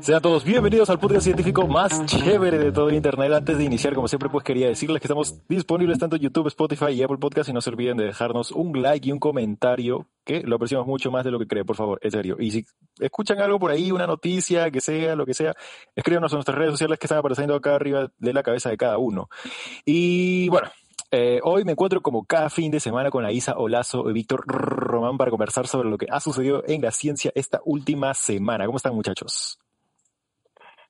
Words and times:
Sean 0.00 0.22
todos 0.22 0.44
bienvenidos 0.44 0.88
al 0.88 0.98
podcast 0.98 1.24
científico 1.24 1.66
más 1.66 2.06
chévere 2.06 2.58
de 2.58 2.72
todo 2.72 2.90
internet. 2.90 3.32
Antes 3.32 3.58
de 3.58 3.64
iniciar, 3.64 3.94
como 3.94 4.08
siempre, 4.08 4.30
pues 4.30 4.42
quería 4.42 4.66
decirles 4.66 5.00
que 5.00 5.06
estamos 5.06 5.46
disponibles 5.46 5.98
tanto 5.98 6.16
en 6.16 6.22
YouTube, 6.22 6.46
Spotify 6.46 6.92
y 6.92 7.02
Apple 7.02 7.18
Podcast 7.18 7.50
y 7.50 7.52
no 7.52 7.60
se 7.60 7.68
olviden 7.68 7.98
de 7.98 8.04
dejarnos 8.04 8.50
un 8.50 8.80
like 8.80 9.06
y 9.06 9.12
un 9.12 9.18
comentario, 9.18 10.08
que 10.24 10.42
lo 10.42 10.56
apreciamos 10.56 10.86
mucho 10.86 11.10
más 11.10 11.24
de 11.24 11.30
lo 11.30 11.38
que 11.38 11.46
creen, 11.46 11.66
por 11.66 11.76
favor, 11.76 11.98
en 12.02 12.10
serio. 12.10 12.36
Y 12.40 12.50
si 12.50 12.64
escuchan 12.98 13.40
algo 13.40 13.58
por 13.58 13.70
ahí, 13.70 13.92
una 13.92 14.06
noticia, 14.06 14.70
que 14.70 14.80
sea, 14.80 15.14
lo 15.14 15.26
que 15.26 15.34
sea, 15.34 15.54
escríbanos 15.94 16.32
en 16.32 16.36
nuestras 16.36 16.56
redes 16.56 16.72
sociales 16.72 16.98
que 16.98 17.06
están 17.06 17.18
apareciendo 17.18 17.54
acá 17.54 17.74
arriba 17.74 18.10
de 18.18 18.32
la 18.32 18.42
cabeza 18.42 18.70
de 18.70 18.78
cada 18.78 18.96
uno. 18.96 19.28
Y 19.84 20.48
bueno, 20.48 20.70
eh, 21.10 21.40
hoy 21.42 21.64
me 21.64 21.72
encuentro 21.72 22.00
como 22.00 22.24
cada 22.24 22.50
fin 22.50 22.70
de 22.70 22.78
semana 22.78 23.10
con 23.10 23.24
Aisa 23.24 23.54
Olazo 23.56 24.08
y 24.08 24.12
Víctor 24.12 24.44
Román 24.46 25.18
para 25.18 25.30
conversar 25.30 25.66
sobre 25.66 25.90
lo 25.90 25.98
que 25.98 26.06
ha 26.10 26.20
sucedido 26.20 26.62
en 26.66 26.82
la 26.82 26.90
ciencia 26.90 27.32
esta 27.34 27.60
última 27.64 28.14
semana. 28.14 28.66
¿Cómo 28.66 28.76
están 28.76 28.94
muchachos? 28.94 29.58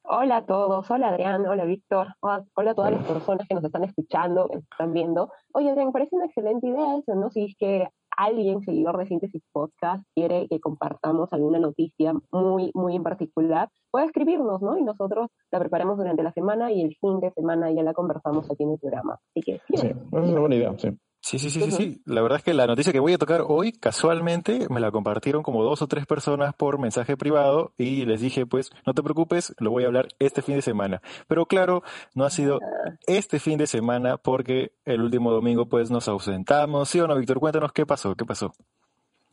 Hola 0.03 0.39
a 0.39 0.45
todos, 0.45 0.91
hola 0.91 1.09
Adrián, 1.09 1.47
hola 1.47 1.65
Víctor, 1.65 2.09
hola 2.21 2.71
a 2.73 2.75
todas 2.75 2.93
las 2.93 3.05
personas 3.07 3.47
que 3.47 3.55
nos 3.55 3.65
están 3.65 3.85
escuchando, 3.85 4.49
que 4.49 4.57
nos 4.57 4.65
están 4.65 4.93
viendo. 4.93 5.33
Oye 5.53 5.71
Adrián, 5.71 5.87
me 5.87 5.93
parece 5.93 6.17
una 6.17 6.27
excelente 6.27 6.67
idea 6.67 6.97
eso, 6.99 7.15
¿no? 7.15 7.31
Si 7.31 7.45
es 7.45 7.57
que 7.57 7.89
alguien, 8.25 8.61
seguidor 8.63 8.99
de 8.99 9.07
Síntesis 9.07 9.43
Podcast, 9.53 10.05
quiere 10.15 10.47
que 10.49 10.61
compartamos 10.61 11.33
alguna 11.33 11.59
noticia 11.59 12.13
muy, 12.31 12.71
muy 12.75 12.97
en 12.97 13.03
particular, 13.03 13.69
puede 13.91 14.07
escribirnos, 14.07 14.63
¿no? 14.63 14.77
Y 14.77 14.83
nosotros 14.83 15.29
la 15.51 15.59
preparamos 15.59 15.97
durante 15.97 16.23
la 16.23 16.33
semana 16.33 16.71
y 16.73 16.83
el 16.83 16.97
fin 17.01 17.21
de 17.21 17.31
semana 17.33 17.71
ya 17.73 17.83
la 17.83 17.95
conversamos 17.95 18.51
aquí 18.51 18.63
en 18.63 18.73
el 18.73 18.79
programa. 18.79 19.19
Así 19.31 19.41
que 19.41 19.61
sí, 19.75 19.89
es 19.89 19.97
una 20.13 20.41
buena 20.41 20.55
idea, 20.55 20.75
sí. 20.79 20.91
Sí, 21.23 21.39
sí, 21.39 21.51
sí, 21.51 21.61
sí, 21.61 21.71
sí. 21.71 22.03
La 22.07 22.23
verdad 22.23 22.39
es 22.39 22.45
que 22.45 22.55
la 22.55 22.67
noticia 22.67 22.93
que 22.93 22.99
voy 22.99 23.13
a 23.13 23.19
tocar 23.19 23.45
hoy, 23.47 23.73
casualmente, 23.73 24.67
me 24.71 24.81
la 24.81 24.91
compartieron 24.91 25.43
como 25.43 25.63
dos 25.63 25.83
o 25.83 25.87
tres 25.87 26.07
personas 26.07 26.55
por 26.55 26.79
mensaje 26.79 27.17
privado 27.17 27.73
y 27.77 28.07
les 28.07 28.23
dije, 28.23 28.47
pues, 28.47 28.71
no 28.87 28.95
te 28.95 29.03
preocupes, 29.03 29.55
lo 29.59 29.71
voy 29.71 29.85
a 29.85 29.89
hablar 29.89 30.09
este 30.19 30.41
fin 30.41 30.57
de 30.57 30.63
semana. 30.63 31.03
Pero 31.29 31.45
claro, 31.45 31.83
no 32.15 32.25
ha 32.25 32.31
sido 32.31 32.59
ah. 32.63 32.95
este 33.07 33.39
fin 33.39 33.59
de 33.59 33.67
semana 33.67 34.17
porque 34.17 34.73
el 34.87 35.03
último 35.03 35.31
domingo, 35.31 35.69
pues, 35.69 35.91
nos 35.91 36.09
ausentamos. 36.09 36.89
¿Sí 36.89 37.01
o 37.01 37.07
no, 37.07 37.17
Víctor? 37.17 37.39
Cuéntanos 37.39 37.73
qué 37.73 37.85
pasó, 37.85 38.15
qué 38.15 38.25
pasó. 38.25 38.53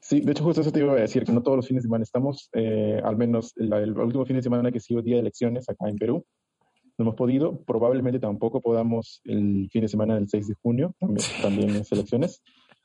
Sí, 0.02 0.21
de 0.21 0.31
hecho, 0.31 0.43
justo 0.43 0.61
eso 0.61 0.71
te 0.71 0.80
iba 0.80 0.93
a 0.93 0.95
decir, 0.95 1.23
que 1.25 1.31
no 1.31 1.41
todos 1.41 1.58
los 1.58 1.67
fines 1.67 1.83
de 1.83 1.88
semana 1.88 2.03
estamos, 2.03 2.49
eh, 2.53 3.02
al 3.03 3.17
menos 3.17 3.53
el 3.58 3.97
último 3.97 4.25
fin 4.25 4.35
de 4.35 4.41
semana 4.41 4.71
que 4.71 4.80
sido 4.80 5.02
día 5.02 5.15
de 5.15 5.21
elecciones 5.21 5.67
acá 5.69 5.89
en 5.89 5.97
Perú, 5.97 6.25
no 6.97 7.03
hemos 7.03 7.15
podido. 7.15 7.63
Probablemente 7.65 8.19
tampoco 8.19 8.61
podamos 8.61 9.21
el 9.25 9.69
fin 9.71 9.81
de 9.81 9.87
semana 9.87 10.15
del 10.15 10.27
6 10.27 10.47
de 10.47 10.53
junio, 10.55 10.95
también, 10.99 11.25
también 11.41 11.69
en 11.69 11.85
selecciones. 11.85 12.41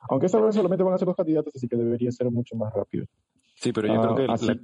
Aunque 0.08 0.26
esta 0.26 0.40
vez 0.40 0.54
solamente 0.54 0.84
van 0.84 0.94
a 0.94 0.98
ser 0.98 1.06
dos 1.06 1.16
candidatos, 1.16 1.54
así 1.54 1.68
que 1.68 1.76
debería 1.76 2.10
ser 2.10 2.30
mucho 2.30 2.56
más 2.56 2.72
rápido. 2.74 3.06
Sí, 3.54 3.72
pero 3.72 3.88
yo 3.88 4.00
creo 4.00 4.16
que... 4.16 4.26
Ah, 4.28 4.56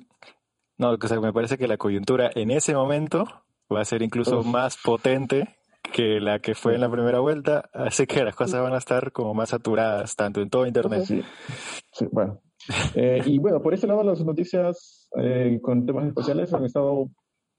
no, 0.78 0.92
o 0.92 1.08
sea, 1.08 1.20
me 1.20 1.32
parece 1.32 1.58
que 1.58 1.66
la 1.66 1.76
coyuntura 1.76 2.30
en 2.34 2.50
ese 2.50 2.74
momento 2.74 3.24
va 3.72 3.80
a 3.80 3.84
ser 3.84 4.02
incluso 4.02 4.42
más 4.42 4.76
potente 4.76 5.56
que 5.92 6.20
la 6.20 6.38
que 6.38 6.54
fue 6.54 6.74
en 6.74 6.80
la 6.80 6.90
primera 6.90 7.20
vuelta, 7.20 7.68
así 7.72 8.06
que 8.06 8.24
las 8.24 8.36
cosas 8.36 8.62
van 8.62 8.74
a 8.74 8.78
estar 8.78 9.10
como 9.12 9.34
más 9.34 9.48
saturadas, 9.48 10.14
tanto 10.14 10.40
en 10.40 10.50
todo 10.50 10.66
Internet. 10.66 11.04
Sí, 11.04 11.22
sí 11.92 12.06
bueno. 12.12 12.40
Eh, 12.94 13.22
y 13.24 13.38
bueno, 13.38 13.62
por 13.62 13.72
ese 13.72 13.86
lado 13.86 14.02
las 14.02 14.22
noticias 14.24 15.08
eh, 15.16 15.58
con 15.62 15.86
temas 15.86 16.06
espaciales 16.06 16.52
han 16.52 16.64
estado 16.64 17.08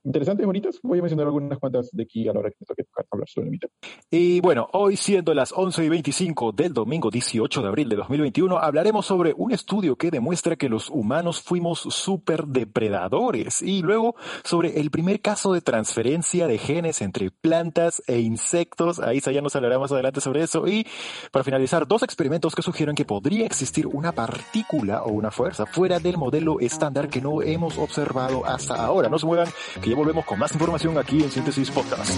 interesantes 0.03 0.45
bonitas. 0.45 0.79
Voy 0.83 0.99
a 0.99 1.01
mencionar 1.01 1.27
algunas 1.27 1.57
cuantas 1.59 1.89
de 1.91 2.03
aquí 2.03 2.27
a 2.27 2.33
la 2.33 2.39
hora 2.39 2.49
que 2.49 2.57
me 2.59 2.65
toque 2.65 2.83
hablar 3.11 3.29
sobre 3.29 3.49
mi 3.49 3.59
tema. 3.59 3.71
Y 4.11 4.41
bueno, 4.41 4.67
hoy 4.73 4.95
siendo 4.97 5.33
las 5.33 5.53
11 5.55 5.85
y 5.85 5.89
25 5.89 6.51
del 6.51 6.73
domingo 6.73 7.09
18 7.09 7.61
de 7.61 7.67
abril 7.67 7.89
de 7.89 7.95
2021, 7.97 8.57
hablaremos 8.57 9.05
sobre 9.05 9.33
un 9.35 9.51
estudio 9.51 9.95
que 9.95 10.11
demuestra 10.11 10.55
que 10.55 10.69
los 10.69 10.89
humanos 10.89 11.41
fuimos 11.41 11.79
superdepredadores 11.81 13.61
y 13.61 13.81
luego 13.81 14.15
sobre 14.43 14.79
el 14.79 14.89
primer 14.91 15.21
caso 15.21 15.53
de 15.53 15.61
transferencia 15.61 16.47
de 16.47 16.57
genes 16.57 17.01
entre 17.01 17.31
plantas 17.31 18.01
e 18.07 18.19
insectos. 18.19 18.99
Ahí 18.99 19.19
ya 19.19 19.41
nos 19.41 19.55
hablará 19.55 19.77
más 19.79 19.91
adelante 19.91 20.21
sobre 20.21 20.43
eso. 20.43 20.67
Y 20.67 20.87
para 21.31 21.43
finalizar, 21.43 21.87
dos 21.87 22.03
experimentos 22.03 22.55
que 22.55 22.61
sugieren 22.61 22.95
que 22.95 23.05
podría 23.05 23.45
existir 23.45 23.87
una 23.87 24.11
partícula 24.11 25.03
o 25.03 25.11
una 25.11 25.31
fuerza 25.31 25.65
fuera 25.65 25.99
del 25.99 26.17
modelo 26.17 26.59
estándar 26.59 27.09
que 27.09 27.21
no 27.21 27.41
hemos 27.41 27.77
observado 27.77 28.45
hasta 28.45 28.75
ahora. 28.75 29.09
No 29.09 29.19
se 29.19 29.25
muevan, 29.25 29.47
que 29.81 29.88
ya 29.89 29.95
volvemos 29.95 30.23
con 30.23 30.37
más 30.37 30.53
información 30.53 30.99
aquí 30.99 31.23
en 31.23 31.31
Síntesis 31.31 31.71
Podcast. 31.71 32.11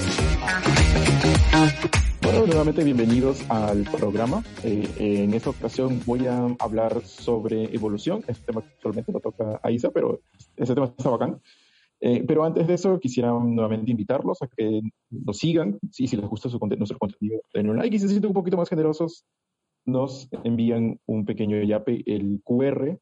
Bueno, 2.21 2.45
nuevamente 2.45 2.83
bienvenidos 2.83 3.49
al 3.49 3.83
programa. 3.83 4.43
Eh, 4.65 4.89
en 4.97 5.33
esta 5.33 5.51
ocasión 5.51 6.01
voy 6.05 6.27
a 6.27 6.47
hablar 6.59 7.01
sobre 7.05 7.73
evolución. 7.73 8.25
Este 8.27 8.47
tema 8.47 8.61
que 8.61 8.67
actualmente 8.73 9.13
lo 9.13 9.21
toca 9.21 9.61
a 9.63 9.71
Isa, 9.71 9.89
pero 9.91 10.19
ese 10.57 10.75
tema 10.75 10.87
está 10.87 11.09
bacán. 11.11 11.41
Eh, 12.01 12.25
pero 12.27 12.43
antes 12.43 12.67
de 12.67 12.73
eso, 12.73 12.99
quisiera 12.99 13.31
nuevamente 13.31 13.89
invitarlos 13.89 14.41
a 14.41 14.47
que 14.47 14.81
nos 15.09 15.37
sigan. 15.37 15.79
Sí, 15.91 16.07
si 16.07 16.17
les 16.17 16.27
gusta 16.27 16.49
su, 16.49 16.59
nuestro 16.59 16.97
contenido, 16.97 17.39
denle 17.53 17.71
un 17.71 17.77
like. 17.77 17.95
Y 17.95 17.99
si 17.99 18.07
se 18.07 18.09
sienten 18.09 18.31
un 18.31 18.35
poquito 18.35 18.57
más 18.57 18.67
generosos, 18.67 19.23
nos 19.85 20.27
envían 20.43 20.99
un 21.05 21.23
pequeño 21.23 21.63
yape, 21.63 22.03
el 22.05 22.41
QR, 22.43 22.99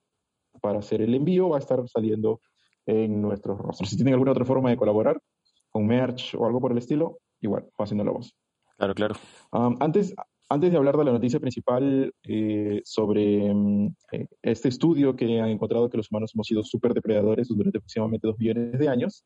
para 0.62 0.78
hacer 0.78 1.02
el 1.02 1.16
envío. 1.16 1.50
Va 1.50 1.58
a 1.58 1.60
estar 1.60 1.80
saliendo 1.88 2.40
en 2.86 3.22
nuestros 3.22 3.58
rostros. 3.58 3.90
Si 3.90 3.96
tienen 3.96 4.14
alguna 4.14 4.32
otra 4.32 4.46
forma 4.46 4.70
de 4.70 4.78
colaborar, 4.78 5.22
con 5.70 5.86
merch 5.86 6.36
o 6.36 6.46
algo 6.46 6.60
por 6.60 6.72
el 6.72 6.78
estilo, 6.78 7.20
igual, 7.42 7.68
pasen 7.78 8.00
la 8.00 8.12
voz. 8.12 8.36
Claro, 8.78 8.96
claro. 8.96 9.16
antes, 9.52 10.16
antes 10.48 10.72
de 10.72 10.78
hablar 10.78 10.98
de 10.98 11.04
la 11.04 11.12
noticia 11.12 11.40
principal 11.40 12.14
eh, 12.24 12.82
sobre 12.84 13.54
mm, 13.54 13.96
eh, 14.14 14.28
este 14.42 14.70
estudio 14.70 15.16
que 15.16 15.40
han 15.40 15.50
encontrado 15.50 15.90
que 15.90 15.98
los 15.98 16.10
humanos 16.12 16.32
hemos 16.34 16.48
sido 16.48 16.64
súper 16.64 16.94
depredadores 16.94 17.50
durante 17.50 17.78
aproximadamente 17.78 18.28
dos 18.28 18.40
millones 18.40 18.80
de 18.80 18.88
años, 18.88 19.26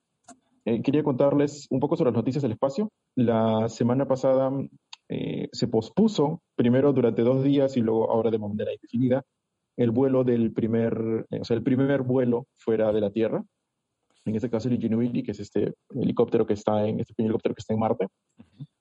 eh, 0.66 0.82
quería 0.82 1.04
contarles 1.04 1.68
un 1.70 1.80
poco 1.80 1.96
sobre 1.96 2.12
las 2.12 2.18
noticias 2.18 2.42
del 2.42 2.54
espacio. 2.54 2.92
La 3.16 3.70
semana 3.70 4.08
pasada 4.08 4.52
se 5.52 5.68
pospuso, 5.68 6.42
primero 6.56 6.92
durante 6.92 7.22
dos 7.22 7.44
días 7.44 7.78
y 7.78 7.82
luego 7.82 8.10
ahora 8.10 8.32
de 8.32 8.40
manera 8.40 8.74
indefinida, 8.74 9.24
el 9.78 9.92
vuelo 9.92 10.24
del 10.24 10.54
primer, 10.54 11.26
o 11.30 11.44
sea, 11.44 11.58
el 11.58 11.64
primer 11.64 12.04
vuelo 12.04 12.48
fuera 12.56 12.92
de 12.92 13.02
la 13.02 13.12
Tierra 13.12 13.44
en 14.26 14.36
este 14.36 14.50
caso 14.50 14.70
el 14.70 14.76
Ingenuity, 14.76 15.24
que 15.24 15.32
es 15.32 15.40
este 15.40 15.74
helicóptero 15.90 16.46
que 16.46 16.54
está 16.54 16.88
en, 16.88 17.00
este 17.00 17.14
helicóptero 17.18 17.56
que 17.56 17.60
está 17.60 17.74
en 17.74 17.80
Marte. 17.80 18.08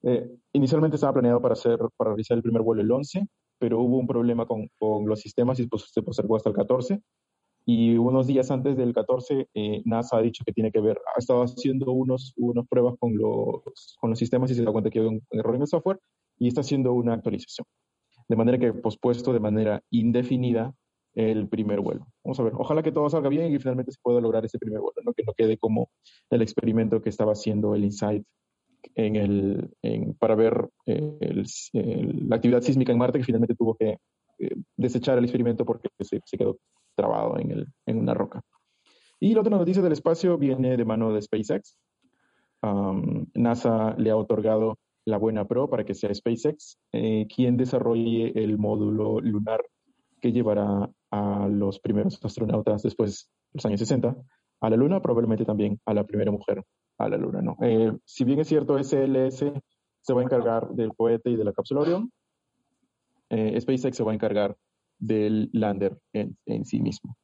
Eh, 0.02 0.30
inicialmente 0.52 0.96
estaba 0.96 1.14
planeado 1.14 1.40
para, 1.40 1.54
hacer, 1.54 1.78
para 1.96 2.10
realizar 2.10 2.36
el 2.36 2.42
primer 2.42 2.62
vuelo 2.62 2.82
el 2.82 2.90
11, 2.90 3.26
pero 3.58 3.80
hubo 3.80 3.98
un 3.98 4.06
problema 4.06 4.46
con, 4.46 4.68
con 4.78 5.06
los 5.06 5.20
sistemas 5.20 5.58
y 5.58 5.66
pues, 5.66 5.90
se 5.92 6.02
postergó 6.02 6.36
hasta 6.36 6.50
el 6.50 6.54
14. 6.54 7.00
Y 7.64 7.96
unos 7.96 8.26
días 8.26 8.50
antes 8.50 8.76
del 8.76 8.92
14, 8.92 9.48
eh, 9.54 9.82
NASA 9.84 10.16
ha 10.16 10.22
dicho 10.22 10.44
que 10.44 10.52
tiene 10.52 10.72
que 10.72 10.80
ver, 10.80 10.98
ha 11.14 11.18
estado 11.18 11.42
haciendo 11.42 11.92
unos, 11.92 12.32
unas 12.36 12.66
pruebas 12.68 12.94
con 12.98 13.16
los, 13.16 13.96
con 14.00 14.10
los 14.10 14.18
sistemas 14.18 14.50
y 14.50 14.54
se 14.54 14.64
da 14.64 14.72
cuenta 14.72 14.90
que 14.90 15.00
hay 15.00 15.06
un 15.06 15.22
error 15.30 15.54
en 15.54 15.62
el 15.62 15.68
software 15.68 16.00
y 16.38 16.48
está 16.48 16.60
haciendo 16.60 16.92
una 16.92 17.14
actualización. 17.14 17.66
De 18.28 18.36
manera 18.36 18.58
que 18.58 18.72
pospuesto 18.72 19.32
de 19.32 19.40
manera 19.40 19.82
indefinida 19.90 20.74
el 21.14 21.48
primer 21.48 21.80
vuelo. 21.80 22.06
Vamos 22.24 22.40
a 22.40 22.42
ver, 22.42 22.52
ojalá 22.56 22.82
que 22.82 22.92
todo 22.92 23.08
salga 23.10 23.28
bien 23.28 23.52
y 23.52 23.58
finalmente 23.58 23.92
se 23.92 23.98
pueda 24.02 24.20
lograr 24.20 24.44
ese 24.44 24.58
primer 24.58 24.80
vuelo, 24.80 25.02
¿no? 25.04 25.12
que 25.12 25.24
no 25.24 25.34
quede 25.34 25.58
como 25.58 25.90
el 26.30 26.42
experimento 26.42 27.02
que 27.02 27.10
estaba 27.10 27.32
haciendo 27.32 27.74
el 27.74 27.84
InSight 27.84 28.24
en 28.94 29.16
el, 29.16 29.70
para 30.18 30.34
ver 30.34 30.68
eh, 30.86 31.44
la 31.72 32.36
actividad 32.36 32.62
sísmica 32.62 32.92
en 32.92 32.98
Marte, 32.98 33.18
que 33.18 33.24
finalmente 33.24 33.54
tuvo 33.54 33.76
que 33.76 33.98
eh, 34.38 34.54
desechar 34.76 35.18
el 35.18 35.24
experimento 35.24 35.64
porque 35.64 35.88
se, 36.00 36.20
quedó 36.36 36.58
trabado 36.96 37.38
en, 37.38 37.50
el, 37.52 37.66
en, 37.86 37.98
una 37.98 38.14
roca. 38.14 38.42
Y 39.20 39.34
la 39.34 39.40
otra 39.40 39.56
noticia 39.56 39.82
del 39.82 39.92
espacio 39.92 40.36
viene 40.36 40.76
de 40.76 40.84
mano 40.84 41.12
de 41.12 41.22
SpaceX. 41.22 41.78
NASA 43.34 43.94
le 43.98 44.10
ha 44.10 44.16
otorgado 44.16 44.78
la 45.04 45.18
buena 45.18 45.46
pro 45.46 45.68
para 45.68 45.84
que 45.84 45.94
sea 45.94 46.14
SpaceX 46.14 46.78
eh, 46.92 47.26
quien 47.34 47.56
desarrolle 47.56 48.32
el 48.40 48.56
módulo 48.58 49.20
lunar 49.20 49.60
que 50.20 50.32
llevará 50.32 50.88
a 51.12 51.46
los 51.48 51.78
primeros 51.78 52.18
astronautas 52.24 52.82
después 52.82 53.30
de 53.52 53.58
los 53.58 53.66
años 53.66 53.80
60 53.80 54.16
a 54.62 54.70
la 54.70 54.76
Luna, 54.76 55.00
probablemente 55.00 55.44
también 55.44 55.78
a 55.84 55.92
la 55.92 56.04
primera 56.04 56.30
mujer 56.30 56.64
a 56.98 57.08
la 57.08 57.16
Luna. 57.16 57.42
¿no? 57.42 57.56
Eh, 57.62 57.92
si 58.04 58.24
bien 58.24 58.40
es 58.40 58.48
cierto, 58.48 58.82
SLS 58.82 59.44
se 60.00 60.12
va 60.14 60.20
a 60.20 60.24
encargar 60.24 60.70
del 60.70 60.94
cohete 60.94 61.30
y 61.30 61.36
de 61.36 61.44
la 61.44 61.52
cápsula 61.52 61.82
Orion, 61.82 62.10
eh, 63.30 63.60
SpaceX 63.60 63.96
se 63.96 64.04
va 64.04 64.12
a 64.12 64.14
encargar 64.14 64.56
del 64.98 65.50
lander 65.52 65.98
en, 66.12 66.36
en, 66.46 66.64
sí 66.64 66.80
mismo. 66.80 67.16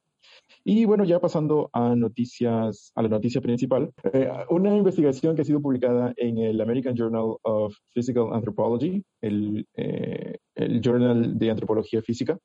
Y 0.64 0.84
bueno, 0.84 1.04
ya 1.04 1.20
pasando 1.20 1.70
a 1.72 1.94
noticias, 1.94 2.92
a 2.94 3.02
la 3.02 3.08
noticia 3.08 3.40
principal, 3.40 3.92
eh, 4.12 4.28
una 4.50 4.76
investigación 4.76 5.36
que 5.36 5.42
ha 5.42 5.44
sido 5.44 5.60
publicada 5.60 6.12
en 6.16 6.38
el 6.38 6.60
American 6.60 6.96
Journal 6.96 7.36
of 7.42 7.74
Physical 7.94 8.32
Anthropology, 8.32 9.04
el, 9.20 9.66
el 9.74 10.80
journal 10.80 11.38
de 11.38 11.50
antropología 11.50 12.02
física, 12.02 12.38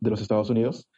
de 0.00 0.10
los 0.10 0.20
Estados 0.20 0.50
Unidos 0.50 0.88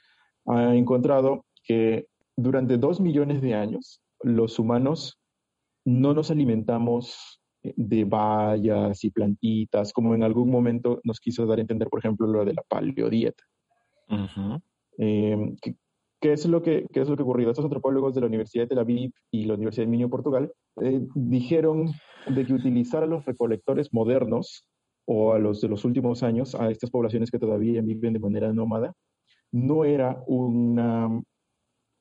ha 0.46 0.74
encontrado 0.74 1.44
que 1.62 2.06
durante 2.36 2.78
dos 2.78 3.00
millones 3.00 3.42
de 3.42 3.54
años 3.54 4.00
los 4.22 4.58
humanos 4.58 5.18
no 5.84 6.14
nos 6.14 6.30
alimentamos 6.30 7.40
de 7.62 8.04
bayas 8.04 9.04
y 9.04 9.10
plantitas, 9.10 9.92
como 9.92 10.14
en 10.14 10.22
algún 10.22 10.50
momento 10.50 11.00
nos 11.04 11.20
quiso 11.20 11.46
dar 11.46 11.58
a 11.58 11.60
entender, 11.60 11.88
por 11.88 11.98
ejemplo, 11.98 12.26
lo 12.26 12.44
de 12.44 12.54
la 12.54 12.62
paleodieta. 12.62 13.44
Eh, 14.98 15.54
¿qué 16.20 16.32
es 16.32 16.46
lo 16.46 16.62
que, 16.62 16.86
qué 16.92 17.00
es 17.00 17.08
lo 17.08 17.16
que 17.16 17.22
ocurrió? 17.22 17.50
Estos 17.50 17.64
antropólogos 17.64 18.14
de 18.14 18.20
la 18.20 18.26
Universidad 18.26 18.64
de 18.64 18.68
Tel 18.68 18.78
Aviv 18.78 19.12
y 19.30 19.44
la 19.44 19.54
Universidad 19.54 19.86
de 19.86 19.90
Minho, 19.90 20.10
Portugal, 20.10 20.52
eh, 20.82 21.00
dijeron 21.14 21.92
de 22.26 22.46
que 22.46 22.52
utilizar 22.52 23.02
a 23.02 23.06
los 23.06 23.24
recolectores 23.24 23.92
modernos 23.92 24.66
o 25.06 25.32
a 25.32 25.38
los 25.38 25.60
de 25.60 25.68
los 25.68 25.84
últimos 25.84 26.22
años, 26.22 26.54
a 26.54 26.70
estas 26.70 26.90
poblaciones 26.90 27.30
que 27.30 27.38
todavía 27.38 27.82
viven 27.82 28.12
de 28.12 28.20
manera 28.20 28.52
nómada, 28.52 28.92
no 29.52 29.84
era 29.84 30.22
una 30.26 31.22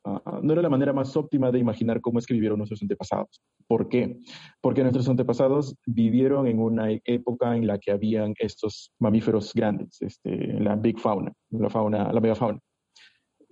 Ah, 0.06 0.40
no 0.42 0.54
era 0.54 0.62
la 0.62 0.69
manera 0.69 0.94
más 0.94 1.16
óptima 1.18 1.51
de 1.51 1.60
imaginar 1.60 2.00
cómo 2.00 2.19
es 2.19 2.25
que 2.25 2.34
vivieron 2.34 2.57
nuestros 2.57 2.81
antepasados. 2.81 3.42
¿Por 3.68 3.90
qué? 3.90 4.19
Porque 4.62 4.81
nuestros 4.81 5.10
antepasados 5.10 5.75
vivieron 5.86 6.48
en 6.48 6.60
una 6.60 6.88
época 7.04 7.56
en 7.56 7.68
la 7.68 7.78
que 7.80 7.92
habían 7.92 8.34
estos 8.40 8.92
mamíferos 9.00 9.54
grandes, 9.54 10.01
este, 10.01 10.60
la 10.60 10.75
big 10.75 11.00
fauna, 11.00 11.34
la 11.50 11.69
fauna, 11.69 12.13
la 12.13 12.22
megafauna. 12.22 12.60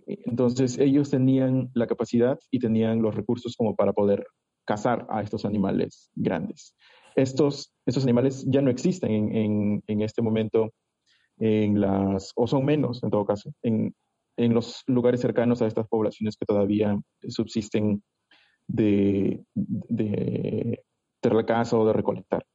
Entonces 0.06 0.78
ellos 0.78 1.10
tenían 1.10 1.70
la 1.74 1.86
capacidad 1.86 2.40
y 2.50 2.60
tenían 2.60 3.02
los 3.02 3.14
recursos 3.14 3.56
como 3.58 3.76
para 3.76 3.92
poder 3.92 4.26
cazar 4.66 5.06
a 5.10 5.22
estos 5.22 5.44
animales 5.44 6.10
grandes. 6.16 6.76
Estos, 7.18 7.74
estos 7.86 8.04
animales 8.04 8.46
ya 8.48 8.62
no 8.62 8.70
existen 8.70 9.12
en, 9.12 9.36
en, 9.36 9.84
en 9.88 10.02
este 10.02 10.22
momento 10.22 10.72
en 11.40 11.82
las, 11.82 12.32
o 12.36 12.48
son 12.48 12.64
menos 12.64 13.04
en 13.04 13.10
todo 13.10 13.26
caso, 13.26 13.52
en, 13.64 13.94
en 14.38 14.54
los 14.54 14.84
lugares 14.88 15.20
cercanos 15.20 15.62
a 15.62 15.68
estas 15.68 15.88
poblaciones 15.88 16.38
que 16.38 16.46
todavía 16.46 16.98
subsisten 17.28 18.04
de, 18.68 19.44
de, 19.56 20.84
de 21.22 21.46
caza 21.46 21.78
o 21.78 21.86
de 21.86 21.94
recolectar. 21.94 22.46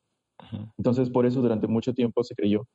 Entonces, 0.79 1.11
por 1.11 1.27
eso 1.27 1.41
durante 1.41 1.67
mucho 1.67 1.95
tiempo 1.95 2.23
se 2.23 2.35
creyó 2.35 2.67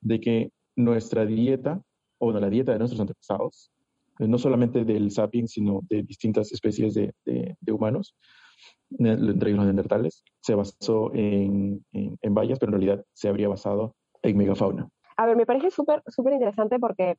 de 0.00 0.20
que 0.20 0.50
nuestra 0.76 1.26
dieta, 1.26 1.82
o 2.18 2.32
la 2.32 2.50
dieta 2.50 2.72
de 2.72 2.78
nuestros 2.78 3.00
antepasados, 3.00 3.70
eh, 4.18 4.28
no 4.28 4.38
solamente 4.38 4.84
del 4.84 5.10
sapiens, 5.10 5.52
sino 5.52 5.80
de 5.88 6.02
distintas 6.02 6.52
especies 6.52 6.94
de, 6.94 7.12
de, 7.24 7.72
humanos, 7.72 8.14
entre 8.98 9.52
los 9.52 9.64
neandertales, 9.64 10.22
se 10.40 10.54
basó 10.54 11.12
en, 11.14 11.84
en, 11.92 12.18
en, 12.20 12.34
bayas, 12.34 12.58
pero 12.58 12.70
en 12.70 12.80
realidad 12.80 13.04
se 13.12 13.28
habría 13.28 13.48
basado 13.48 13.94
en 14.22 14.36
megafauna. 14.36 14.88
A 15.16 15.26
ver, 15.26 15.36
me 15.36 15.46
parece 15.46 15.70
súper 15.70 16.02
súper 16.06 16.34
interesante 16.34 16.78
porque 16.78 17.16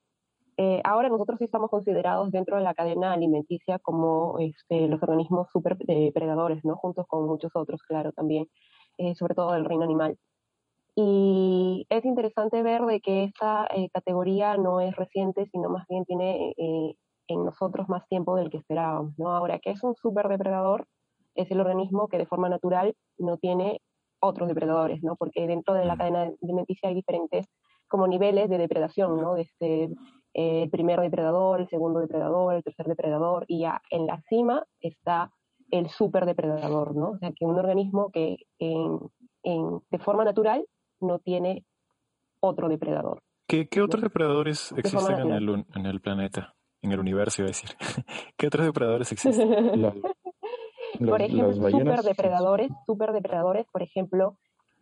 eh, 0.59 0.81
ahora 0.83 1.07
nosotros 1.09 1.37
sí 1.37 1.45
estamos 1.45 1.69
considerados 1.69 2.31
dentro 2.31 2.57
de 2.57 2.63
la 2.63 2.73
cadena 2.73 3.13
alimenticia 3.13 3.77
como 3.77 4.39
este, 4.39 4.87
los 4.87 5.01
organismos 5.03 5.47
super 5.51 5.77
depredadores, 5.77 6.65
¿no? 6.65 6.75
Juntos 6.77 7.05
con 7.07 7.27
muchos 7.27 7.51
otros, 7.55 7.83
claro, 7.83 8.11
también, 8.11 8.47
eh, 8.97 9.13
sobre 9.13 9.35
todo 9.35 9.51
del 9.51 9.65
reino 9.65 9.83
animal. 9.83 10.17
Y 10.95 11.85
es 11.89 12.03
interesante 12.05 12.63
ver 12.63 12.81
de 12.85 13.01
que 13.01 13.25
esta 13.25 13.67
eh, 13.75 13.89
categoría 13.93 14.57
no 14.57 14.81
es 14.81 14.95
reciente, 14.95 15.45
sino 15.51 15.69
más 15.69 15.85
bien 15.87 16.05
tiene 16.05 16.55
en 17.27 17.45
nosotros 17.45 17.87
más 17.87 18.07
tiempo 18.07 18.35
del 18.35 18.49
que 18.49 18.57
esperábamos, 18.57 19.13
¿no? 19.19 19.35
Ahora, 19.35 19.59
¿qué 19.59 19.71
es 19.71 19.83
un 19.83 19.95
superdepredador? 19.95 20.87
Es 21.37 21.49
el 21.51 21.61
organismo 21.61 22.07
que 22.07 22.17
de 22.17 22.25
forma 22.25 22.49
natural 22.49 22.95
no 23.17 23.37
tiene 23.37 23.81
otros 24.19 24.47
depredadores, 24.47 25.03
¿no? 25.03 25.15
Porque 25.15 25.47
dentro 25.47 25.73
de 25.73 25.85
la 25.85 25.95
cadena 25.95 26.31
alimenticia 26.41 26.89
hay 26.89 26.95
diferentes 26.95 27.45
como 27.87 28.07
niveles 28.07 28.49
de 28.49 28.57
depredación, 28.57 29.21
¿no? 29.21 29.35
Desde 29.35 29.83
eh, 30.33 30.63
el 30.63 30.69
primer 30.69 30.99
depredador, 30.99 31.61
el 31.61 31.69
segundo 31.69 31.99
depredador, 31.99 32.55
el 32.55 32.63
tercer 32.63 32.87
depredador, 32.87 33.45
y 33.47 33.61
ya 33.61 33.81
en 33.89 34.07
la 34.07 34.21
cima 34.29 34.65
está 34.81 35.31
el 35.71 35.89
superdepredador, 35.89 36.95
¿no? 36.95 37.11
O 37.11 37.17
sea, 37.17 37.31
que 37.31 37.45
un 37.45 37.57
organismo 37.57 38.11
que 38.11 38.37
en, 38.59 38.99
en, 39.43 39.81
de 39.89 39.99
forma 39.99 40.23
natural 40.23 40.65
no 40.99 41.19
tiene 41.19 41.63
otro 42.39 42.69
depredador. 42.69 43.21
¿Qué, 43.47 43.67
qué 43.69 43.81
otros 43.81 44.01
depredadores 44.01 44.73
existen 44.73 45.19
en 45.19 45.31
el, 45.31 45.65
en 45.75 45.85
el, 45.85 46.01
planeta? 46.01 46.53
En 46.81 46.91
el 46.91 46.99
universo, 46.99 47.41
iba 47.41 47.47
a 47.47 47.51
decir. 47.51 47.69
¿Qué 48.37 48.47
otros 48.47 48.65
depredadores 48.65 49.11
existen? 49.13 49.81
la, 49.81 49.93
por 50.97 51.21
ejemplo, 51.21 51.53
superdepredadores, 51.53 52.71
superdepredadores, 52.85 53.65
por 53.71 53.81
ejemplo, 53.81 54.37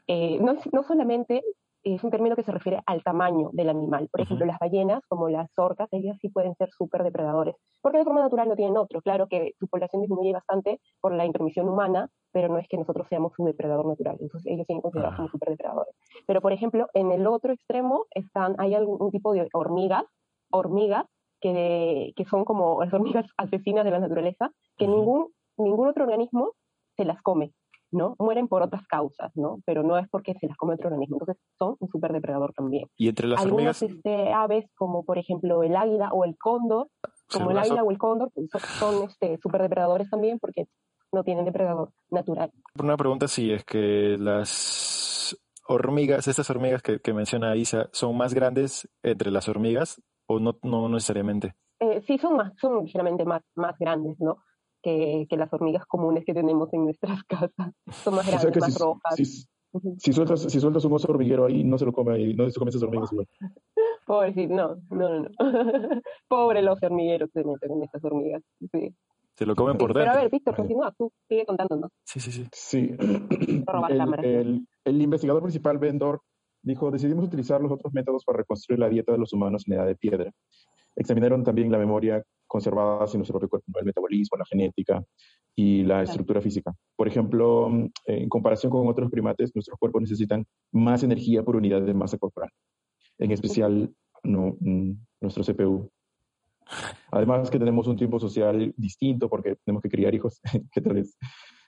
eh, 0.07 0.37
no, 0.39 0.55
no 0.71 0.83
solamente 0.83 1.43
es 1.85 2.03
un 2.03 2.09
término 2.09 2.35
que 2.35 2.43
se 2.43 2.51
refiere 2.51 2.81
al 2.87 3.03
tamaño 3.03 3.51
del 3.53 3.69
animal. 3.69 4.09
Por 4.11 4.21
ejemplo, 4.21 4.45
las 4.45 4.57
ballenas, 4.57 5.03
como 5.07 5.29
las 5.29 5.51
orcas, 5.57 5.87
ellas 5.91 6.17
sí 6.19 6.29
pueden 6.29 6.55
ser 6.55 6.69
súper 6.71 7.03
depredadores, 7.03 7.55
porque 7.81 7.99
de 7.99 8.03
forma 8.03 8.21
natural 8.21 8.49
no 8.49 8.55
tienen 8.55 8.75
otro. 8.75 9.01
Claro 9.01 9.27
que 9.27 9.51
su 9.59 9.67
población 9.67 10.01
disminuye 10.01 10.33
bastante 10.33 10.79
por 10.99 11.13
la 11.13 11.25
intromisión 11.25 11.69
humana, 11.69 12.09
pero 12.31 12.49
no 12.49 12.57
es 12.57 12.67
que 12.67 12.77
nosotros 12.77 13.07
seamos 13.07 13.33
un 13.37 13.45
depredador 13.45 13.85
natural. 13.85 14.17
Entonces 14.19 14.51
ellos 14.51 14.65
siguen 14.65 14.81
considerados 14.81 15.15
como 15.15 15.29
súper 15.29 15.49
depredadores. 15.49 15.95
Pero, 16.25 16.41
por 16.41 16.53
ejemplo, 16.53 16.87
en 16.95 17.11
el 17.11 17.27
otro 17.27 17.53
extremo 17.53 18.05
están, 18.15 18.55
hay 18.57 18.73
algún 18.73 19.11
tipo 19.11 19.33
de 19.33 19.47
hormigas, 19.53 20.05
hormigas 20.49 21.05
que, 21.39 22.13
que 22.15 22.25
son 22.25 22.45
como 22.45 22.83
las 22.83 22.93
hormigas 22.93 23.27
asesinas 23.37 23.85
de 23.85 23.91
la 23.91 23.99
naturaleza, 23.99 24.49
que 24.77 24.87
ningún, 24.87 25.27
ningún 25.57 25.87
otro 25.87 26.03
organismo 26.03 26.53
se 26.95 27.05
las 27.05 27.21
come. 27.21 27.53
¿no? 27.91 28.15
Mueren 28.19 28.47
por 28.47 28.61
otras 28.61 28.85
causas, 28.87 29.31
¿no? 29.35 29.59
Pero 29.65 29.81
no 29.83 29.97
es 29.97 30.07
porque 30.09 30.33
se 30.33 30.47
las 30.47 30.57
come 30.57 30.73
otro 30.73 30.89
organismo. 30.89 31.17
Entonces 31.19 31.41
son 31.57 31.77
un 31.79 31.87
superdepredador 31.87 32.53
también. 32.53 32.87
Y 32.97 33.07
entre 33.07 33.27
las 33.27 33.41
Algunas 33.41 33.81
hormigas... 33.81 33.97
este, 33.97 34.33
aves, 34.33 34.65
como 34.75 35.05
por 35.05 35.17
ejemplo 35.17 35.63
el 35.63 35.75
águila 35.75 36.09
o 36.11 36.25
el 36.25 36.35
cóndor, 36.37 36.89
como 37.31 37.51
el 37.51 37.57
águila 37.57 37.83
o 37.83 37.91
el 37.91 37.97
cóndor, 37.97 38.31
pues, 38.33 38.49
son, 38.51 38.61
son 38.61 39.09
este, 39.09 39.37
superdepredadores 39.37 40.09
también 40.09 40.39
porque 40.39 40.67
no 41.11 41.23
tienen 41.23 41.45
depredador 41.45 41.91
natural. 42.09 42.51
Una 42.79 42.97
pregunta 42.97 43.27
si 43.27 43.51
es 43.51 43.63
que 43.63 44.17
las 44.19 45.37
hormigas, 45.67 46.27
estas 46.27 46.49
hormigas 46.49 46.81
que, 46.81 46.99
que, 46.99 47.13
menciona 47.13 47.55
Isa, 47.55 47.89
¿son 47.91 48.15
más 48.17 48.33
grandes 48.33 48.89
entre 49.01 49.31
las 49.31 49.47
hormigas 49.47 50.01
o 50.27 50.39
no, 50.39 50.57
no 50.63 50.89
necesariamente? 50.89 51.55
Eh, 51.79 52.03
sí, 52.05 52.17
son 52.17 52.35
más, 52.37 52.53
son 52.59 52.83
ligeramente 52.83 53.25
más, 53.25 53.41
más 53.55 53.77
grandes, 53.79 54.19
¿no? 54.19 54.37
Que, 54.85 55.25
que, 55.27 55.37
las 55.37 55.51
hormigas 55.51 55.85
comunes 55.87 56.23
que 56.23 56.33
tenemos 56.33 56.71
en 56.73 56.85
nuestras 56.85 57.23
casas. 57.27 57.73
Son 57.91 58.15
más 58.15 58.27
grandes, 58.27 58.45
o 58.45 58.53
sea 58.53 58.61
más 58.61 58.73
si, 58.73 58.83
rojas. 58.83 59.15
Si, 59.15 59.25
si, 59.97 60.13
sueltas, 60.13 60.41
si 60.41 60.59
sueltas 60.59 60.85
un 60.85 60.93
oso 60.93 61.11
hormiguero 61.11 61.45
ahí, 61.45 61.63
no 61.63 61.77
se 61.77 61.85
lo 61.85 61.91
come, 61.91 62.33
no 62.35 62.49
se 62.49 62.59
come 62.59 62.69
esas 62.69 62.83
hormigas 62.83 63.11
igual. 63.11 63.27
Pobrecito, 64.05 64.53
no, 64.53 64.75
no, 64.91 65.21
no. 65.21 65.29
Pobre 66.27 66.61
los 66.61 66.81
hormigueros 66.81 67.31
que 67.33 67.43
meten 67.43 67.69
con 67.69 67.83
estas 67.83 68.03
hormigas. 68.03 68.43
Sí. 68.71 68.93
Se 69.33 69.45
lo 69.45 69.55
comen 69.55 69.77
por 69.77 69.93
dentro. 69.93 70.03
Pero 70.03 70.19
a 70.19 70.21
ver, 70.21 70.31
Víctor, 70.31 70.55
continúa, 70.55 70.93
tú 70.95 71.11
sigue 71.27 71.45
contándonos. 71.45 71.91
Sí, 72.05 72.19
sí, 72.19 72.31
sí. 72.31 72.47
Sí. 72.53 72.95
el, 73.89 74.25
el, 74.25 74.67
el, 74.85 75.01
investigador 75.01 75.41
principal, 75.41 75.79
Vendor, 75.79 76.21
dijo, 76.61 76.91
decidimos 76.91 77.25
utilizar 77.25 77.59
los 77.59 77.71
otros 77.71 77.91
métodos 77.93 78.23
para 78.23 78.37
reconstruir 78.37 78.79
la 78.79 78.87
dieta 78.87 79.11
de 79.11 79.17
los 79.17 79.33
humanos 79.33 79.63
en 79.67 79.73
edad 79.73 79.87
de 79.87 79.95
piedra. 79.95 80.31
Examinaron 80.95 81.43
también 81.43 81.71
la 81.71 81.79
memoria 81.79 82.23
conservada 82.47 83.05
en 83.11 83.19
nuestro 83.19 83.39
propio 83.39 83.49
cuerpo, 83.49 83.79
el 83.79 83.85
metabolismo, 83.85 84.37
la 84.37 84.45
genética 84.45 85.03
y 85.55 85.83
la 85.83 86.03
estructura 86.03 86.41
física. 86.41 86.73
Por 86.95 87.07
ejemplo, 87.07 87.69
en 88.05 88.29
comparación 88.29 88.71
con 88.71 88.87
otros 88.87 89.09
primates, 89.09 89.55
nuestros 89.55 89.77
cuerpos 89.79 90.01
necesitan 90.01 90.45
más 90.71 91.03
energía 91.03 91.43
por 91.43 91.55
unidad 91.55 91.81
de 91.81 91.93
masa 91.93 92.17
corporal, 92.17 92.49
en 93.19 93.31
especial 93.31 93.93
no, 94.23 94.57
mm, 94.59 94.91
nuestro 95.21 95.43
CPU. 95.43 95.89
Además 97.11 97.49
que 97.49 97.59
tenemos 97.59 97.87
un 97.87 97.95
tiempo 97.95 98.19
social 98.19 98.73
distinto 98.75 99.29
porque 99.29 99.55
tenemos 99.63 99.81
que 99.81 99.89
criar 99.89 100.13
hijos. 100.13 100.41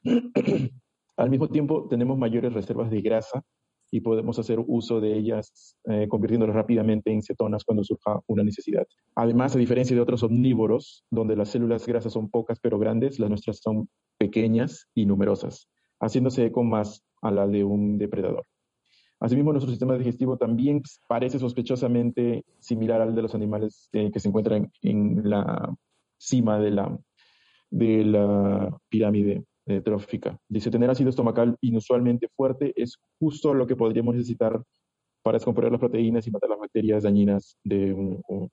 Al 1.17 1.29
mismo 1.29 1.47
tiempo, 1.47 1.87
tenemos 1.89 2.17
mayores 2.17 2.53
reservas 2.53 2.89
de 2.91 3.01
grasa 3.01 3.43
y 3.91 4.01
podemos 4.01 4.37
hacer 4.39 4.59
uso 4.65 4.99
de 4.99 5.17
ellas 5.17 5.75
eh, 5.85 6.07
convirtiéndolas 6.07 6.55
rápidamente 6.55 7.11
en 7.11 7.21
cetonas 7.21 7.63
cuando 7.63 7.83
surja 7.83 8.19
una 8.27 8.43
necesidad. 8.43 8.85
Además, 9.15 9.55
a 9.55 9.59
diferencia 9.59 9.95
de 9.95 10.01
otros 10.01 10.23
omnívoros, 10.23 11.05
donde 11.09 11.35
las 11.35 11.49
células 11.49 11.85
grasas 11.85 12.13
son 12.13 12.29
pocas 12.29 12.59
pero 12.59 12.79
grandes, 12.79 13.19
las 13.19 13.29
nuestras 13.29 13.59
son 13.59 13.89
pequeñas 14.17 14.87
y 14.93 15.05
numerosas, 15.05 15.69
haciéndose 15.99 16.45
eco 16.45 16.63
más 16.63 17.03
a 17.21 17.31
la 17.31 17.47
de 17.47 17.63
un 17.63 17.97
depredador. 17.97 18.45
Asimismo, 19.19 19.51
nuestro 19.51 19.71
sistema 19.71 19.97
digestivo 19.97 20.37
también 20.37 20.83
parece 21.07 21.39
sospechosamente 21.39 22.43
similar 22.59 23.01
al 23.01 23.15
de 23.15 23.21
los 23.23 23.33
animales 23.33 23.89
eh, 23.93 24.11
que 24.11 24.19
se 24.19 24.27
encuentran 24.27 24.71
en 24.83 25.27
la 25.27 25.75
cima 26.17 26.59
de 26.59 26.71
la, 26.71 26.97
de 27.71 28.03
la 28.03 28.77
pirámide 28.89 29.43
eh, 29.67 29.81
trófica. 29.81 30.39
Dice, 30.47 30.71
tener 30.71 30.89
ácido 30.89 31.09
estomacal 31.09 31.57
inusualmente 31.61 32.29
fuerte 32.29 32.73
es 32.75 32.97
justo 33.19 33.53
lo 33.53 33.67
que 33.67 33.75
podríamos 33.75 34.15
necesitar 34.15 34.63
para 35.21 35.37
descomponer 35.37 35.71
las 35.71 35.79
proteínas 35.79 36.25
y 36.25 36.31
matar 36.31 36.49
las 36.49 36.59
bacterias 36.59 37.03
dañinas 37.03 37.57
de 37.63 37.93
un, 37.93 38.21
un 38.27 38.49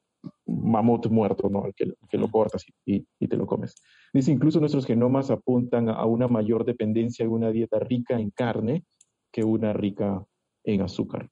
mamut 0.47 1.07
muerto, 1.07 1.49
¿no? 1.49 1.65
que, 1.77 1.95
que 2.09 2.19
lo 2.19 2.29
cortas 2.29 2.65
y, 2.85 3.07
y, 3.19 3.29
te 3.29 3.37
lo 3.37 3.47
comes. 3.47 3.75
Dice, 4.13 4.33
incluso 4.33 4.59
nuestros 4.61 4.87
genomas 4.87 5.31
apuntan 5.31 5.89
a 5.89 6.05
una 6.05 6.29
mayor 6.29 6.65
dependencia 6.65 7.25
de 7.25 7.31
una 7.31 7.51
dieta 7.51 7.79
rica 7.79 8.19
en 8.19 8.31
carne 8.31 8.85
que 9.33 9.45
una 9.45 9.73
rica 9.73 10.25
en 10.65 10.83
azúcar. 10.83 11.29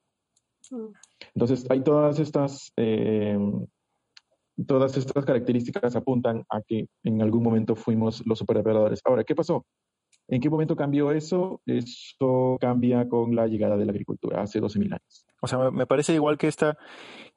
Entonces, 1.34 1.66
hay 1.70 1.82
todas 1.82 2.18
estas 2.18 2.72
eh, 2.76 3.38
todas 4.66 4.96
estas 4.96 5.24
características 5.24 5.96
apuntan 5.96 6.44
a 6.48 6.60
que 6.62 6.86
en 7.04 7.22
algún 7.22 7.42
momento 7.42 7.74
fuimos 7.74 8.22
los 8.26 8.38
superdepredadores. 8.38 9.00
Ahora, 9.04 9.24
¿qué 9.24 9.34
pasó? 9.34 9.64
¿En 10.28 10.40
qué 10.40 10.48
momento 10.48 10.76
cambió 10.76 11.10
eso? 11.10 11.60
Eso 11.66 12.56
cambia 12.60 13.08
con 13.08 13.34
la 13.34 13.46
llegada 13.46 13.76
de 13.76 13.84
la 13.84 13.92
agricultura 13.92 14.42
hace 14.42 14.60
12.000 14.60 14.92
años. 14.92 15.26
O 15.40 15.46
sea, 15.46 15.70
me 15.70 15.86
parece 15.86 16.14
igual 16.14 16.38
que 16.38 16.48
esta, 16.48 16.76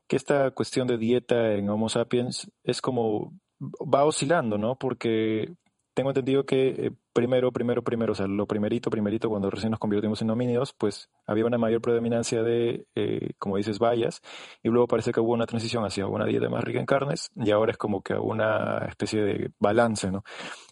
que 0.07 0.15
esta 0.15 0.51
cuestión 0.51 0.87
de 0.87 0.97
dieta 0.97 1.53
en 1.53 1.69
Homo 1.69 1.89
sapiens 1.89 2.51
es 2.63 2.81
como 2.81 3.33
va 3.61 4.05
oscilando, 4.05 4.57
¿no? 4.57 4.77
Porque 4.77 5.55
tengo 5.95 6.09
entendido 6.09 6.45
que 6.45 6.67
eh, 6.67 6.91
primero, 7.13 7.51
primero, 7.51 7.81
primero, 7.81 8.11
o 8.11 8.15
sea, 8.15 8.27
lo 8.27 8.45
primerito, 8.45 8.89
primerito, 8.89 9.29
cuando 9.29 9.49
recién 9.49 9.71
nos 9.71 9.79
convertimos 9.79 10.21
en 10.21 10.29
homínidos, 10.29 10.73
pues 10.73 11.09
había 11.25 11.45
una 11.45 11.57
mayor 11.57 11.81
predominancia 11.81 12.43
de, 12.43 12.85
eh, 12.95 13.31
como 13.39 13.55
dices, 13.57 13.79
bayas, 13.79 14.21
y 14.61 14.69
luego 14.69 14.87
parece 14.87 15.13
que 15.13 15.21
hubo 15.21 15.33
una 15.33 15.45
transición 15.45 15.85
hacia 15.85 16.05
una 16.05 16.25
dieta 16.25 16.49
más 16.49 16.63
rica 16.63 16.79
en 16.79 16.85
carnes, 16.85 17.31
y 17.35 17.49
ahora 17.51 17.71
es 17.71 17.77
como 17.77 18.03
que 18.03 18.13
una 18.13 18.79
especie 18.89 19.21
de 19.23 19.51
balance, 19.57 20.11
¿no? 20.11 20.23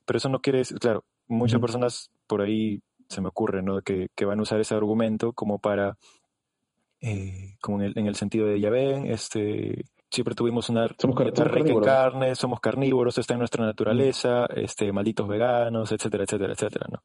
Pero 0.05 0.17
eso 0.17 0.27
no 0.27 0.41
quiere 0.41 0.59
decir, 0.59 0.77
claro, 0.77 1.05
muchas 1.27 1.61
personas 1.61 2.11
por 2.27 2.41
ahí 2.41 2.81
se 3.07 3.21
me 3.21 3.29
ocurre, 3.29 3.63
¿no? 3.63 3.81
Que, 3.81 4.09
que 4.15 4.25
van 4.25 4.39
a 4.39 4.41
usar 4.41 4.59
ese 4.59 4.75
argumento 4.75 5.31
como 5.31 5.57
para, 5.57 5.97
eh, 6.99 7.55
como 7.61 7.81
en 7.81 7.87
el, 7.87 7.93
en 7.97 8.07
el 8.07 8.15
sentido 8.15 8.45
de, 8.45 8.59
ya 8.59 8.69
ven, 8.69 9.05
este, 9.05 9.85
siempre 10.13 10.35
tuvimos 10.35 10.69
una 10.69 10.87
somos 10.99 11.17
dieta 11.17 11.43
rica 11.45 11.71
en 11.71 11.81
carne, 11.81 12.35
somos 12.35 12.59
carnívoros, 12.59 13.17
está 13.17 13.33
en 13.33 13.39
nuestra 13.39 13.65
naturaleza, 13.65 14.45
este, 14.55 14.91
malditos 14.91 15.27
veganos, 15.27 15.91
etcétera, 15.91 16.23
etcétera, 16.23 16.53
etcétera, 16.53 16.87
¿no? 16.91 16.99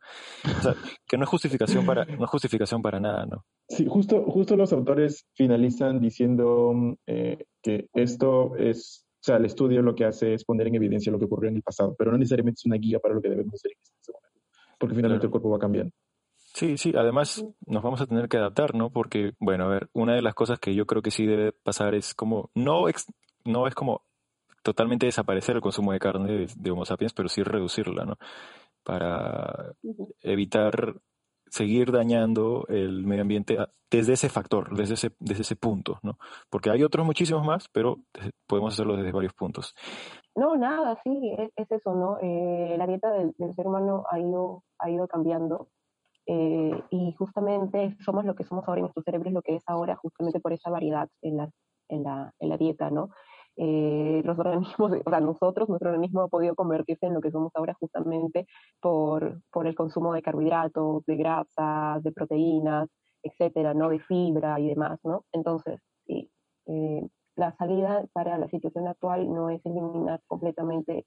O 0.58 0.62
sea, 0.62 0.74
que 1.06 1.16
no 1.16 1.24
es 1.24 1.30
justificación 1.30 1.86
para, 1.86 2.04
no 2.04 2.24
es 2.24 2.30
justificación 2.30 2.82
para 2.82 3.00
nada, 3.00 3.24
¿no? 3.24 3.44
Sí, 3.66 3.86
justo, 3.88 4.24
justo 4.24 4.56
los 4.56 4.72
autores 4.74 5.26
finalizan 5.32 6.00
diciendo 6.00 6.74
eh, 7.06 7.46
que 7.62 7.88
esto 7.94 8.54
es, 8.56 9.06
o 9.14 9.24
sea, 9.24 9.36
el 9.36 9.46
estudio 9.46 9.80
lo 9.80 9.94
que 9.94 10.04
hace 10.04 10.34
es 10.34 10.44
poner 10.44 10.68
en 10.68 10.74
evidencia 10.74 11.10
lo 11.10 11.18
que 11.18 11.24
ocurrió 11.24 11.48
en 11.48 11.56
el 11.56 11.62
pasado, 11.62 11.94
pero 11.98 12.12
no 12.12 12.18
necesariamente 12.18 12.58
es 12.58 12.66
una 12.66 12.76
guía 12.76 12.98
para 12.98 13.14
lo 13.14 13.22
que 13.22 13.30
debemos 13.30 13.54
hacer 13.54 13.72
en 13.72 13.78
este 13.80 14.12
momento, 14.12 14.40
porque 14.78 14.94
finalmente 14.94 15.26
el 15.26 15.30
cuerpo 15.30 15.48
va 15.48 15.58
cambiando. 15.58 15.92
Sí, 16.54 16.76
sí, 16.78 16.92
además 16.96 17.44
nos 17.66 17.82
vamos 17.82 18.00
a 18.00 18.06
tener 18.06 18.28
que 18.28 18.38
adaptar, 18.38 18.74
¿no? 18.74 18.90
Porque, 18.90 19.32
bueno, 19.38 19.64
a 19.64 19.68
ver, 19.68 19.90
una 19.92 20.14
de 20.14 20.22
las 20.22 20.34
cosas 20.34 20.58
que 20.58 20.74
yo 20.74 20.86
creo 20.86 21.02
que 21.02 21.10
sí 21.10 21.26
debe 21.26 21.52
pasar 21.52 21.94
es 21.94 22.14
como, 22.14 22.50
no, 22.54 22.86
no 23.44 23.66
es 23.66 23.74
como 23.74 24.02
totalmente 24.62 25.06
desaparecer 25.06 25.56
el 25.56 25.62
consumo 25.62 25.92
de 25.92 25.98
carne 25.98 26.46
de, 26.54 26.70
Homo 26.70 26.84
sapiens, 26.84 27.12
pero 27.12 27.28
sí 27.28 27.42
reducirla, 27.42 28.04
¿no? 28.04 28.16
Para 28.82 29.74
evitar 30.22 30.94
seguir 31.46 31.92
dañando 31.92 32.66
el 32.68 33.06
medio 33.06 33.22
ambiente 33.22 33.58
desde 33.90 34.14
ese 34.14 34.28
factor, 34.28 34.74
desde 34.76 34.94
ese, 34.94 35.12
desde 35.18 35.42
ese 35.42 35.56
punto, 35.56 35.98
¿no? 36.02 36.18
Porque 36.50 36.70
hay 36.70 36.82
otros 36.82 37.06
muchísimos 37.06 37.44
más, 37.46 37.68
pero 37.68 37.98
podemos 38.46 38.74
hacerlo 38.74 38.96
desde 38.96 39.12
varios 39.12 39.34
puntos. 39.34 39.74
No, 40.34 40.56
nada, 40.56 40.98
sí, 41.04 41.34
es, 41.56 41.70
eso, 41.70 41.94
¿no? 41.94 42.18
Eh, 42.20 42.74
la 42.76 42.86
dieta 42.86 43.10
del, 43.12 43.34
del, 43.38 43.54
ser 43.54 43.66
humano 43.66 44.04
ha 44.10 44.18
ido, 44.18 44.64
ha 44.78 44.90
ido 44.90 45.08
cambiando 45.08 45.68
eh, 46.30 46.82
y 46.90 47.12
justamente 47.14 47.96
somos 48.04 48.26
lo 48.26 48.34
que 48.34 48.44
somos 48.44 48.68
ahora 48.68 48.80
y 48.80 48.82
nuestro 48.82 49.02
cerebro 49.02 49.30
es 49.30 49.34
lo 49.34 49.40
que 49.40 49.56
es 49.56 49.62
ahora 49.66 49.96
justamente 49.96 50.40
por 50.40 50.52
esa 50.52 50.68
variedad 50.70 51.08
en 51.22 51.38
la, 51.38 51.50
en 51.88 52.02
la, 52.02 52.34
en 52.38 52.48
la 52.50 52.58
dieta, 52.58 52.90
¿no? 52.90 53.08
Eh, 53.56 54.20
los 54.24 54.38
organismos, 54.38 54.92
o 55.06 55.10
sea, 55.10 55.20
nosotros, 55.20 55.70
nuestro 55.70 55.90
organismo 55.90 56.20
ha 56.22 56.28
podido 56.28 56.54
convertirse 56.54 57.06
en 57.06 57.14
lo 57.14 57.22
que 57.22 57.30
somos 57.30 57.50
ahora 57.54 57.74
justamente 57.80 58.46
por, 58.80 59.40
por 59.50 59.66
el 59.66 59.74
consumo 59.74 60.12
de 60.12 60.20
carbohidratos, 60.20 61.06
de 61.06 61.16
grasas, 61.16 62.02
de 62.02 62.12
proteínas, 62.12 62.88
etcétera, 63.22 63.72
¿no? 63.72 63.88
De 63.88 63.98
fibra 64.00 64.60
y 64.60 64.68
demás, 64.68 65.00
¿no? 65.04 65.24
Entonces, 65.32 65.80
sí, 66.06 66.30
eh, 66.66 67.08
la 67.36 67.52
salida 67.56 68.04
para 68.12 68.36
la 68.36 68.48
situación 68.48 68.86
actual 68.86 69.32
no 69.32 69.48
es 69.48 69.64
eliminar 69.64 70.20
completamente 70.26 71.04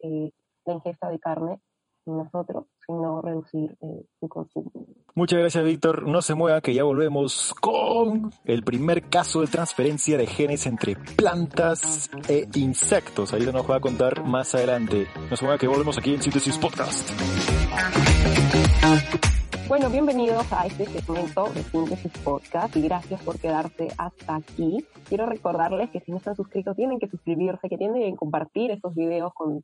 la 0.65 0.73
ingesta 0.73 1.09
de 1.09 1.19
carne, 1.19 1.59
nosotros, 2.05 2.65
sino 2.85 3.21
reducir 3.21 3.77
eh, 3.81 4.05
su 4.19 4.27
consumo. 4.27 4.71
Muchas 5.13 5.39
gracias, 5.39 5.65
Víctor. 5.65 6.07
No 6.07 6.21
se 6.21 6.35
mueva, 6.35 6.61
que 6.61 6.73
ya 6.73 6.83
volvemos 6.83 7.53
con 7.59 8.31
el 8.45 8.63
primer 8.63 9.09
caso 9.09 9.41
de 9.41 9.47
transferencia 9.47 10.17
de 10.17 10.25
genes 10.25 10.65
entre 10.65 10.95
plantas 10.95 12.09
e 12.29 12.47
insectos. 12.55 13.33
Ahí 13.33 13.41
nos 13.41 13.69
va 13.69 13.75
a 13.75 13.79
contar 13.81 14.23
más 14.23 14.55
adelante. 14.55 15.07
No 15.29 15.35
se 15.35 15.43
mueva, 15.43 15.57
que 15.57 15.67
volvemos 15.67 15.97
aquí 15.97 16.13
en 16.13 16.21
Síntesis 16.21 16.57
Podcast. 16.57 17.11
Bueno, 19.67 19.89
bienvenidos 19.89 20.51
a 20.53 20.65
este 20.65 20.85
segmento 20.85 21.49
de 21.53 21.63
Síntesis 21.63 22.11
Podcast 22.23 22.75
y 22.77 22.81
gracias 22.81 23.21
por 23.21 23.37
quedarse 23.37 23.89
hasta 23.97 24.35
aquí. 24.35 24.85
Quiero 25.09 25.25
recordarles 25.25 25.89
que 25.89 25.99
si 25.99 26.11
no 26.11 26.17
están 26.17 26.35
suscritos 26.35 26.75
tienen 26.75 26.99
que 26.99 27.09
suscribirse, 27.09 27.67
que 27.67 27.77
tienen 27.77 28.11
que 28.11 28.17
compartir 28.17 28.71
estos 28.71 28.95
videos 28.95 29.33
con 29.33 29.63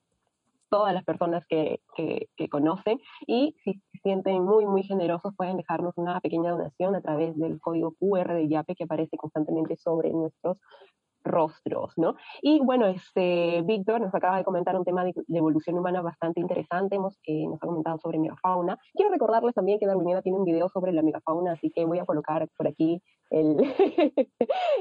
todas 0.70 0.94
las 0.94 1.04
personas 1.04 1.46
que, 1.48 1.82
que, 1.96 2.50
conocen 2.50 3.00
y 3.26 3.56
si 3.64 3.74
se 3.74 4.00
sienten 4.04 4.44
muy, 4.44 4.66
muy 4.66 4.84
generosos 4.84 5.34
pueden 5.36 5.58
dejarnos 5.58 5.94
una 5.98 6.20
pequeña 6.22 6.52
donación 6.52 6.96
a 6.96 7.02
través 7.02 7.38
del 7.38 7.60
código 7.60 7.94
QR 8.00 8.34
de 8.34 8.48
YAPE 8.48 8.76
que 8.76 8.86
aparece 8.86 9.18
constantemente 9.18 9.76
sobre 9.76 10.12
nuestros 10.12 10.58
rostros, 11.28 11.94
¿no? 11.98 12.16
Y 12.42 12.60
bueno, 12.60 12.88
este, 12.88 13.62
Víctor 13.64 14.02
nos 14.02 14.16
acaba 14.16 14.38
de 14.38 14.44
comentar 14.44 14.76
un 14.76 14.86
tema 14.86 15.04
de, 15.04 15.14
evolución 15.30 15.78
humana 15.78 16.02
bastante 16.02 16.40
interesante, 16.40 16.96
hemos, 16.96 17.20
eh, 17.26 17.46
nos 17.48 17.62
ha 17.62 17.68
comentado 17.68 17.98
sobre 18.00 18.20
megafauna. 18.20 18.80
Quiero 18.94 19.12
recordarles 19.12 19.54
también 19.54 19.80
que 19.80 19.86
Darwiniana 19.86 20.22
tiene 20.22 20.38
un 20.38 20.46
video 20.46 20.70
sobre 20.70 20.94
la 20.94 21.02
megafauna, 21.02 21.54
así 21.54 21.70
que 21.70 21.86
voy 21.86 22.00
a 22.00 22.06
colocar 22.06 22.48
por 22.58 22.68
aquí 22.68 23.02
el, 23.30 23.58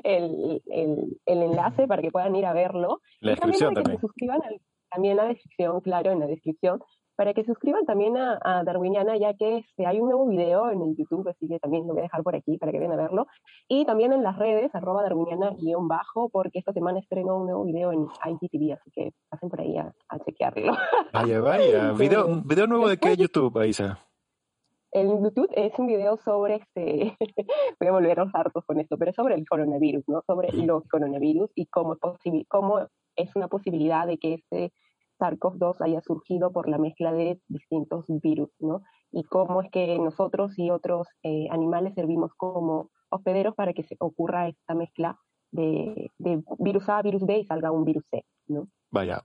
el, 0.05 0.63
el, 0.67 1.21
el 1.27 1.43
enlace 1.43 1.87
para 1.87 2.01
que 2.01 2.11
puedan 2.11 2.35
ir 2.37 2.47
a 2.47 2.53
verlo. 2.53 3.01
La 3.21 3.33
descripción 3.33 3.75
también. 3.75 3.97
Que 3.97 4.01
se 4.01 4.07
suscriban 4.07 4.43
al 4.43 4.61
también 4.97 5.19
la 5.19 5.27
descripción, 5.27 5.81
claro, 5.83 6.11
en 6.11 6.21
la 6.21 6.27
descripción, 6.27 6.81
para 7.17 7.35
que 7.35 7.45
suscriban 7.45 7.85
también 7.85 8.17
a, 8.17 8.39
a 8.43 8.65
Darwiniana, 8.65 9.19
ya 9.19 9.35
que 9.35 9.59
este, 9.59 9.87
hay 9.87 10.01
un 10.01 10.09
nuevo 10.09 10.27
video 10.27 10.71
en 10.71 10.81
el 10.81 10.97
YouTube, 10.97 11.29
así 11.29 11.47
que 11.47 11.59
también 11.59 11.87
lo 11.87 11.93
voy 11.93 12.01
a 12.01 12.05
dejar 12.05 12.23
por 12.23 12.35
aquí 12.35 12.57
para 12.57 12.73
que 12.73 12.79
vayan 12.79 12.95
a 12.95 13.03
verlo. 13.03 13.27
Y 13.69 13.85
también 13.85 14.15
en 14.15 14.23
las 14.23 14.39
redes, 14.39 14.75
arroba 14.75 15.03
darwiniana-bajo, 15.03 16.31
porque 16.31 16.59
esta 16.61 16.73
semana 16.73 16.99
estreno 16.99 17.37
un 17.37 17.45
nuevo 17.45 17.65
video 17.65 17.93
en 17.93 18.07
IGTV, 18.25 18.73
así 18.73 18.91
que 18.91 19.13
pasen 19.29 19.51
por 19.51 19.61
ahí 19.61 19.77
a, 19.77 19.93
chequearlo. 20.25 20.73
Vaya, 21.13 21.41
vaya. 21.41 21.93
¿Video, 21.93 22.43
video 22.43 22.67
nuevo 22.67 22.89
de 22.89 22.97
qué 22.97 23.17
YouTube, 23.17 23.59
Aisa? 23.59 23.99
El 24.93 25.09
YouTube 25.09 25.51
es 25.53 25.79
un 25.79 25.89
video 25.89 26.17
sobre, 26.25 26.57
este, 26.57 27.17
voy 27.81 27.89
a 27.89 27.93
volver 27.93 28.19
a 28.19 28.25
los 28.25 28.35
hartos 28.35 28.65
con 28.65 28.81
esto, 28.81 28.97
pero 28.97 29.13
sobre 29.13 29.35
el 29.35 29.47
coronavirus, 29.47 30.05
¿no? 30.09 30.23
Sobre 30.27 30.51
los 30.53 30.89
coronavirus 30.89 31.51
y 31.55 31.67
cómo 31.67 31.95
es, 31.95 31.99
posible, 31.99 32.47
cómo 32.49 32.81
es 33.17 33.35
una 33.35 33.49
posibilidad 33.49 34.07
de 34.07 34.19
que 34.19 34.35
este 34.35 34.73
SARS-CoV-2 35.19 35.77
haya 35.81 36.01
surgido 36.01 36.53
por 36.53 36.69
la 36.69 36.79
mezcla 36.79 37.13
de 37.13 37.41
distintos 37.49 38.05
virus, 38.09 38.51
¿no? 38.59 38.83
Y 39.13 39.25
cómo 39.25 39.63
es 39.63 39.71
que 39.71 39.99
nosotros 39.99 40.59
y 40.59 40.71
otros 40.71 41.07
eh, 41.23 41.47
animales 41.51 41.95
servimos 41.95 42.33
como 42.37 42.91
hospederos 43.09 43.55
para 43.55 43.73
que 43.73 43.83
se 43.83 43.97
ocurra 43.99 44.49
esta 44.49 44.75
mezcla 44.75 45.19
de, 45.53 46.11
virus 46.59 46.89
A, 46.89 47.03
virus 47.03 47.25
B 47.25 47.39
y 47.39 47.45
salga 47.45 47.71
un 47.71 47.85
virus 47.85 48.05
C, 48.11 48.25
¿no? 48.49 48.69
Vaya, 48.91 49.21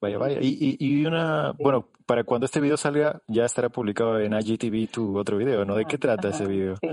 vaya, 0.00 0.18
vaya, 0.18 0.38
Y, 0.40 0.76
y, 0.78 1.04
una, 1.04 1.52
bueno, 1.60 1.88
para 2.06 2.24
cuando 2.24 2.46
este 2.46 2.60
video 2.60 2.76
salga 2.76 3.20
ya 3.26 3.44
estará 3.44 3.68
publicado 3.68 4.18
en 4.20 4.32
IGTV 4.32 4.90
tu 4.90 5.18
otro 5.18 5.36
video, 5.36 5.64
¿no? 5.64 5.74
¿De 5.74 5.84
qué 5.84 5.98
trata 5.98 6.28
ese 6.28 6.46
video? 6.46 6.76
Sí. 6.76 6.88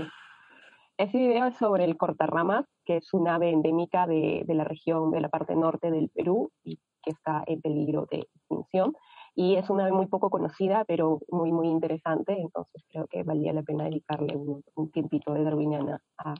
Ese 0.96 1.18
video 1.18 1.46
es 1.46 1.56
sobre 1.56 1.84
el 1.84 1.96
cortarramas, 1.96 2.66
que 2.84 2.98
es 2.98 3.12
un 3.12 3.28
ave 3.28 3.50
endémica 3.50 4.06
de, 4.06 4.44
de 4.46 4.54
la 4.54 4.64
región, 4.64 5.10
de 5.10 5.20
la 5.20 5.28
parte 5.28 5.56
norte 5.56 5.90
del 5.90 6.08
Perú 6.10 6.52
y 6.62 6.78
que 7.04 7.10
está 7.10 7.42
en 7.46 7.60
peligro 7.60 8.06
de 8.10 8.18
extinción. 8.18 8.94
Y 9.34 9.56
es 9.56 9.68
una 9.68 9.84
ave 9.84 9.92
muy 9.92 10.06
poco 10.06 10.30
conocida, 10.30 10.84
pero 10.84 11.20
muy, 11.28 11.52
muy 11.52 11.68
interesante. 11.68 12.36
Entonces 12.38 12.82
creo 12.88 13.06
que 13.06 13.22
valía 13.24 13.52
la 13.52 13.62
pena 13.62 13.84
dedicarle 13.84 14.36
un, 14.36 14.62
tiempito 14.92 15.32
de 15.34 15.44
Darwiniana 15.44 16.00
a, 16.18 16.34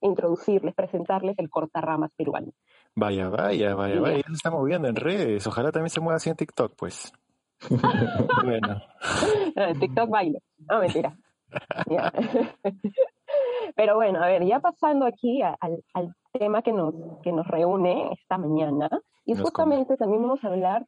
introducirles, 0.00 0.74
presentarles 0.74 1.38
el 1.38 1.50
cortarramas 1.50 2.12
peruano. 2.16 2.52
Vaya, 2.94 3.28
vaya, 3.28 3.74
vaya, 3.74 4.00
vaya. 4.00 4.16
Ya 4.18 4.26
se 4.28 4.32
está 4.34 4.50
moviendo 4.50 4.88
en 4.88 4.96
redes. 4.96 5.46
Ojalá 5.46 5.72
también 5.72 5.90
se 5.90 6.00
mueva 6.00 6.16
así 6.16 6.30
en 6.30 6.36
TikTok, 6.36 6.74
pues. 6.76 7.12
bueno. 8.44 8.80
TikTok 9.80 10.08
bailo. 10.08 10.38
No, 10.70 10.80
mentira. 10.80 11.16
Pero 13.78 13.94
bueno, 13.94 14.20
a 14.20 14.26
ver, 14.26 14.44
ya 14.44 14.58
pasando 14.58 15.06
aquí 15.06 15.40
al, 15.40 15.84
al 15.94 16.12
tema 16.32 16.62
que 16.62 16.72
nos, 16.72 16.92
que 17.22 17.30
nos 17.30 17.46
reúne 17.46 18.12
esta 18.12 18.36
mañana, 18.36 18.90
y 19.24 19.36
justamente 19.36 19.96
también 19.96 20.20
vamos 20.20 20.42
a 20.42 20.48
hablar 20.48 20.84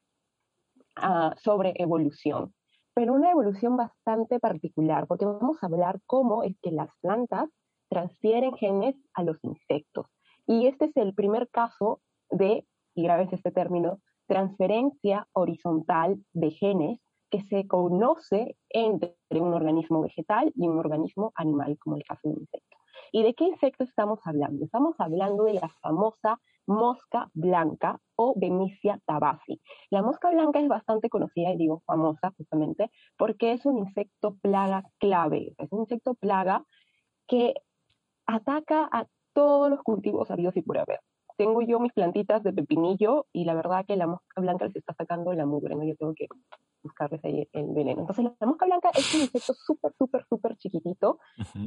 uh, 0.96 1.30
sobre 1.36 1.72
evolución, 1.76 2.52
pero 2.92 3.12
una 3.12 3.30
evolución 3.30 3.76
bastante 3.76 4.40
particular, 4.40 5.06
porque 5.06 5.24
vamos 5.24 5.62
a 5.62 5.66
hablar 5.66 6.00
cómo 6.04 6.42
es 6.42 6.58
que 6.60 6.72
las 6.72 6.88
plantas 7.00 7.48
transfieren 7.88 8.56
genes 8.56 8.96
a 9.14 9.22
los 9.22 9.38
insectos. 9.44 10.06
Y 10.48 10.66
este 10.66 10.86
es 10.86 10.96
el 10.96 11.14
primer 11.14 11.48
caso 11.48 12.00
de, 12.28 12.66
y 12.96 13.04
grabes 13.04 13.32
este 13.32 13.52
término, 13.52 14.00
transferencia 14.26 15.28
horizontal 15.32 16.18
de 16.32 16.50
genes 16.50 16.98
que 17.30 17.42
se 17.42 17.68
conoce 17.68 18.56
entre 18.68 19.14
un 19.30 19.54
organismo 19.54 20.02
vegetal 20.02 20.50
y 20.56 20.66
un 20.66 20.76
organismo 20.76 21.30
animal, 21.36 21.78
como 21.78 21.94
el 21.94 22.02
caso 22.02 22.22
de 22.24 22.30
un 22.30 22.40
insecto. 22.40 22.69
¿Y 23.12 23.22
de 23.22 23.34
qué 23.34 23.44
insecto 23.44 23.84
estamos 23.84 24.20
hablando? 24.24 24.64
Estamos 24.64 24.94
hablando 24.98 25.44
de 25.44 25.54
la 25.54 25.68
famosa 25.80 26.40
mosca 26.66 27.30
blanca 27.34 28.00
o 28.16 28.34
Bemisia 28.36 29.00
tabasi. 29.04 29.60
La 29.90 30.02
mosca 30.02 30.30
blanca 30.30 30.60
es 30.60 30.68
bastante 30.68 31.08
conocida, 31.08 31.50
y 31.52 31.56
digo 31.56 31.82
famosa 31.86 32.32
justamente, 32.36 32.90
porque 33.16 33.52
es 33.52 33.66
un 33.66 33.78
insecto 33.78 34.36
plaga 34.40 34.84
clave. 34.98 35.54
Es 35.58 35.72
un 35.72 35.80
insecto 35.80 36.14
plaga 36.14 36.64
que 37.26 37.54
ataca 38.26 38.88
a 38.92 39.06
todos 39.32 39.70
los 39.70 39.82
cultivos 39.82 40.30
habidos 40.30 40.56
y 40.56 40.62
por 40.62 40.78
haber. 40.78 41.00
tengo 41.36 41.62
yo 41.62 41.80
mis 41.80 41.92
plantitas 41.92 42.42
de 42.42 42.52
pepinillo 42.52 43.26
y 43.32 43.44
la 43.46 43.54
verdad 43.54 43.86
que 43.86 43.96
la 43.96 44.06
mosca 44.06 44.40
blanca 44.42 44.66
les 44.66 44.76
está 44.76 44.92
sacando 44.94 45.32
la 45.32 45.46
mugre, 45.46 45.74
¿no? 45.74 45.84
Yo 45.84 45.96
tengo 45.96 46.14
que 46.14 46.28
buscarles 46.82 47.24
ahí 47.24 47.48
el 47.52 47.72
veneno. 47.74 48.00
Entonces 48.00 48.24
la 48.24 48.46
mosca 48.46 48.66
blanca 48.66 48.90
es 48.94 49.14
un 49.14 49.22
insecto 49.22 49.54
súper, 49.54 49.92
súper, 49.98 50.24
súper 50.28 50.56
chiquitito, 50.56 51.18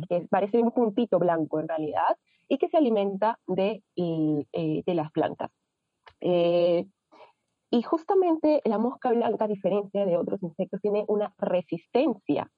que 0.10 0.28
parece 0.30 0.60
un 0.60 0.72
puntito 0.72 1.20
blanco 1.20 1.60
en 1.60 1.68
realidad, 1.68 2.18
y 2.48 2.58
que 2.58 2.70
se 2.70 2.78
alimenta 2.78 3.40
de, 3.48 3.84
eh, 3.96 4.84
de 4.86 4.94
las 4.94 5.12
plantas. 5.12 5.52
Eh, 6.22 6.86
y 7.70 7.82
justamente 7.82 8.62
la 8.66 8.78
mosca 8.78 9.10
blanca, 9.10 9.46
a 9.46 9.48
diferencia 9.48 10.06
de 10.06 10.18
otros 10.18 10.44
insectos, 10.44 10.80
tiene 10.82 11.06
una 11.08 11.34
resistencia 11.40 12.50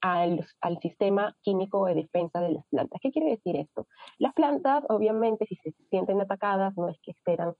al, 0.00 0.46
al, 0.60 0.78
sistema 0.80 1.34
químico 1.40 1.86
de 1.86 1.94
defensa 1.94 2.40
de 2.40 2.50
las 2.50 2.66
plantas. 2.68 3.00
¿Qué 3.02 3.10
quiere 3.10 3.30
decir 3.30 3.56
esto? 3.56 3.86
Las 4.18 4.34
plantas, 4.34 4.84
obviamente, 4.88 5.46
si 5.46 5.56
se 5.56 5.72
sienten 5.90 6.20
atacadas, 6.20 6.76
no 6.76 6.88
es 6.88 6.98
que 7.02 7.12
esperan 7.12 7.54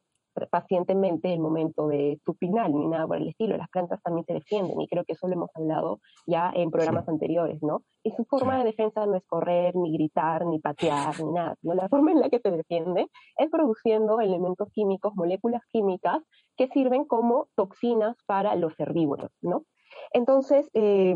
pacientemente 0.47 1.33
el 1.33 1.41
momento 1.41 1.89
de 1.89 2.21
su 2.25 2.35
final, 2.35 2.73
ni 2.73 2.87
nada 2.87 3.07
por 3.07 3.17
el 3.17 3.29
estilo. 3.29 3.57
Las 3.57 3.69
plantas 3.69 4.01
también 4.03 4.25
se 4.27 4.35
defienden, 4.35 4.81
y 4.81 4.89
creo 4.89 5.05
que 5.05 5.15
eso 5.15 5.27
lo 5.27 5.35
hemos 5.35 5.51
hablado 5.55 6.01
ya 6.27 6.53
en 6.55 6.71
programas 6.71 7.09
anteriores, 7.09 7.63
¿no? 7.63 7.83
Y 8.03 8.13
su 8.13 8.25
forma 8.25 8.59
de 8.59 8.65
defensa 8.65 9.05
no 9.07 9.17
es 9.17 9.25
correr, 9.27 9.75
ni 9.75 9.93
gritar, 9.93 10.47
ni 10.47 10.59
patear, 10.61 11.19
ni 11.21 11.33
nada, 11.33 11.57
sino 11.61 11.75
la 11.75 11.89
forma 11.89 12.13
en 12.13 12.21
la 12.21 12.29
que 12.29 12.41
se 12.41 12.51
defiende 12.51 13.09
es 13.37 13.51
produciendo 13.51 14.21
elementos 14.21 14.69
químicos, 14.73 15.15
moléculas 15.17 15.63
químicas, 15.73 16.23
que 16.57 16.69
sirven 16.69 17.05
como 17.05 17.49
toxinas 17.57 18.17
para 18.27 18.55
los 18.57 18.79
herbívoros, 18.79 19.31
¿no? 19.41 19.65
Entonces, 20.13 20.69
eh, 20.75 21.15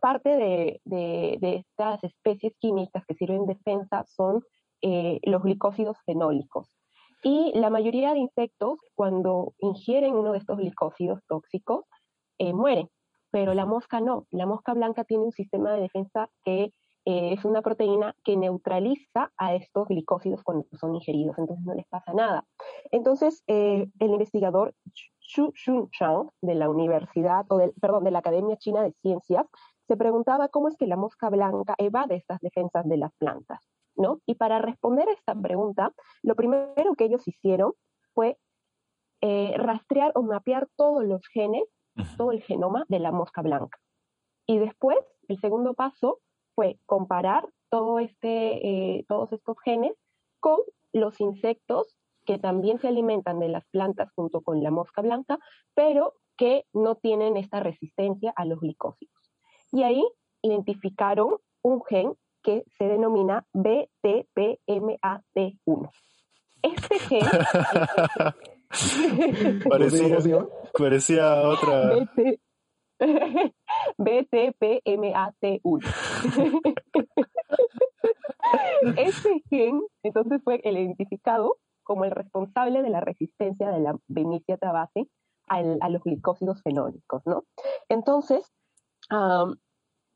parte 0.00 0.28
de, 0.30 0.80
de, 0.84 1.56
estas 1.56 2.02
especies 2.04 2.54
químicas 2.58 3.04
que 3.06 3.14
sirven 3.14 3.46
de 3.46 3.54
defensa 3.54 4.04
son 4.06 4.42
eh, 4.82 5.18
los 5.24 5.42
glicósidos 5.42 5.96
fenólicos. 6.04 6.68
Y 7.22 7.52
la 7.58 7.70
mayoría 7.70 8.12
de 8.12 8.20
insectos, 8.20 8.80
cuando 8.94 9.54
ingieren 9.58 10.14
uno 10.14 10.32
de 10.32 10.38
estos 10.38 10.58
glicósidos 10.58 11.20
tóxicos, 11.26 11.84
eh, 12.38 12.52
mueren, 12.52 12.88
pero 13.30 13.54
la 13.54 13.66
mosca 13.66 14.00
no. 14.00 14.26
La 14.30 14.46
mosca 14.46 14.74
blanca 14.74 15.04
tiene 15.04 15.24
un 15.24 15.32
sistema 15.32 15.72
de 15.72 15.80
defensa 15.80 16.30
que 16.44 16.72
eh, 17.04 17.32
es 17.32 17.44
una 17.44 17.62
proteína 17.62 18.14
que 18.22 18.36
neutraliza 18.36 19.32
a 19.36 19.54
estos 19.54 19.88
glicósidos 19.88 20.42
cuando 20.42 20.66
son 20.78 20.94
ingeridos, 20.94 21.38
entonces 21.38 21.64
no 21.64 21.74
les 21.74 21.86
pasa 21.86 22.12
nada. 22.12 22.44
Entonces, 22.90 23.42
el 23.46 23.90
investigador 23.98 24.74
Xu 25.20 25.52
Chang 25.90 26.30
de 26.40 26.54
la 26.54 26.70
Universidad, 26.70 27.46
o 27.48 27.58
del, 27.58 27.72
perdón, 27.80 28.04
de 28.04 28.10
la 28.10 28.20
Academia 28.20 28.56
China 28.56 28.82
de 28.82 28.92
Ciencias, 29.02 29.46
se 29.86 29.96
preguntaba 29.96 30.48
cómo 30.48 30.68
es 30.68 30.76
que 30.76 30.86
la 30.86 30.96
mosca 30.96 31.30
blanca 31.30 31.74
evade 31.78 32.16
estas 32.16 32.40
defensas 32.40 32.86
de 32.86 32.98
las 32.98 33.12
plantas, 33.14 33.60
¿no? 33.98 34.20
Y 34.26 34.34
para 34.34 34.58
responder 34.58 35.08
a 35.08 35.12
esta 35.12 35.34
pregunta, 35.34 35.92
lo 36.22 36.34
primero 36.34 36.94
que 36.96 37.04
ellos 37.04 37.26
hicieron 37.26 37.72
fue 38.14 38.38
eh, 39.20 39.54
rastrear 39.56 40.12
o 40.14 40.22
mapear 40.22 40.68
todos 40.76 41.04
los 41.04 41.26
genes, 41.28 41.64
todo 42.16 42.32
el 42.32 42.42
genoma 42.42 42.84
de 42.88 43.00
la 43.00 43.12
mosca 43.12 43.42
blanca. 43.42 43.78
Y 44.46 44.58
después, 44.58 44.98
el 45.28 45.38
segundo 45.40 45.74
paso 45.74 46.20
fue 46.54 46.78
comparar 46.86 47.46
todo 47.68 47.98
este, 47.98 48.96
eh, 48.96 49.04
todos 49.08 49.32
estos 49.32 49.56
genes 49.64 49.92
con 50.40 50.58
los 50.92 51.20
insectos 51.20 51.96
que 52.24 52.38
también 52.38 52.78
se 52.78 52.88
alimentan 52.88 53.40
de 53.40 53.48
las 53.48 53.66
plantas 53.66 54.10
junto 54.14 54.40
con 54.40 54.62
la 54.62 54.70
mosca 54.70 55.02
blanca, 55.02 55.38
pero 55.74 56.14
que 56.36 56.64
no 56.72 56.94
tienen 56.94 57.36
esta 57.36 57.60
resistencia 57.60 58.32
a 58.36 58.44
los 58.44 58.60
glicósidos 58.60 59.18
y 59.72 59.82
ahí 59.82 60.04
identificaron 60.42 61.36
un 61.62 61.82
gen 61.84 62.14
que 62.42 62.64
se 62.78 62.84
denomina 62.84 63.46
BTPMAT1. 63.52 65.90
Este 66.62 66.98
gen... 67.00 67.26
parecía, 69.68 70.46
parecía 70.76 71.48
otra... 71.48 72.06
BTPMAT1. 73.98 75.84
este 78.96 79.42
gen, 79.48 79.80
entonces, 80.02 80.42
fue 80.42 80.60
el 80.64 80.78
identificado 80.78 81.58
como 81.84 82.04
el 82.04 82.10
responsable 82.10 82.82
de 82.82 82.90
la 82.90 83.00
resistencia 83.00 83.70
de 83.70 83.78
la 83.80 83.96
Benicia 84.08 84.58
tabase 84.58 85.08
a 85.48 85.88
los 85.88 86.02
glicósidos 86.02 86.60
fenólicos, 86.62 87.22
¿no? 87.24 87.44
Entonces, 87.88 88.52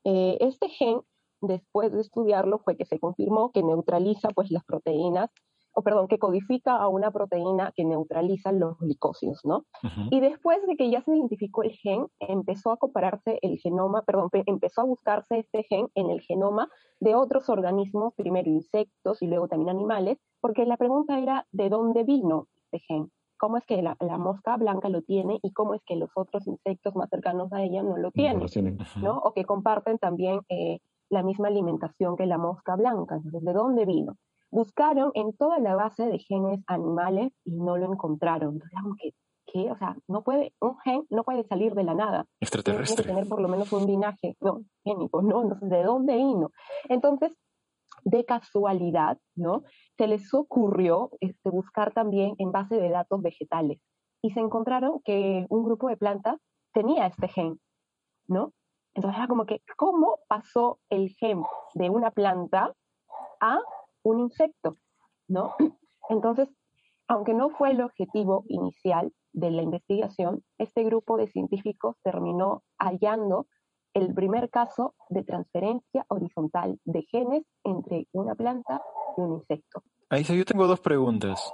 eh, 0.05 0.37
este 0.41 0.69
gen, 0.69 1.01
después 1.43 1.93
de 1.93 2.01
estudiarlo, 2.01 2.59
fue 2.59 2.77
que 2.77 2.85
se 2.85 2.99
confirmó 2.99 3.51
que 3.53 3.63
neutraliza 3.63 4.31
pues 4.31 4.51
las 4.51 4.65
proteínas, 4.65 5.31
o 5.75 5.83
perdón, 5.83 6.07
que 6.07 6.19
codifica 6.19 6.77
a 6.77 6.89
una 6.89 7.11
proteína 7.11 7.73
que 7.75 7.85
neutraliza 7.85 8.53
los 8.53 8.79
glicósidos, 8.79 9.41
¿no? 9.45 9.65
Y 10.11 10.21
después 10.21 10.59
de 10.67 10.77
que 10.77 10.91
ya 10.91 11.01
se 11.01 11.17
identificó 11.17 11.63
el 11.63 11.73
gen, 11.73 12.07
empezó 12.21 12.73
a 12.73 12.77
compararse 12.77 13.39
el 13.41 13.59
genoma, 13.59 14.03
perdón, 14.03 14.29
empezó 14.47 14.83
a 14.83 14.85
buscarse 14.85 15.39
este 15.39 15.63
gen 15.65 15.89
en 15.95 16.11
el 16.11 16.21
genoma 16.21 16.69
de 17.01 17.15
otros 17.15 17.49
organismos, 17.49 18.13
primero 18.15 18.51
insectos 18.51 19.23
y 19.23 19.27
luego 19.27 19.49
también 19.49 19.71
animales, 19.71 20.19
porque 20.41 20.67
la 20.67 20.77
pregunta 20.77 21.19
era, 21.19 21.47
¿de 21.53 21.71
dónde 21.71 22.05
vino 22.05 22.49
este 22.71 22.81
gen? 22.87 23.11
cómo 23.43 23.57
es 23.57 23.67
que 23.67 23.83
la, 23.83 23.97
mosca 24.19 24.57
blanca 24.57 24.89
lo 24.89 25.03
tiene 25.03 25.41
y 25.43 25.53
cómo 25.53 25.75
es 25.75 25.83
que 25.85 25.97
los 25.97 26.11
otros 26.15 26.47
insectos 26.47 26.95
más 26.95 27.11
cercanos 27.11 27.53
a 27.53 27.65
ella 27.65 27.83
no 27.83 27.97
lo 27.97 28.13
tienen, 28.13 28.47
¿no? 29.03 29.19
O 29.19 29.35
que 29.35 29.45
comparten 29.45 29.99
también 29.99 30.43
eh, 30.49 30.79
la 31.13 31.23
misma 31.23 31.49
alimentación 31.49 32.17
que 32.17 32.27
la 32.27 32.39
mosca 32.39 32.75
blanca. 32.75 33.17
Entonces, 33.17 33.45
¿de 33.45 33.53
dónde 33.53 33.85
vino? 33.85 34.17
Buscaron 34.51 35.11
en 35.15 35.37
toda 35.37 35.59
la 35.59 35.75
base 35.75 36.07
de 36.07 36.19
genes 36.19 36.61
animales 36.67 37.33
y 37.45 37.53
no 37.61 37.77
lo 37.77 37.93
encontraron. 37.93 38.55
Entonces, 38.55 38.79
que 39.01 39.11
¿qué? 39.53 39.71
O 39.71 39.77
sea, 39.77 39.97
no 40.09 40.23
puede, 40.23 40.55
un 40.61 40.79
gen 40.81 41.05
no 41.11 41.23
puede 41.25 41.45
salir 41.45 41.75
de 41.75 41.85
la 41.85 41.95
nada. 41.95 42.25
Extraterrestre. 42.41 42.97
Tiene 42.97 43.09
que 43.09 43.15
tener 43.15 43.29
por 43.29 43.43
lo 43.43 43.49
menos 43.49 43.71
un 43.73 43.87
linaje 43.87 44.37
no, 44.41 44.63
génico, 44.85 45.21
¿no? 45.21 45.43
Entonces, 45.43 45.69
¿de 45.69 45.83
dónde 45.83 46.17
vino? 46.17 46.51
Entonces, 46.89 47.37
de 48.05 48.25
casualidad, 48.25 49.19
¿no? 49.37 49.65
Se 49.99 50.07
les 50.07 50.33
ocurrió 50.33 51.11
este, 51.21 51.51
buscar 51.51 51.93
también 51.93 52.35
en 52.39 52.53
base 52.53 52.77
de 52.77 52.89
datos 52.89 53.21
vegetales 53.21 53.81
y 54.23 54.31
se 54.31 54.41
encontraron 54.41 55.01
que 55.05 55.45
un 55.51 55.65
grupo 55.65 55.89
de 55.89 55.99
plantas 55.99 56.41
tenía 56.73 57.07
este 57.07 57.29
gen, 57.29 57.61
¿no? 58.29 58.53
Entonces 58.95 59.19
era 59.19 59.29
como 59.29 59.47
que, 59.47 59.63
¿cómo 59.77 60.19
pasó 60.29 60.79
el 60.91 61.11
gen 61.11 61.43
de 61.75 61.91
una 61.91 62.11
planta 62.11 62.75
a 63.41 63.59
un 64.03 64.21
insecto, 64.21 64.77
¿no? 65.29 65.55
Entonces, 66.09 66.49
aunque 67.09 67.35
no 67.35 67.51
fue 67.51 67.71
el 67.71 67.81
objetivo 67.81 68.45
inicial 68.49 69.13
de 69.33 69.51
la 69.51 69.63
investigación, 69.63 70.45
este 70.59 70.85
grupo 70.85 71.17
de 71.17 71.27
científicos 71.27 71.97
terminó 72.03 72.63
hallando 72.79 73.47
el 73.95 74.15
primer 74.15 74.51
caso 74.51 74.95
de 75.09 75.23
transferencia 75.23 76.05
horizontal 76.09 76.79
de 76.85 77.03
genes 77.03 77.45
entre 77.65 78.09
una 78.13 78.35
planta 78.35 78.83
y 79.17 79.21
un 79.21 79.35
insecto. 79.35 79.83
Ahí 80.09 80.25
yo 80.25 80.45
tengo 80.45 80.67
dos 80.67 80.81
preguntas. 80.81 81.53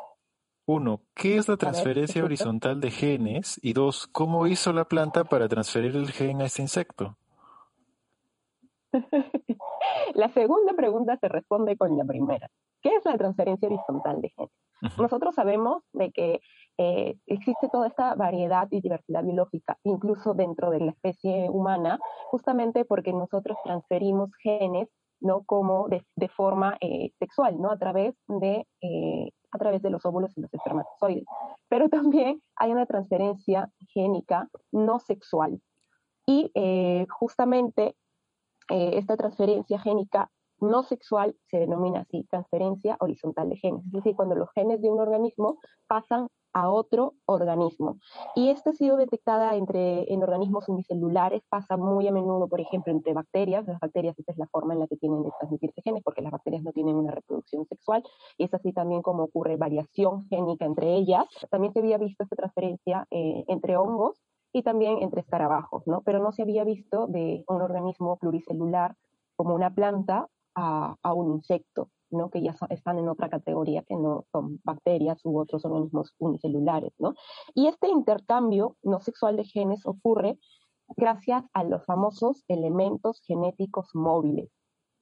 Uno, 0.67 1.01
¿qué 1.15 1.37
es 1.37 1.49
la 1.49 1.57
transferencia 1.57 2.23
horizontal 2.23 2.81
de 2.81 2.91
genes? 2.91 3.59
Y 3.63 3.73
dos, 3.73 4.07
¿cómo 4.07 4.47
hizo 4.47 4.73
la 4.73 4.85
planta 4.85 5.25
para 5.25 5.49
transferir 5.49 5.97
el 5.97 6.11
gen 6.13 6.43
a 6.43 6.45
este 6.45 6.63
insecto? 6.63 7.17
la 10.15 10.29
segunda 10.29 10.75
pregunta 10.75 11.17
se 11.17 11.29
responde 11.29 11.77
con 11.77 11.97
la 11.97 12.05
primera. 12.05 12.49
¿Qué 12.83 12.95
es 12.95 13.05
la 13.05 13.17
transferencia 13.17 13.69
horizontal 13.69 14.21
de 14.21 14.31
genes? 14.31 14.53
Nosotros 14.97 15.35
sabemos 15.35 15.83
de 15.93 16.13
que 16.13 16.41
eh, 16.79 17.17
existe 17.27 17.69
toda 17.69 17.89
esta 17.89 18.15
variedad 18.15 18.69
y 18.71 18.81
diversidad 18.81 19.25
biológica, 19.25 19.77
incluso 19.83 20.35
dentro 20.35 20.71
de 20.71 20.81
la 20.81 20.93
especie 20.93 21.51
humana, 21.51 21.99
justamente 22.27 22.85
porque 22.85 23.13
nosotros 23.13 23.59
transferimos 23.65 24.31
genes 24.41 24.89
no 25.21 25.43
como 25.43 25.89
de, 25.89 26.29
forma 26.29 26.77
eh, 26.81 27.11
sexual, 27.19 27.61
¿no? 27.61 27.73
A 27.73 27.79
través 27.79 28.15
de 28.29 28.69
eh, 28.81 29.33
a 29.51 29.59
través 29.59 29.83
de 29.83 29.91
los 29.91 30.05
óvulos 30.07 30.37
y 30.37 30.43
los 30.43 30.55
espermatozoides. 30.55 31.25
Pero 31.69 31.89
también 31.89 32.41
hay 32.55 32.71
una 32.71 32.87
transferencia 32.87 33.69
génica 33.93 34.49
no 34.71 35.01
sexual. 35.01 35.61
Y 36.27 36.53
justamente 37.09 37.97
esta 38.69 39.17
transferencia 39.17 39.79
génica 39.81 40.31
no 40.61 40.83
sexual 40.83 41.37
se 41.51 41.59
denomina 41.59 42.01
así, 42.01 42.25
transferencia 42.31 42.97
horizontal 43.01 43.49
de 43.49 43.57
genes. 43.57 43.85
Es 43.87 43.93
decir, 43.93 44.17
cuando 44.17 44.35
los 44.35 44.51
genes 44.55 44.83
de 44.83 44.91
un 44.91 45.01
organismo 45.01 45.59
pasan 45.87 46.29
a 46.53 46.71
otro 46.71 47.15
organismo. 47.27 47.99
Y 48.35 48.49
esta 48.51 48.71
ha 48.71 48.73
sido 48.73 48.97
detectada 48.97 49.55
entre, 49.55 50.13
en 50.13 50.23
organismos 50.23 50.69
unicelulares, 50.69 51.43
pasa 51.49 51.77
muy 51.77 52.09
a 52.09 52.13
menudo, 52.13 52.49
por 52.49 52.61
ejemplo, 52.61 52.93
entre 52.93 53.13
bacterias. 53.13 53.67
Las 53.67 53.79
bacterias, 53.79 54.19
esa 54.19 54.33
es 54.33 54.39
la 54.39 54.49
forma 54.49 54.75
en 54.75 54.81
la 54.81 54.87
que 54.87 54.97
tienen 54.97 55.23
de 55.23 55.31
transmitirse 55.39 55.83
genes, 55.83 56.03
porque 56.03 56.23
las 56.23 56.33
bacterias 56.33 56.63
no 56.63 56.73
tienen 56.73 56.97
una 56.97 57.13
reproducción 57.13 57.67
sexual, 57.67 58.03
y 58.37 58.45
es 58.45 58.55
así 58.55 58.73
también 58.73 59.03
como 59.03 59.25
ocurre 59.25 59.57
variación 59.57 60.27
génica 60.29 60.65
entre 60.65 60.95
ellas. 60.95 61.27
También 61.51 61.73
se 61.73 61.81
había 61.81 61.99
visto 61.99 62.25
esta 62.25 62.37
transferencia 62.37 63.07
eh, 63.11 63.45
entre 63.49 63.77
hongos 63.77 64.21
y 64.53 64.63
también 64.63 64.99
entre 65.03 65.21
escarabajos, 65.21 65.87
¿no? 65.87 66.03
Pero 66.03 66.21
no 66.21 66.33
se 66.33 66.43
había 66.43 66.65
visto 66.65 67.07
de 67.07 67.45
un 67.49 67.61
organismo 67.63 68.17
pluricelular 68.17 68.97
como 69.37 69.55
una 69.55 69.75
planta 69.75 70.29
a, 70.55 70.97
un 71.15 71.33
insecto. 71.35 71.91
¿no? 72.11 72.31
que 72.31 72.41
ya 72.41 72.55
están 72.71 72.99
en 72.99 73.07
otra 73.07 73.29
categoría 73.29 73.83
que 73.83 73.95
no 73.95 74.25
son 74.33 74.63
bacterias 74.65 75.21
u 75.25 75.39
otros 75.39 75.67
organismos 75.67 76.15
unicelulares. 76.19 76.95
¿no? 76.99 77.13
Y 77.55 77.67
este 77.67 77.89
intercambio 77.89 78.77
no 78.83 79.01
sexual 79.01 79.37
de 79.37 79.45
genes 79.45 79.85
ocurre 79.85 80.39
gracias 80.97 81.45
a 81.53 81.65
los 81.65 81.85
famosos 81.85 82.45
elementos 82.49 83.21
genéticos 83.27 83.91
móviles. 83.93 84.49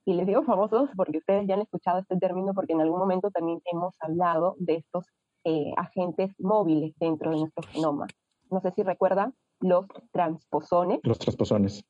Y 0.04 0.14
les 0.14 0.26
digo 0.26 0.42
famosos 0.42 0.90
porque 0.96 1.18
ustedes 1.18 1.46
ya 1.46 1.54
han 1.54 1.62
escuchado 1.62 2.00
este 2.00 2.16
término 2.16 2.54
porque 2.54 2.72
en 2.72 2.80
algún 2.80 2.98
momento 2.98 3.30
también 3.30 3.60
hemos 3.72 3.94
hablado 4.00 4.56
de 4.58 4.74
estos 4.74 5.06
eh, 5.44 5.72
agentes 5.76 6.32
móviles 6.40 6.92
dentro 6.98 7.30
de 7.30 7.38
nuestro 7.38 7.62
genoma. 7.68 8.08
No 8.50 8.60
sé 8.60 8.70
si 8.72 8.82
recuerdan 8.82 9.34
los 9.60 9.86
transposones. 10.12 11.00
Los 11.02 11.18
transposones. 11.18 11.84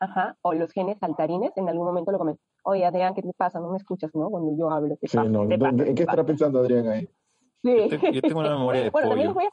Ajá, 0.00 0.36
o 0.42 0.54
los 0.54 0.70
genes 0.72 0.98
saltarines, 0.98 1.52
en 1.56 1.68
algún 1.68 1.86
momento 1.86 2.12
lo 2.12 2.18
comenté. 2.18 2.40
Oye, 2.62 2.84
Adrián, 2.84 3.14
¿qué 3.14 3.22
te 3.22 3.32
pasa? 3.32 3.58
No 3.58 3.70
me 3.70 3.78
escuchas, 3.78 4.14
¿no? 4.14 4.30
Cuando 4.30 4.56
yo 4.56 4.70
hablo. 4.70 4.96
sí, 5.02 5.16
no, 5.16 5.42
¿En 5.42 5.94
qué 5.94 6.02
estará 6.02 6.24
pensando 6.24 6.60
Adrián 6.60 6.86
ahí? 6.88 7.08
Sí. 7.62 7.88
Yo 8.12 8.22
tengo 8.22 8.40
una 8.40 8.50
memoria 8.50 8.82
de 8.82 8.90
bueno, 8.90 9.08
pollo. 9.08 9.20
También 9.20 9.34
voy 9.34 9.44
a 9.44 9.50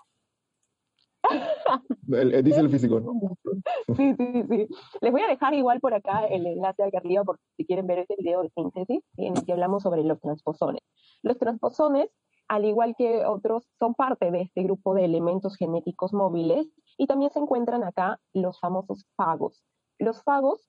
dice 2.44 2.60
el 2.60 2.70
físico, 2.70 3.00
¿no? 3.00 3.14
Sí, 3.96 4.16
sí, 4.18 4.44
sí. 4.50 4.68
Les 5.02 5.12
voy 5.12 5.22
a 5.22 5.28
dejar 5.28 5.54
igual 5.54 5.80
por 5.80 5.94
acá 5.94 6.26
el 6.26 6.46
enlace 6.46 6.84
acá 6.84 6.98
arriba 6.98 7.24
por 7.24 7.40
si 7.56 7.66
quieren 7.66 7.88
ver 7.88 8.00
este 8.00 8.16
video 8.18 8.42
de 8.42 8.50
síntesis 8.50 9.02
en 9.18 9.38
el 9.38 9.46
que 9.46 9.54
hablamos 9.54 9.84
sobre 9.84 10.04
los 10.04 10.20
transposones. 10.20 10.82
Los 11.22 11.38
transposones, 11.38 12.10
al 12.48 12.66
igual 12.66 12.96
que 12.98 13.26
otros, 13.26 13.68
son 13.80 13.94
parte 13.96 14.32
de 14.32 14.42
este 14.42 14.64
grupo 14.64 14.94
de 14.94 15.06
elementos 15.06 15.56
genéticos 15.56 16.14
móviles 16.14 16.68
y 16.98 17.08
también 17.08 17.32
se 17.32 17.40
encuentran 17.40 17.84
acá 17.84 18.20
los 18.34 18.60
famosos 18.60 19.06
fagos. 19.16 19.64
Los 19.98 20.24
fagos 20.24 20.68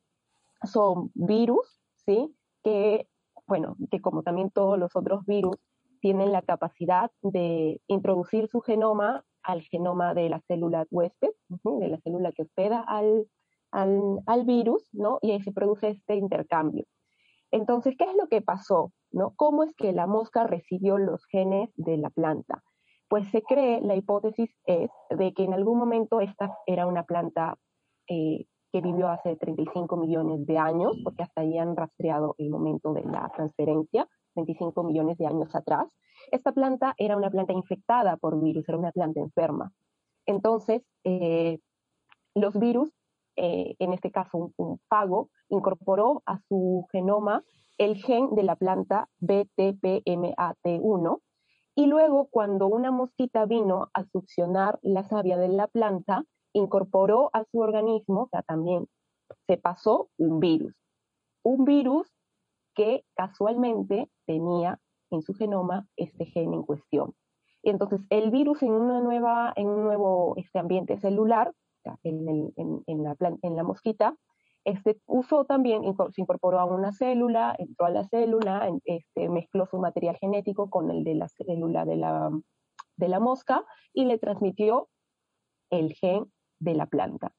son 0.64 1.10
virus, 1.14 1.80
¿sí? 2.04 2.34
Que, 2.62 3.08
bueno, 3.46 3.76
que 3.90 4.00
como 4.00 4.22
también 4.22 4.50
todos 4.50 4.78
los 4.78 4.94
otros 4.96 5.24
virus, 5.26 5.56
tienen 6.00 6.32
la 6.32 6.42
capacidad 6.42 7.10
de 7.22 7.80
introducir 7.86 8.48
su 8.48 8.60
genoma 8.60 9.24
al 9.42 9.62
genoma 9.62 10.14
de 10.14 10.28
la 10.28 10.40
célula 10.40 10.86
huésped, 10.90 11.30
de 11.48 11.88
la 11.88 11.98
célula 11.98 12.32
que 12.32 12.42
hospeda 12.42 12.80
al, 12.80 13.28
al, 13.70 14.44
virus, 14.44 14.88
¿no? 14.92 15.18
Y 15.22 15.30
ahí 15.32 15.40
se 15.42 15.52
produce 15.52 15.88
este 15.90 16.16
intercambio. 16.16 16.84
Entonces, 17.50 17.94
¿qué 17.98 18.04
es 18.04 18.16
lo 18.16 18.28
que 18.28 18.42
pasó? 18.42 18.92
¿no? 19.12 19.32
¿Cómo 19.36 19.62
es 19.62 19.74
que 19.74 19.92
la 19.92 20.06
mosca 20.06 20.44
recibió 20.46 20.98
los 20.98 21.24
genes 21.26 21.70
de 21.76 21.96
la 21.96 22.10
planta? 22.10 22.62
Pues 23.08 23.28
se 23.30 23.42
cree, 23.42 23.80
la 23.80 23.94
hipótesis 23.94 24.50
es 24.66 24.90
de 25.10 25.32
que 25.32 25.44
en 25.44 25.54
algún 25.54 25.78
momento 25.78 26.20
esta 26.20 26.56
era 26.66 26.86
una 26.86 27.04
planta 27.04 27.56
eh, 28.08 28.46
que 28.72 28.80
vivió 28.80 29.08
hace 29.08 29.36
35 29.36 29.96
millones 29.96 30.44
de 30.46 30.58
años, 30.58 30.98
porque 31.04 31.22
hasta 31.22 31.42
ahí 31.42 31.56
han 31.56 31.76
rastreado 31.76 32.34
el 32.38 32.50
momento 32.50 32.92
de 32.92 33.04
la 33.04 33.30
transferencia, 33.34 34.08
25 34.34 34.82
millones 34.82 35.18
de 35.18 35.26
años 35.26 35.54
atrás. 35.54 35.88
Esta 36.30 36.52
planta 36.52 36.94
era 36.98 37.16
una 37.16 37.30
planta 37.30 37.52
infectada 37.52 38.16
por 38.16 38.40
virus, 38.40 38.68
era 38.68 38.78
una 38.78 38.92
planta 38.92 39.20
enferma. 39.20 39.72
Entonces, 40.26 40.82
eh, 41.04 41.60
los 42.34 42.58
virus, 42.58 42.92
eh, 43.36 43.76
en 43.78 43.92
este 43.92 44.10
caso 44.10 44.38
un, 44.38 44.54
un, 44.56 44.80
fago, 44.88 45.30
incorporó 45.48 46.22
a 46.26 46.40
su 46.48 46.86
genoma 46.90 47.44
el 47.78 47.96
gen 47.96 48.34
de 48.34 48.42
la 48.42 48.56
planta 48.56 49.08
BTPMAT1 49.20 51.20
y 51.74 51.86
luego 51.86 52.28
cuando 52.30 52.68
una 52.68 52.90
mosquita 52.90 53.44
vino 53.44 53.88
a 53.92 54.04
succionar 54.04 54.78
la 54.80 55.04
savia 55.04 55.36
de 55.36 55.48
la 55.48 55.66
planta, 55.66 56.24
incorporó 56.54 57.28
a 57.34 57.44
su 57.44 57.58
organismo, 57.58 58.22
o 58.22 58.28
sea, 58.28 58.40
también 58.42 58.86
se 59.46 59.58
pasó 59.58 60.08
un 60.16 60.40
virus. 60.40 60.74
Un 61.42 61.66
virus 61.66 62.10
que 62.74 63.04
casualmente 63.14 64.10
tenía 64.26 64.80
en 65.10 65.20
su 65.20 65.34
genoma 65.34 65.86
este 65.96 66.24
gen 66.24 66.54
en 66.54 66.62
cuestión. 66.62 67.14
Y 67.62 67.68
entonces 67.68 68.00
el 68.08 68.30
virus 68.30 68.62
en, 68.62 68.72
una 68.72 69.00
nueva, 69.00 69.52
en 69.56 69.68
un 69.68 69.84
nuevo 69.84 70.32
este 70.36 70.58
ambiente 70.58 70.98
celular, 70.98 71.52
en, 72.02 73.56
la 73.56 73.62
mosquita, 73.62 74.16
este, 74.64 75.00
usó 75.06 75.44
también, 75.44 75.82
se 76.12 76.20
incorporó 76.20 76.58
a 76.58 76.64
una 76.64 76.92
célula, 76.92 77.54
entró 77.58 77.86
a 77.86 77.90
la 77.90 78.04
célula, 78.04 78.68
este, 78.84 79.28
mezcló 79.28 79.66
su 79.66 79.78
material 79.78 80.16
genético 80.16 80.70
con 80.70 80.90
el 80.90 81.04
de 81.04 81.14
la 81.14 81.28
célula 81.28 81.84
de 81.84 81.96
la, 81.96 82.30
de 82.96 83.08
la 83.08 83.20
mosca 83.20 83.64
y 83.92 84.06
le 84.06 84.18
transmitió 84.18 84.88
el 85.70 85.94
gen 85.94 86.32
de 86.58 86.74
la 86.74 86.86
planta. 86.86 87.32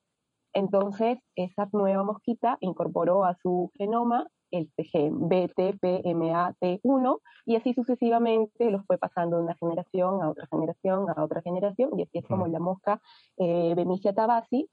Entonces, 0.54 1.20
esa 1.36 1.68
nueva 1.74 2.04
mosquita 2.04 2.58
incorporó 2.62 3.26
a 3.26 3.36
su 3.36 3.72
genoma 3.76 4.28
gen 4.52 5.20
BTPMAT1 5.20 7.20
y 7.46 7.56
así 7.56 7.74
sucesivamente 7.74 8.72
los 8.72 8.86
fue 8.86 8.98
pasando 8.98 9.38
de 9.38 9.44
una 9.44 9.56
generación 9.56 10.22
a 10.22 10.30
otra 10.30 10.48
generación 10.48 11.08
a 11.16 11.24
otra 11.24 11.42
generación 11.42 11.92
y 11.98 12.04
así 12.04 12.20
es 12.20 12.26
como 12.26 12.48
la 12.48 12.60
mosca 12.60 13.02
eh, 13.38 13.74
Bemisia 13.76 14.14
tabasi 14.14 14.70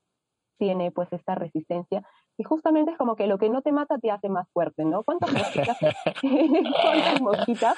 tiene 0.59 0.93
pues 0.93 1.13
esta 1.13 1.35
resistencia 1.35 2.07
y 2.37 2.45
justamente 2.45 2.93
es 2.93 2.99
como 2.99 3.17
que 3.17 3.27
lo 3.27 3.39
que 3.39 3.49
no 3.49 3.63
te 3.63 3.73
mata 3.73 3.99
te 3.99 4.11
hace 4.11 4.29
más 4.29 4.49
fuerte, 4.53 4.85
¿no? 4.85 5.05
¿Cuántas 5.05 5.33
mosquitas, 5.33 5.79
¿cuántas 6.83 7.21
mosquitas 7.21 7.77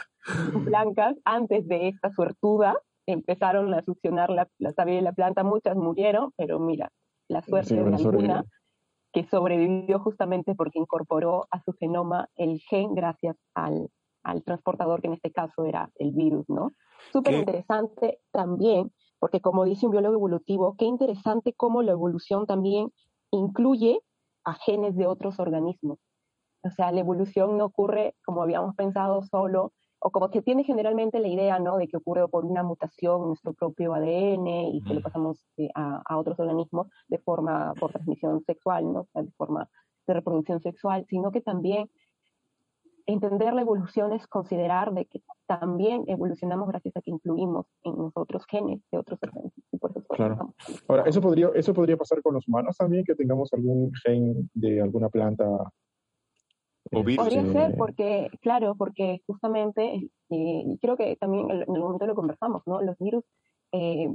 blancas 0.52 1.16
antes 1.24 1.66
de 1.68 1.88
esta 1.88 2.10
suertuda 2.12 2.78
empezaron 3.06 3.72
a 3.74 3.82
succionar 3.82 4.30
la, 4.30 4.48
la 4.58 4.72
savia 4.72 4.96
de 4.96 5.02
la 5.02 5.12
planta? 5.12 5.44
Muchas 5.44 5.76
murieron, 5.76 6.32
pero 6.36 6.58
mira, 6.58 6.90
la 7.28 7.42
suerte 7.42 7.74
de 7.74 7.80
alguna 7.80 8.44
que 9.16 9.24
sobrevivió 9.30 9.98
justamente 9.98 10.54
porque 10.54 10.78
incorporó 10.78 11.46
a 11.50 11.62
su 11.62 11.72
genoma 11.72 12.28
el 12.36 12.60
gen 12.60 12.94
gracias 12.94 13.34
al, 13.54 13.88
al 14.22 14.42
transportador, 14.42 15.00
que 15.00 15.06
en 15.06 15.14
este 15.14 15.32
caso 15.32 15.64
era 15.64 15.90
el 15.94 16.12
virus, 16.12 16.44
¿no? 16.50 16.72
Súper 17.14 17.32
interesante 17.32 18.18
también, 18.30 18.92
porque 19.18 19.40
como 19.40 19.64
dice 19.64 19.86
un 19.86 19.92
biólogo 19.92 20.16
evolutivo, 20.16 20.76
qué 20.76 20.84
interesante 20.84 21.54
cómo 21.54 21.80
la 21.80 21.92
evolución 21.92 22.44
también 22.44 22.92
incluye 23.30 24.02
a 24.44 24.52
genes 24.52 24.94
de 24.96 25.06
otros 25.06 25.40
organismos. 25.40 25.98
O 26.62 26.68
sea, 26.68 26.92
la 26.92 27.00
evolución 27.00 27.56
no 27.56 27.64
ocurre 27.64 28.14
como 28.22 28.42
habíamos 28.42 28.74
pensado 28.74 29.22
solo 29.22 29.72
o 29.98 30.10
como 30.10 30.28
se 30.28 30.42
tiene 30.42 30.64
generalmente 30.64 31.18
la 31.20 31.28
idea, 31.28 31.58
¿no? 31.58 31.78
De 31.78 31.88
que 31.88 31.96
ocurre 31.96 32.28
por 32.28 32.44
una 32.44 32.62
mutación 32.62 33.22
en 33.22 33.28
nuestro 33.28 33.54
propio 33.54 33.94
ADN 33.94 34.46
y 34.46 34.82
que 34.82 34.94
lo 34.94 35.02
pasamos 35.02 35.44
eh, 35.56 35.68
a, 35.74 36.16
otros 36.16 36.38
organismos 36.38 36.88
de 37.08 37.18
forma, 37.18 37.72
por 37.78 37.92
transmisión 37.92 38.42
sexual, 38.44 38.92
¿no? 38.92 39.08
de 39.14 39.30
forma 39.32 39.68
de 40.06 40.14
reproducción 40.14 40.60
sexual, 40.60 41.04
sino 41.08 41.32
que 41.32 41.40
también 41.40 41.90
entender 43.06 43.54
la 43.54 43.62
evolución 43.62 44.12
es 44.12 44.26
considerar 44.26 44.92
de 44.92 45.06
que 45.06 45.22
también 45.46 46.04
evolucionamos 46.08 46.68
gracias 46.68 46.96
a 46.96 47.00
que 47.00 47.10
incluimos 47.10 47.66
en 47.84 47.96
nosotros 47.96 48.44
genes 48.48 48.80
de 48.90 48.98
otros 48.98 49.18
organismos. 49.22 50.06
claro. 50.08 50.54
Ahora, 50.88 51.04
¿eso 51.06 51.20
podría, 51.20 51.50
¿eso 51.54 51.72
podría 51.72 51.96
pasar 51.96 52.20
con 52.22 52.34
los 52.34 52.46
humanos 52.48 52.76
también, 52.76 53.04
que 53.04 53.14
tengamos 53.14 53.52
algún 53.52 53.92
gen 54.04 54.50
de 54.54 54.80
alguna 54.80 55.08
planta 55.08 55.46
Podría 56.90 57.44
ser 57.46 57.74
porque, 57.76 58.30
claro, 58.40 58.74
porque 58.76 59.22
justamente, 59.26 60.08
eh, 60.30 60.78
creo 60.80 60.96
que 60.96 61.16
también 61.16 61.50
en 61.50 61.60
el 61.62 61.80
momento 61.80 62.06
lo 62.06 62.14
conversamos, 62.14 62.62
¿no? 62.66 62.80
Los 62.82 62.96
virus 62.98 63.24
eh, 63.72 64.14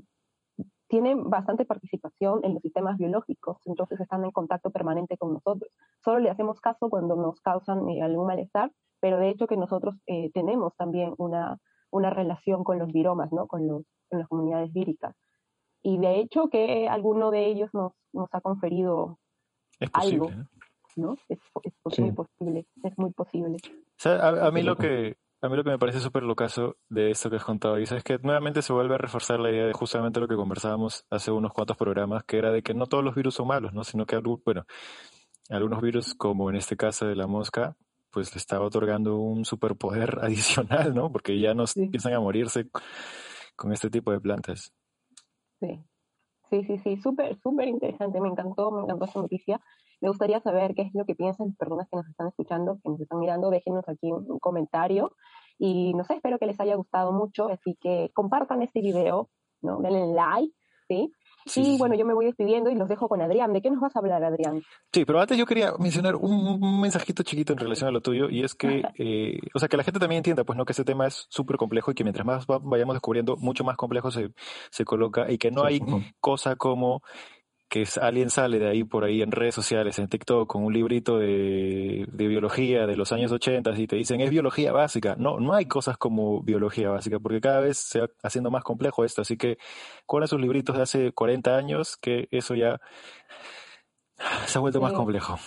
tienen 0.87 1.29
bastante 1.29 1.65
participación 1.65 2.41
en 2.43 2.53
los 2.53 2.61
sistemas 2.61 2.97
biológicos, 2.97 3.57
entonces 3.65 3.99
están 3.99 4.23
en 4.23 4.31
contacto 4.31 4.71
permanente 4.71 5.17
con 5.17 5.33
nosotros. 5.33 5.71
Solo 6.03 6.19
le 6.19 6.29
hacemos 6.29 6.59
caso 6.61 6.89
cuando 6.89 7.15
nos 7.15 7.39
causan 7.41 7.89
eh, 7.89 8.01
algún 8.01 8.27
malestar, 8.27 8.71
pero 8.99 9.17
de 9.17 9.29
hecho 9.29 9.47
que 9.47 9.57
nosotros 9.57 9.95
tenemos 10.33 10.75
también 10.75 11.15
una, 11.17 11.57
una 11.89 12.11
relación 12.11 12.63
con 12.63 12.77
los 12.77 12.91
viromas, 12.91 13.31
¿no? 13.31 13.47
Con, 13.47 13.67
los, 13.67 13.83
con 14.09 14.19
las 14.19 14.27
comunidades 14.27 14.71
víricas. 14.71 15.15
Y 15.81 15.97
de 15.97 16.19
hecho 16.19 16.49
que 16.49 16.87
alguno 16.87 17.31
de 17.31 17.47
ellos 17.47 17.71
nos, 17.73 17.93
nos 18.13 18.29
ha 18.33 18.41
conferido 18.41 19.17
algo. 19.93 20.29
¿no? 20.29 20.45
Es, 20.97 21.99
muy 21.99 22.11
posible, 22.11 22.65
es 22.83 22.97
muy 22.97 23.11
posible. 23.11 23.57
a, 24.05 24.51
mí 24.51 24.63
lo 24.63 24.75
que, 24.77 25.17
a 25.41 25.49
mí 25.49 25.55
lo 25.55 25.63
que 25.63 25.69
me 25.69 25.79
parece 25.79 25.99
súper 25.99 26.23
locazo 26.23 26.77
de 26.89 27.11
esto 27.11 27.29
que 27.29 27.37
has 27.37 27.43
contado, 27.43 27.79
y 27.79 27.83
es 27.83 28.03
que 28.03 28.17
nuevamente 28.19 28.61
se 28.61 28.73
vuelve 28.73 28.95
a 28.95 28.97
reforzar 28.97 29.39
la 29.39 29.51
idea 29.51 29.65
de 29.65 29.73
justamente 29.73 30.19
lo 30.19 30.27
que 30.27 30.35
conversábamos 30.35 31.05
hace 31.09 31.31
unos 31.31 31.53
cuantos 31.53 31.77
programas, 31.77 32.23
que 32.23 32.37
era 32.37 32.51
de 32.51 32.61
que 32.61 32.73
no 32.73 32.85
todos 32.85 33.03
los 33.03 33.15
virus 33.15 33.35
son 33.35 33.47
malos, 33.47 33.73
¿no? 33.73 33.83
Sino 33.83 34.05
que, 34.05 34.17
bueno, 34.17 34.65
algunos 35.49 35.81
virus, 35.81 36.13
como 36.15 36.49
en 36.49 36.55
este 36.55 36.77
caso 36.77 37.05
de 37.05 37.15
la 37.15 37.27
mosca, 37.27 37.75
pues 38.11 38.33
le 38.35 38.39
estaba 38.39 38.65
otorgando 38.65 39.17
un 39.17 39.45
superpoder 39.45 40.19
adicional, 40.21 40.93
¿no? 40.93 41.11
Porque 41.11 41.39
ya 41.39 41.53
no 41.53 41.65
empiezan 41.75 42.13
a 42.13 42.19
morirse 42.19 42.67
con 43.55 43.71
este 43.73 43.89
tipo 43.89 44.11
de 44.11 44.19
plantas. 44.19 44.73
Sí, 45.59 45.79
sí, 46.49 46.63
sí, 46.63 46.77
sí, 46.79 46.97
súper, 46.97 47.37
súper 47.41 47.67
interesante, 47.67 48.19
me 48.19 48.29
encantó, 48.29 48.71
me 48.71 48.83
encantó 48.83 49.05
esta 49.05 49.21
noticia. 49.21 49.61
Me 50.01 50.09
gustaría 50.09 50.39
saber 50.41 50.73
qué 50.73 50.81
es 50.81 50.95
lo 50.95 51.05
que 51.05 51.15
piensan 51.15 51.47
las 51.47 51.57
personas 51.57 51.87
que 51.89 51.95
nos 51.95 52.07
están 52.07 52.27
escuchando, 52.27 52.79
que 52.83 52.89
nos 52.89 52.99
están 52.99 53.19
mirando. 53.19 53.51
Déjenos 53.51 53.87
aquí 53.87 54.11
un, 54.11 54.39
comentario. 54.39 55.15
Y 55.59 55.93
no 55.93 56.03
sé, 56.03 56.15
espero 56.15 56.39
que 56.39 56.47
les 56.47 56.59
haya 56.59 56.75
gustado 56.75 57.11
mucho. 57.11 57.49
Así 57.49 57.77
que 57.79 58.09
compartan 58.13 58.63
este 58.63 58.81
video, 58.81 59.29
¿no? 59.61 59.77
Denle 59.79 60.07
like, 60.13 60.53
¿sí? 60.87 61.13
y 61.55 61.77
bueno, 61.77 61.95
yo 61.95 62.05
me 62.05 62.13
voy 62.13 62.25
despidiendo 62.25 62.69
y 62.71 62.75
los 62.75 62.89
dejo 62.89 63.07
con 63.07 63.21
Adrián. 63.21 63.53
¿De 63.53 63.61
qué 63.61 63.69
nos 63.69 63.79
vas 63.79 63.95
a 63.95 63.99
hablar, 63.99 64.23
Adrián? 64.23 64.63
Sí, 64.91 65.05
pero 65.05 65.19
antes 65.19 65.37
yo 65.37 65.45
quería 65.45 65.73
mencionar 65.77 66.15
un, 66.15 66.81
mensajito 66.81 67.21
chiquito 67.21 67.53
en 67.53 67.59
relación 67.59 67.87
a 67.87 67.91
lo 67.91 68.01
tuyo 68.01 68.27
y 68.27 68.43
es 68.43 68.55
que, 68.55 68.81
eh, 68.97 69.39
o 69.53 69.59
sea, 69.59 69.67
que 69.67 69.77
la 69.77 69.83
gente 69.83 69.99
también 69.99 70.17
entienda, 70.17 70.43
pues, 70.43 70.57
¿no? 70.57 70.65
Que 70.65 70.73
este 70.73 70.83
tema 70.83 71.05
es 71.05 71.27
súper 71.29 71.57
complejo 71.57 71.91
y 71.91 71.93
que 71.93 72.03
mientras 72.03 72.25
más 72.25 72.45
vayamos 72.47 72.95
descubriendo, 72.95 73.37
mucho 73.37 73.63
más 73.63 73.77
complejo 73.77 74.09
se, 74.09 74.31
se 74.71 74.83
coloca 74.83 75.31
y 75.31 75.37
que 75.37 75.51
no 75.51 75.63
hay 75.63 75.79
cosa 76.19 76.55
como 76.55 77.03
que 77.71 77.85
alguien 78.01 78.29
sale 78.29 78.59
de 78.59 78.67
ahí 78.67 78.83
por 78.83 79.05
ahí 79.05 79.21
en 79.21 79.31
redes 79.31 79.55
sociales, 79.55 79.97
en 79.97 80.09
TikTok, 80.09 80.45
con 80.45 80.65
un 80.65 80.73
librito 80.73 81.17
de, 81.17 82.05
biología 82.11 82.85
de 82.85 82.97
los 82.97 83.13
años 83.13 83.31
80 83.31 83.71
y 83.77 83.87
te 83.87 83.95
dicen 83.95 84.19
es 84.19 84.29
biología 84.29 84.73
básica. 84.73 85.15
No, 85.17 85.39
no 85.39 85.53
hay 85.53 85.67
cosas 85.67 85.97
como 85.97 86.41
biología 86.41 86.89
básica, 86.89 87.17
porque 87.17 87.39
cada 87.39 87.61
vez 87.61 87.77
se 87.77 88.01
va 88.01 88.07
haciendo 88.23 88.51
más 88.51 88.65
complejo 88.65 89.05
esto. 89.05 89.21
Así 89.21 89.37
que 89.37 89.57
con 90.05 90.21
esos 90.21 90.41
libritos 90.41 90.75
de 90.75 90.81
hace 90.81 91.11
40 91.13 91.55
años, 91.55 91.95
que 91.95 92.27
eso 92.29 92.55
ya 92.55 92.81
se 94.47 94.57
ha 94.57 94.61
vuelto 94.61 94.81
más 94.81 94.91
complejo. 94.91 95.37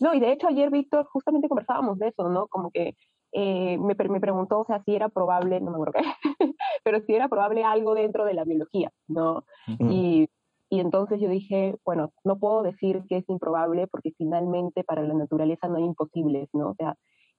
No, 0.00 0.12
y 0.12 0.20
de 0.20 0.32
hecho 0.32 0.48
ayer, 0.48 0.68
Víctor, 0.68 1.06
justamente 1.06 1.48
conversábamos 1.48 1.98
de 1.98 2.08
eso, 2.08 2.28
¿no? 2.28 2.46
Como 2.48 2.70
que 2.70 2.94
eh, 3.32 3.78
me, 3.78 3.94
me, 3.94 4.20
preguntó, 4.20 4.60
o 4.60 4.64
sea, 4.66 4.82
si 4.84 4.94
era 4.94 5.08
probable, 5.08 5.62
no 5.62 5.70
me 5.70 5.76
acuerdo 5.76 5.94
qué, 5.94 6.02
pero 6.84 7.00
si 7.06 7.14
era 7.14 7.28
probable 7.28 7.64
algo 7.64 7.94
dentro 7.94 8.26
de 8.26 8.34
la 8.34 8.44
biología, 8.44 8.92
¿no? 9.06 9.44
Y 9.78 10.28
y 10.70 10.80
entonces 10.80 11.20
yo 11.20 11.28
dije, 11.28 11.76
bueno, 11.84 12.12
no 12.24 12.38
puedo 12.38 12.62
decir 12.62 13.02
que 13.08 13.18
es 13.18 13.28
improbable 13.28 13.86
porque 13.86 14.12
finalmente 14.16 14.84
para 14.84 15.02
la 15.02 15.14
naturaleza 15.14 15.68
no 15.68 15.76
hay 15.76 15.84
imposibles, 15.84 16.48
¿no? 16.52 16.70
O 16.70 16.74
sea, 16.74 16.94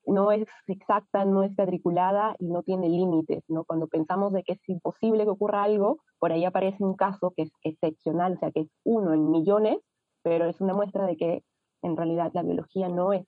no 0.05 0.31
es 0.31 0.47
exacta, 0.67 1.25
no 1.25 1.43
es 1.43 1.55
cuadriculada 1.55 2.35
y 2.39 2.47
no 2.47 2.63
tiene 2.63 2.89
límites, 2.89 3.43
¿no? 3.47 3.65
Cuando 3.65 3.87
pensamos 3.87 4.33
de 4.33 4.43
que 4.43 4.53
es 4.53 4.69
imposible 4.69 5.25
que 5.25 5.29
ocurra 5.29 5.63
algo, 5.63 5.99
por 6.17 6.31
ahí 6.31 6.45
aparece 6.45 6.83
un 6.83 6.95
caso 6.95 7.33
que 7.35 7.43
es 7.43 7.51
excepcional, 7.63 8.33
o 8.33 8.37
sea, 8.37 8.51
que 8.51 8.61
es 8.61 8.69
uno 8.83 9.13
en 9.13 9.29
millones, 9.29 9.77
pero 10.23 10.45
es 10.45 10.59
una 10.61 10.73
muestra 10.73 11.05
de 11.05 11.15
que 11.15 11.43
en 11.83 11.95
realidad 11.95 12.31
la 12.33 12.43
biología 12.43 12.89
no 12.89 13.13
es 13.13 13.27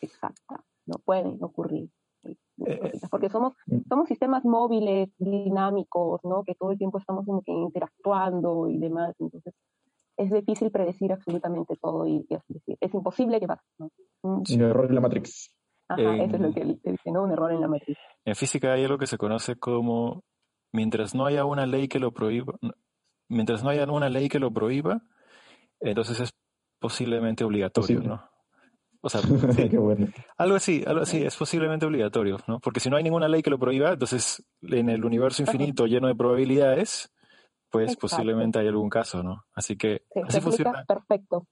exacta, 0.00 0.64
no 0.86 0.96
puede 1.04 1.36
ocurrir. 1.40 1.90
Eh, 2.24 2.92
porque 3.10 3.28
somos, 3.28 3.54
mm. 3.66 3.80
somos 3.88 4.08
sistemas 4.08 4.44
móviles, 4.44 5.10
dinámicos, 5.18 6.20
¿no? 6.24 6.44
Que 6.44 6.54
todo 6.54 6.72
el 6.72 6.78
tiempo 6.78 6.98
estamos 6.98 7.24
como 7.26 7.42
que 7.42 7.52
interactuando 7.52 8.68
y 8.68 8.78
demás, 8.78 9.14
entonces 9.18 9.54
es 10.16 10.30
difícil 10.30 10.70
predecir 10.70 11.12
absolutamente 11.12 11.76
todo 11.76 12.06
y, 12.06 12.26
es 12.80 12.94
imposible 12.94 13.40
que 13.40 13.46
pase, 13.46 13.62
¿no? 13.78 13.90
Un 14.22 14.60
error 14.60 14.86
en 14.86 14.94
la 14.94 15.00
Matrix. 15.00 15.54
Ajá, 15.88 16.16
eso 16.16 16.36
es 16.36 16.40
lo 16.40 16.52
que 16.52 16.64
dice, 16.64 17.10
¿no? 17.10 17.24
Un 17.24 17.32
error 17.32 17.52
en 17.52 17.60
la 17.60 17.68
Matrix. 17.68 17.98
En 18.24 18.36
física 18.36 18.72
hay 18.72 18.84
algo 18.84 18.98
que 18.98 19.06
se 19.06 19.18
conoce 19.18 19.56
como, 19.56 20.22
mientras 20.72 21.14
no 21.14 21.26
haya 21.26 21.44
una 21.44 21.66
ley 21.66 21.88
que 21.88 21.98
lo 21.98 22.12
prohíba, 22.12 22.54
mientras 23.28 23.64
no 23.64 23.70
haya 23.70 23.84
una 23.90 24.08
ley 24.08 24.28
que 24.28 24.38
lo 24.38 24.52
prohíba, 24.52 25.02
entonces 25.80 26.20
es 26.20 26.30
posiblemente 26.78 27.44
obligatorio, 27.44 28.00
¿no? 28.00 28.31
O 29.02 29.08
sea, 29.08 29.20
algo 30.38 30.54
así, 30.54 30.82
algo 30.86 31.02
así, 31.02 31.22
es 31.22 31.36
posiblemente 31.36 31.86
obligatorio, 31.86 32.38
¿no? 32.46 32.60
Porque 32.60 32.80
si 32.80 32.88
no 32.88 32.96
hay 32.96 33.02
ninguna 33.02 33.28
ley 33.28 33.42
que 33.42 33.50
lo 33.50 33.58
prohíba, 33.58 33.92
entonces 33.92 34.44
en 34.62 34.88
el 34.88 35.04
universo 35.04 35.42
infinito 35.42 35.86
lleno 35.86 36.06
de 36.06 36.14
probabilidades, 36.14 37.12
pues 37.68 37.96
posiblemente 37.96 38.60
hay 38.60 38.68
algún 38.68 38.88
caso, 38.88 39.22
¿no? 39.22 39.44
Así 39.54 39.76
que 39.76 40.02
así 40.26 40.40
funciona. 40.40 40.84
Perfecto. 40.86 41.46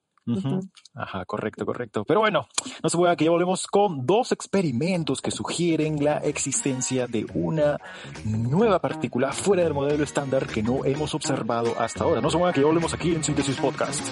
Ajá, 0.94 1.24
correcto, 1.24 1.66
correcto. 1.66 2.04
Pero 2.04 2.20
bueno, 2.20 2.46
no 2.82 2.88
se 2.88 2.96
puede 2.96 3.16
que 3.16 3.24
ya 3.24 3.30
volvemos 3.30 3.66
con 3.66 4.06
dos 4.06 4.32
experimentos 4.32 5.20
que 5.20 5.30
sugieren 5.30 6.04
la 6.04 6.18
existencia 6.18 7.06
de 7.06 7.26
una 7.34 7.78
nueva 8.24 8.80
partícula 8.80 9.32
fuera 9.32 9.64
del 9.64 9.74
modelo 9.74 10.04
estándar 10.04 10.46
que 10.46 10.62
no 10.62 10.84
hemos 10.84 11.14
observado 11.14 11.74
hasta 11.80 12.04
ahora. 12.04 12.20
No 12.20 12.30
se 12.30 12.38
puede 12.38 12.52
que 12.52 12.60
ya 12.60 12.66
volvemos 12.66 12.94
aquí 12.94 13.14
en 13.14 13.24
Síntesis 13.24 13.56
Podcast. 13.56 14.06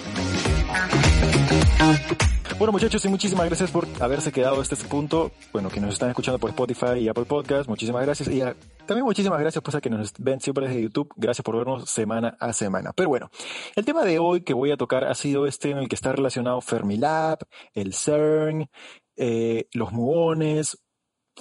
Bueno, 2.59 2.73
muchachos, 2.73 3.05
y 3.05 3.07
muchísimas 3.07 3.45
gracias 3.45 3.71
por 3.71 3.87
haberse 4.01 4.33
quedado 4.33 4.59
hasta 4.59 4.75
este 4.75 4.85
punto. 4.89 5.31
Bueno, 5.53 5.69
que 5.69 5.79
nos 5.79 5.93
están 5.93 6.09
escuchando 6.09 6.39
por 6.39 6.49
Spotify 6.49 6.99
y 6.99 7.07
Apple 7.07 7.23
Podcast, 7.23 7.69
muchísimas 7.69 8.05
gracias. 8.05 8.27
Y 8.27 8.41
también 8.85 9.05
muchísimas 9.05 9.39
gracias 9.39 9.63
pues, 9.63 9.75
a 9.75 9.81
que 9.81 9.89
nos 9.89 10.11
ven 10.17 10.41
siempre 10.41 10.67
desde 10.67 10.81
YouTube. 10.81 11.09
Gracias 11.15 11.41
por 11.41 11.55
vernos 11.55 11.89
semana 11.89 12.35
a 12.37 12.51
semana. 12.51 12.91
Pero 12.91 13.07
bueno, 13.07 13.31
el 13.77 13.85
tema 13.85 14.03
de 14.03 14.19
hoy 14.19 14.41
que 14.41 14.53
voy 14.53 14.71
a 14.71 14.77
tocar 14.77 15.05
ha 15.05 15.15
sido 15.15 15.47
este 15.47 15.71
en 15.71 15.77
el 15.77 15.87
que 15.87 15.95
está 15.95 16.11
relacionado 16.11 16.59
Fermilab, 16.59 17.39
el 17.73 17.93
CERN, 17.93 18.69
eh, 19.15 19.69
los 19.71 19.93
muones, 19.93 20.77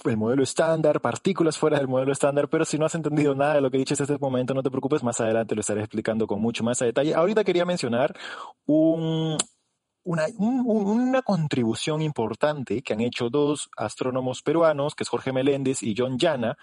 el 0.05 0.17
modelo 0.17 0.45
estándar, 0.45 1.01
partículas 1.01 1.59
fuera 1.59 1.79
del 1.79 1.89
modelo 1.89 2.13
estándar, 2.13 2.49
pero 2.49 2.65
si 2.65 2.79
no 2.79 2.87
has 2.87 2.95
entendido 2.95 3.35
nada 3.35 3.55
de 3.55 3.61
lo 3.61 3.73
que 3.73 3.79
he 3.79 3.81
dicho 3.81 3.95
hasta 3.95 4.05
este 4.05 4.19
momento, 4.19 4.55
no 4.55 4.63
te 4.63 4.71
preocupes, 4.71 5.03
más 5.03 5.21
adelante 5.21 5.57
lo 5.57 5.63
estaré 5.63 5.81
explicando 5.81 6.29
con 6.29 6.41
mucho 6.41 6.63
más 6.63 6.79
detalle. 6.79 7.13
Ahorita 7.13 7.43
quería 7.43 7.65
mencionar 7.65 8.17
un, 8.67 9.37
una, 10.09 11.23
contribución 11.23 12.01
importante 12.01 12.83
que 12.83 12.95
han 12.95 13.01
hecho 13.01 13.29
dos 13.29 13.71
astrónomos 13.77 14.43
peruanos, 14.43 14.95
que 14.95 15.05
es 15.05 15.09
Jorge 15.09 15.33
Meléndez 15.33 15.83
y 15.83 15.95
John 15.97 16.19
Llana, 16.19 16.57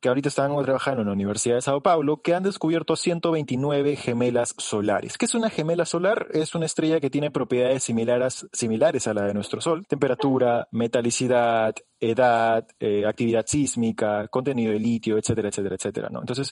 que 0.00 0.08
ahorita 0.08 0.28
están 0.28 0.50
trabajando 0.62 1.02
en 1.02 1.08
la 1.08 1.12
Universidad 1.12 1.56
de 1.56 1.62
Sao 1.62 1.82
Paulo, 1.82 2.22
que 2.22 2.34
han 2.34 2.42
descubierto 2.42 2.96
129 2.96 3.96
gemelas 3.96 4.54
solares. 4.58 5.18
¿Qué 5.18 5.24
es 5.24 5.34
una 5.34 5.50
gemela 5.50 5.84
solar? 5.84 6.28
Es 6.32 6.54
una 6.54 6.66
estrella 6.66 7.00
que 7.00 7.10
tiene 7.10 7.30
propiedades 7.30 7.82
similares, 7.82 8.46
similares 8.52 9.06
a 9.08 9.14
la 9.14 9.22
de 9.22 9.34
nuestro 9.34 9.60
Sol. 9.60 9.86
Temperatura, 9.86 10.68
metalicidad, 10.70 11.74
edad, 12.00 12.66
eh, 12.78 13.06
actividad 13.06 13.44
sísmica, 13.46 14.28
contenido 14.28 14.72
de 14.72 14.78
litio, 14.78 15.18
etcétera, 15.18 15.48
etcétera, 15.48 15.74
etcétera. 15.74 16.08
¿no? 16.10 16.20
Entonces, 16.20 16.50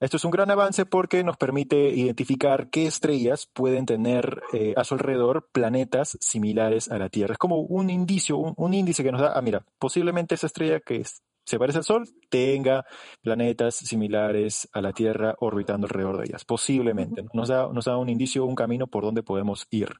esto 0.00 0.16
es 0.16 0.24
un 0.24 0.30
gran 0.30 0.50
avance 0.50 0.84
porque 0.84 1.22
nos 1.22 1.36
permite 1.36 1.76
identificar 1.76 2.70
qué 2.70 2.86
estrellas 2.86 3.48
pueden 3.52 3.86
tener 3.86 4.42
eh, 4.52 4.74
a 4.76 4.84
su 4.84 4.94
alrededor 4.94 5.48
planetas 5.52 6.18
similares 6.20 6.90
a 6.90 6.98
la 6.98 7.08
Tierra. 7.08 7.34
Es 7.34 7.38
como 7.38 7.60
un 7.60 7.90
indicio, 7.90 8.36
un, 8.36 8.54
un 8.56 8.74
índice 8.74 9.04
que 9.04 9.12
nos 9.12 9.20
da, 9.20 9.32
ah, 9.36 9.42
mira, 9.42 9.64
posiblemente 9.78 10.34
esa 10.34 10.46
estrella 10.46 10.80
que 10.80 10.96
es 10.96 11.22
se 11.50 11.58
parece 11.58 11.78
al 11.78 11.84
Sol, 11.84 12.08
tenga 12.28 12.84
planetas 13.22 13.74
similares 13.74 14.68
a 14.72 14.80
la 14.80 14.92
Tierra 14.92 15.34
orbitando 15.40 15.86
alrededor 15.86 16.18
de 16.18 16.24
ellas. 16.26 16.44
Posiblemente. 16.44 17.24
Nos 17.32 17.48
da, 17.48 17.68
nos 17.72 17.84
da 17.84 17.96
un 17.96 18.08
indicio, 18.08 18.44
un 18.44 18.54
camino 18.54 18.86
por 18.86 19.04
donde 19.04 19.22
podemos 19.22 19.66
ir. 19.70 19.90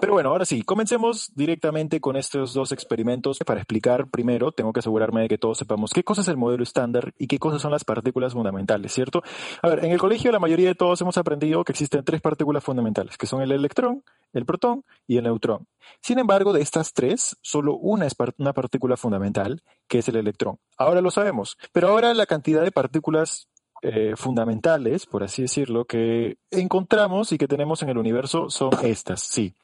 Pero 0.00 0.14
bueno, 0.14 0.30
ahora 0.30 0.44
sí, 0.44 0.62
comencemos 0.62 1.32
directamente 1.34 2.00
con 2.00 2.16
estos 2.16 2.52
dos 2.52 2.72
experimentos. 2.72 3.38
Para 3.46 3.60
explicar, 3.60 4.08
primero, 4.10 4.52
tengo 4.52 4.72
que 4.72 4.80
asegurarme 4.80 5.22
de 5.22 5.28
que 5.28 5.38
todos 5.38 5.58
sepamos 5.58 5.92
qué 5.92 6.02
cosa 6.02 6.22
es 6.22 6.28
el 6.28 6.36
modelo 6.36 6.62
estándar 6.62 7.12
y 7.16 7.26
qué 7.28 7.38
cosas 7.38 7.62
son 7.62 7.70
las 7.70 7.84
partículas 7.84 8.32
fundamentales, 8.32 8.92
¿cierto? 8.92 9.22
A 9.62 9.68
ver, 9.68 9.84
en 9.84 9.92
el 9.92 9.98
colegio 9.98 10.32
la 10.32 10.40
mayoría 10.40 10.68
de 10.68 10.74
todos 10.74 11.00
hemos 11.00 11.16
aprendido 11.18 11.62
que 11.64 11.72
existen 11.72 12.04
tres 12.04 12.20
partículas 12.20 12.64
fundamentales, 12.64 13.16
que 13.16 13.26
son 13.26 13.42
el 13.42 13.52
electrón, 13.52 14.02
el 14.32 14.44
protón 14.46 14.84
y 15.06 15.16
el 15.16 15.24
neutrón. 15.24 15.66
Sin 16.00 16.18
embargo, 16.18 16.52
de 16.52 16.62
estas 16.62 16.92
tres, 16.92 17.36
solo 17.42 17.74
una 17.74 18.06
es 18.06 18.14
una 18.38 18.52
partícula 18.52 18.96
fundamental, 18.96 19.62
que 19.88 19.98
es 19.98 20.08
el 20.08 20.16
electrón. 20.16 20.58
Ahora 20.76 21.00
lo 21.00 21.10
sabemos, 21.10 21.58
pero 21.72 21.88
ahora 21.88 22.14
la 22.14 22.26
cantidad 22.26 22.62
de 22.62 22.72
partículas 22.72 23.48
eh, 23.84 24.14
fundamentales, 24.16 25.06
por 25.06 25.24
así 25.24 25.42
decirlo, 25.42 25.86
que 25.86 26.36
encontramos 26.52 27.32
y 27.32 27.38
que 27.38 27.48
tenemos 27.48 27.82
en 27.82 27.88
el 27.88 27.98
universo 27.98 28.48
son 28.48 28.70
estas, 28.84 29.22
sí. 29.22 29.54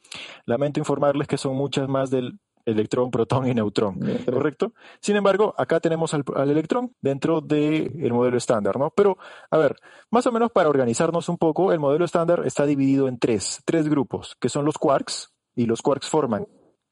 Lamento 0.45 0.81
informarles 0.81 1.29
que 1.29 1.39
son 1.39 1.55
muchas 1.55 1.89
más 1.89 2.11
del 2.11 2.41
electrón, 2.69 3.11
protón 3.11 3.49
y 3.49 3.55
neutrón, 3.55 4.01
¿correcto? 4.25 4.73
Sin 5.01 5.17
embargo, 5.17 5.55
acá 5.57 5.81
tenemos 5.81 6.15
al, 6.15 6.25
electrón 6.51 6.95
dentro 7.01 7.41
del 7.41 8.13
modelo 8.13 8.37
estándar, 8.37 8.79
¿no? 8.79 8.91
Pero, 8.91 9.19
a 9.51 9.59
ver, 9.59 9.77
más 10.11 10.27
o 10.27 10.33
menos 10.33 10.51
para 10.53 10.69
organizarnos 10.69 11.29
un 11.29 11.39
poco, 11.39 11.73
el 11.73 11.81
modelo 11.81 12.05
estándar 12.05 12.43
está 12.45 12.67
dividido 12.67 13.09
en 13.09 13.19
tres, 13.19 13.63
tres 13.65 13.89
grupos, 13.89 14.37
que 14.41 14.49
son 14.49 14.65
los 14.65 14.79
quarks, 14.79 15.33
y 15.55 15.67
los 15.67 15.83
quarks 15.83 16.09
forman, 16.09 16.47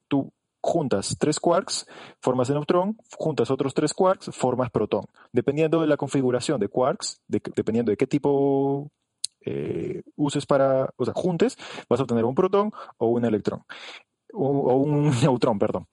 tú 0.08 0.32
juntas 0.60 1.16
tres 1.18 1.38
quarks, 1.38 1.86
formas 2.20 2.48
de 2.48 2.54
neutrón, 2.54 2.96
juntas 3.16 3.50
otros 3.50 3.72
tres 3.74 3.94
quarks, 3.94 4.30
formas 4.32 4.70
protón. 4.70 5.04
Dependiendo 5.32 5.80
de 5.80 5.86
la 5.86 5.96
configuración 5.96 6.58
de 6.58 6.68
quarks, 6.68 7.20
dependiendo 7.28 7.90
de 7.90 7.96
qué 7.96 8.06
tipo 8.08 8.90
eh, 9.42 10.02
uses 10.16 10.44
para, 10.44 10.90
o 10.96 11.04
sea, 11.04 11.14
juntes, 11.14 11.56
vas 11.88 12.00
a 12.00 12.02
obtener 12.02 12.24
un 12.24 12.34
protón 12.34 12.72
o 12.98 13.06
un 13.06 13.24
electrón 13.24 13.62
o, 14.36 14.76
un 14.76 15.10
neutrón, 15.22 15.58
perdón. 15.58 15.86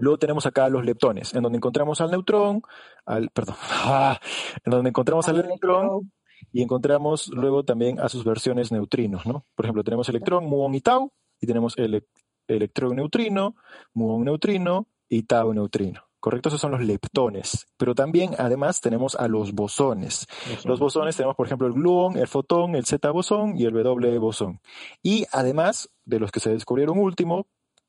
Luego 0.00 0.18
tenemos 0.18 0.46
acá 0.46 0.68
los 0.68 0.84
leptones, 0.84 1.34
en 1.34 1.42
donde 1.42 1.58
encontramos 1.58 2.00
al 2.00 2.10
neutrón, 2.10 2.62
al, 3.04 3.30
perdón, 3.30 3.56
en 4.64 4.70
donde 4.70 4.88
encontramos 4.88 5.28
al, 5.28 5.38
electrón 5.38 6.12
y 6.52 6.62
encontramos 6.62 7.28
luego 7.28 7.64
también 7.64 8.00
a 8.00 8.08
sus 8.08 8.24
versiones 8.24 8.72
neutrinos, 8.72 9.26
¿no? 9.26 9.44
Por 9.54 9.64
ejemplo, 9.64 9.84
tenemos 9.84 10.08
electrón, 10.08 10.46
muón 10.46 10.74
y 10.74 10.80
tau, 10.80 11.12
y 11.40 11.46
tenemos 11.46 11.74
el 11.78 12.04
electrón 12.48 12.96
neutrino, 12.96 13.54
muón 13.94 14.24
neutrino 14.24 14.88
y 15.08 15.22
tau 15.22 15.52
neutrino. 15.52 16.02
¿Correcto? 16.18 16.48
Esos 16.48 16.60
son 16.60 16.72
los 16.72 16.80
leptones. 16.80 17.68
Pero 17.76 17.94
también, 17.94 18.32
además, 18.38 18.80
tenemos 18.80 19.14
a 19.14 19.28
los 19.28 19.52
bosones. 19.52 20.26
Los 20.64 20.80
bosones 20.80 21.14
tenemos, 21.16 21.36
por 21.36 21.46
ejemplo, 21.46 21.68
el 21.68 21.74
gluón, 21.74 22.16
el 22.16 22.26
fotón, 22.26 22.74
el 22.74 22.84
Z 22.84 23.08
bosón 23.12 23.56
y 23.56 23.64
el 23.64 23.72
W 23.72 24.18
bosón. 24.18 24.60
Y 25.04 25.24
además, 25.30 25.88
de 26.04 26.18
los 26.18 26.32
que 26.32 26.40
se 26.40 26.50
descubrieron 26.50 26.98
último, 26.98 27.46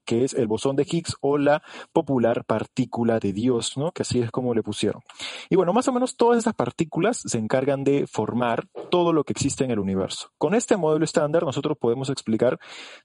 que 0.08 0.24
es 0.24 0.34
el 0.34 0.48
bosón 0.48 0.76
de 0.78 0.88
Higgs 0.90 1.18
o 1.22 1.38
la 1.38 1.62
popular 1.92 2.46
partícula 2.46 3.20
de 3.20 3.34
Dios, 3.34 3.78
¿no? 3.78 3.92
Que 3.92 4.04
así 4.04 4.22
es 4.22 4.32
como 4.32 4.56
le 4.56 4.64
pusieron. 4.64 5.04
Y 5.50 5.58
bueno, 5.58 5.74
más 5.74 5.88
o 5.90 5.92
menos 5.92 6.16
todas 6.16 6.40
esas 6.40 6.56
partículas 6.56 7.22
se 7.26 7.38
encargan 7.38 7.84
de 7.84 8.08
formar 8.08 8.68
todo 8.90 9.12
lo 9.12 9.26
que 9.26 9.34
existe 9.34 9.66
en 9.66 9.72
el 9.72 9.80
universo. 9.80 10.30
Con 10.38 10.56
este 10.56 10.78
modelo 10.78 11.04
estándar 11.04 11.44
nosotros 11.44 11.78
podemos 11.78 12.10
explicar 12.10 12.58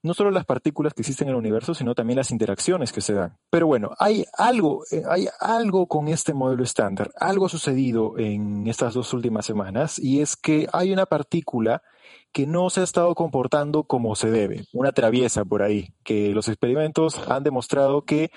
no 0.02 0.14
solo 0.14 0.30
las 0.30 0.46
partículas 0.46 0.94
que 0.94 1.02
existen 1.02 1.26
en 1.28 1.32
el 1.32 1.40
universo, 1.40 1.74
sino 1.74 1.94
también 1.94 2.18
las 2.18 2.30
interacciones 2.30 2.92
que 2.92 3.00
se 3.00 3.14
dan. 3.14 3.36
Pero 3.50 3.66
bueno, 3.66 3.90
hay 3.98 4.24
algo, 4.38 4.84
eh, 4.92 5.02
hay 5.10 5.26
algo 5.40 5.88
con 5.88 6.06
este 6.06 6.32
modelo 6.32 6.62
estándar, 6.62 7.10
algo 7.18 7.46
ha 7.46 7.48
sucedido 7.48 8.16
en 8.16 8.68
estas 8.68 8.94
dos 8.94 9.12
últimas 9.12 9.44
semanas 9.44 9.98
y 9.98 10.20
es 10.20 10.36
que 10.36 10.68
hay 10.72 10.92
una 10.92 11.06
partícula 11.06 11.82
que 12.32 12.46
no 12.46 12.70
se 12.70 12.80
ha 12.80 12.84
estado 12.84 13.14
comportando 13.14 13.84
como 13.84 14.16
se 14.16 14.30
debe, 14.30 14.64
una 14.72 14.92
traviesa 14.92 15.44
por 15.44 15.62
ahí, 15.62 15.94
que 16.02 16.30
los 16.30 16.48
experimentos 16.48 17.18
han 17.28 17.42
demostrado 17.42 18.04
que 18.04 18.30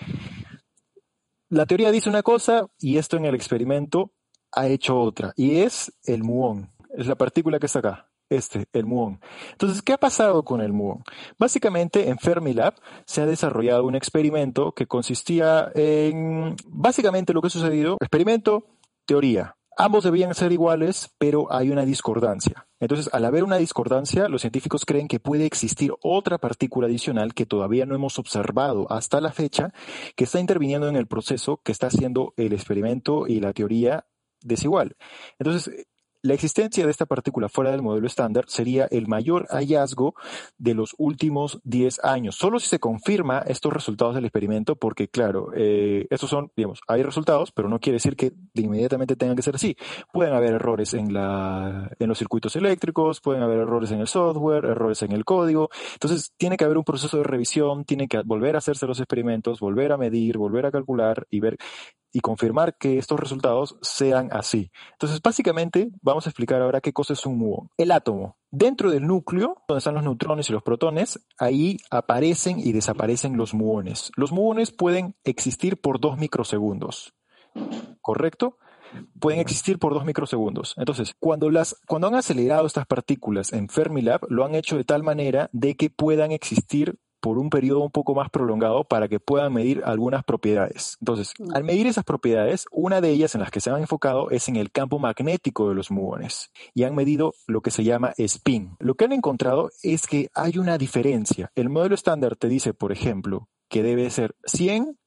la 1.50 1.66
teoría 1.66 1.92
dice 1.92 2.10
una 2.10 2.24
cosa 2.24 2.68
y 2.78 2.98
esto 2.98 3.18
en 3.18 3.26
el 3.26 3.36
experimento 3.36 4.12
ha 4.52 4.68
hecho 4.68 5.00
otra, 5.00 5.34
y 5.36 5.58
es 5.58 5.94
el 6.04 6.24
muón, 6.24 6.72
es 6.98 7.08
la 7.08 7.16
partícula 7.16 7.60
que 7.60 7.66
está 7.66 7.80
acá, 7.80 8.10
este, 8.30 8.66
el 8.74 8.86
muón. 8.86 9.20
Entonces, 9.52 9.82
¿qué 9.82 9.94
ha 9.94 9.98
pasado 9.98 10.44
con 10.44 10.62
el 10.62 10.74
muón? 10.74 11.04
Básicamente, 11.38 12.10
en 12.10 12.18
Fermilab 12.18 12.76
se 13.06 13.22
ha 13.22 13.26
desarrollado 13.26 13.86
un 13.86 13.96
experimento 13.96 14.72
que 14.72 14.88
consistía 14.88 15.72
en, 15.76 16.56
básicamente 16.68 17.34
lo 17.34 17.42
que 17.42 17.48
ha 17.48 17.52
sucedido, 17.52 17.98
experimento, 18.00 18.66
teoría. 19.06 19.56
Ambos 19.78 20.06
debían 20.06 20.34
ser 20.34 20.54
iguales, 20.54 21.14
pero 21.18 21.52
hay 21.52 21.70
una 21.70 21.86
discordancia. 21.86 22.68
Entonces, 22.80 23.10
al 23.14 23.26
haber 23.26 23.44
una 23.44 23.58
discordancia, 23.58 24.30
los 24.30 24.42
científicos 24.42 24.86
creen 24.86 25.08
que 25.08 25.20
puede 25.20 25.46
existir 25.46 25.94
otra 26.02 26.38
partícula 26.38 26.88
adicional 26.88 27.34
que 27.34 27.46
todavía 27.46 27.86
no 27.86 27.94
hemos 27.94 28.18
observado 28.18 28.90
hasta 28.90 29.20
la 29.20 29.34
fecha, 29.34 29.74
que 30.16 30.24
está 30.24 30.40
interviniendo 30.40 30.88
en 30.88 30.96
el 30.96 31.08
proceso 31.08 31.62
que 31.64 31.74
está 31.74 31.88
haciendo 31.88 32.34
el 32.38 32.54
experimento 32.54 33.28
y 33.28 33.42
la 33.42 33.52
teoría 33.52 34.06
desigual. 34.42 34.96
Entonces, 35.40 35.88
la 36.26 36.34
existencia 36.34 36.86
de 36.86 36.92
esta 36.92 37.06
partícula 37.06 37.50
fuera 37.50 37.70
del 37.70 37.84
modelo 37.84 38.08
estándar 38.08 38.46
sería 38.48 38.86
el 38.86 39.08
mayor 39.08 39.46
hallazgo 39.52 40.16
de 40.58 40.74
los 40.74 40.96
últimos 40.98 41.60
10 41.64 42.04
años. 42.04 42.36
Solo 42.36 42.60
si 42.60 42.68
se 42.68 42.80
confirma 42.80 43.44
estos 43.46 43.72
resultados 43.72 44.16
del 44.16 44.26
experimento, 44.26 44.76
porque 44.76 45.08
claro, 45.08 45.52
eh, 45.56 46.08
estos 46.10 46.32
son, 46.32 46.52
digamos, 46.56 46.82
hay 46.88 47.04
resultados, 47.04 47.52
pero 47.52 47.70
no 47.70 47.80
quiere 47.80 47.98
decir 47.98 48.16
que 48.16 48.34
de 48.56 48.62
inmediatamente 48.64 49.16
tengan 49.16 49.36
que 49.36 49.44
ser 49.44 49.54
así. 49.54 49.78
Pueden 50.12 50.34
haber 50.34 50.54
errores 50.56 50.96
en, 50.96 51.14
la, 51.14 51.92
en 52.00 52.08
los 52.10 52.18
circuitos 52.18 52.56
eléctricos, 52.56 53.22
pueden 53.22 53.44
haber 53.44 53.60
errores 53.60 53.92
en 53.92 54.00
el 54.00 54.08
software, 54.08 54.66
errores 54.66 55.04
en 55.04 55.12
el 55.12 55.26
código. 55.26 55.70
Entonces, 55.94 56.34
tiene 56.38 56.58
que 56.58 56.66
haber 56.66 56.80
un 56.80 56.84
proceso 56.84 57.18
de 57.18 57.24
revisión, 57.24 57.86
tiene 57.86 58.08
que 58.08 58.20
volver 58.26 58.56
a 58.56 58.58
hacerse 58.58 58.88
los 58.88 59.00
experimentos, 59.00 59.60
volver 59.60 59.92
a 59.92 59.98
medir, 59.98 60.40
volver 60.40 60.66
a 60.66 60.72
calcular 60.72 61.28
y 61.30 61.40
ver 61.40 61.58
y 62.16 62.22
confirmar 62.22 62.78
que 62.78 62.98
estos 62.98 63.20
resultados 63.20 63.78
sean 63.82 64.30
así. 64.32 64.72
Entonces, 64.94 65.22
básicamente, 65.22 65.92
vamos 66.02 66.26
a 66.26 66.30
explicar 66.30 66.62
ahora 66.62 66.80
qué 66.80 66.94
cosa 66.94 67.12
es 67.12 67.26
un 67.26 67.38
muón. 67.38 67.70
El 67.76 67.92
átomo. 67.92 68.38
Dentro 68.52 68.90
del 68.90 69.06
núcleo, 69.06 69.58
donde 69.68 69.80
están 69.80 69.96
los 69.96 70.04
neutrones 70.04 70.50
y 70.50 70.54
los 70.54 70.64
protones, 70.64 71.20
ahí 71.38 71.76
aparecen 71.92 72.58
y 72.58 72.72
desaparecen 72.72 73.36
los 73.36 73.54
muones. 73.54 74.14
Los 74.16 74.32
muones 74.32 74.72
pueden 74.72 75.18
existir 75.26 75.82
por 75.82 76.00
dos 76.00 76.18
microsegundos. 76.18 77.14
¿Correcto? 78.00 78.60
pueden 79.20 79.42
existir 79.42 79.78
por 79.78 79.94
dos 79.94 80.06
microsegundos. 80.06 80.74
Entonces, 80.78 81.16
cuando, 81.20 81.50
las, 81.50 81.76
cuando 81.86 82.08
han 82.08 82.16
acelerado 82.16 82.66
estas 82.66 82.86
partículas 82.86 83.52
en 83.52 83.68
Fermilab, 83.68 84.22
lo 84.30 84.46
han 84.46 84.56
hecho 84.56 84.78
de 84.78 84.86
tal 84.86 85.04
manera 85.04 85.50
de 85.52 85.76
que 85.76 85.90
puedan 85.90 86.32
existir 86.32 86.98
por 87.20 87.38
un 87.38 87.50
periodo 87.50 87.82
un 87.82 87.92
poco 87.92 88.14
más 88.14 88.30
prolongado 88.30 88.84
para 88.84 89.08
que 89.08 89.20
puedan 89.20 89.54
medir 89.54 89.82
algunas 89.86 90.24
propiedades. 90.24 90.98
Entonces, 91.02 91.34
al 91.54 91.64
medir 91.64 91.88
esas 91.88 92.04
propiedades, 92.04 92.66
una 92.72 93.02
de 93.02 93.10
ellas 93.10 93.36
en 93.36 93.42
las 93.42 93.52
que 93.52 93.62
se 93.62 93.70
han 93.70 93.82
enfocado 93.82 94.30
es 94.30 94.48
en 94.48 94.56
el 94.56 94.72
campo 94.72 95.00
magnético 95.00 95.70
de 95.70 95.76
los 95.76 95.92
muones 95.92 96.52
y 96.74 96.84
han 96.84 96.96
medido 96.96 97.34
lo 97.48 97.62
que 97.62 97.72
se 97.72 97.84
llama 97.84 98.14
spin. 98.18 98.76
Lo 98.80 98.96
que 98.96 99.06
han 99.06 99.14
encontrado 99.14 99.72
es 99.84 100.08
que 100.08 100.30
hay 100.34 100.58
una 100.58 100.78
diferencia. 100.78 101.52
El 101.56 101.70
modelo 101.70 101.96
estándar 101.96 102.36
te 102.36 102.48
dice, 102.48 102.74
por 102.74 102.92
ejemplo, 102.92 103.50
que 103.70 103.84
debe 103.84 104.10
ser 104.10 104.36
100 104.46 104.98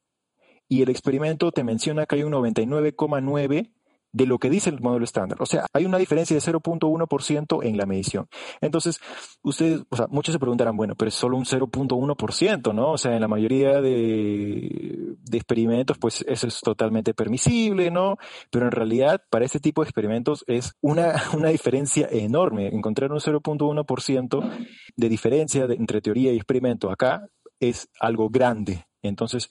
y 0.69 0.83
el 0.83 0.91
experimento 0.91 1.51
te 1.51 1.65
menciona 1.65 2.07
que 2.07 2.17
hay 2.17 2.23
un 2.25 2.33
99,9 2.33 3.73
de 4.13 4.27
lo 4.27 4.39
que 4.39 4.51
dice 4.51 4.71
el 4.71 4.81
modelo 4.81 5.05
estándar. 5.05 5.39
O 5.41 5.47
sea, 5.47 5.67
hay 5.73 5.85
una 5.85 5.99
diferencia 5.99 6.35
de 6.35 6.41
0.1% 6.41 7.65
en 7.65 7.77
la 7.77 7.87
medición. 7.87 8.29
Entonces, 8.61 9.01
ustedes, 9.43 9.83
o 9.91 9.97
sea, 9.97 10.07
muchos 10.09 10.33
se 10.33 10.39
preguntarán, 10.39 10.77
bueno, 10.77 10.95
pero 10.95 11.09
es 11.09 11.15
solo 11.15 11.37
un 11.37 11.45
0.1%, 11.45 12.75
¿no? 12.75 12.93
O 12.93 12.99
sea, 12.99 13.15
en 13.15 13.21
la 13.21 13.29
mayoría 13.29 13.81
de, 13.81 15.17
de, 15.19 15.37
experimentos, 15.37 15.99
pues 15.99 16.25
eso 16.29 16.47
es 16.47 16.61
totalmente 16.61 17.15
permisible, 17.15 17.91
¿no? 17.91 18.17
Pero 18.51 18.67
en 18.67 18.73
realidad, 18.73 19.23
para 19.31 19.45
este 19.45 19.61
tipo 19.61 19.83
de 19.83 19.89
experimentos 19.89 20.45
es 20.47 20.75
una, 20.81 21.15
una 21.37 21.49
diferencia 21.49 22.09
enorme. 22.11 22.69
Encontrar 22.69 23.13
un 23.13 23.21
0.1% 23.21 24.67
de 24.97 25.09
diferencia 25.09 25.67
entre 25.69 26.01
teoría 26.01 26.33
y 26.33 26.37
experimento 26.37 26.91
acá 26.91 27.29
es 27.61 27.89
algo 28.01 28.29
grande. 28.31 28.87
Entonces, 29.03 29.51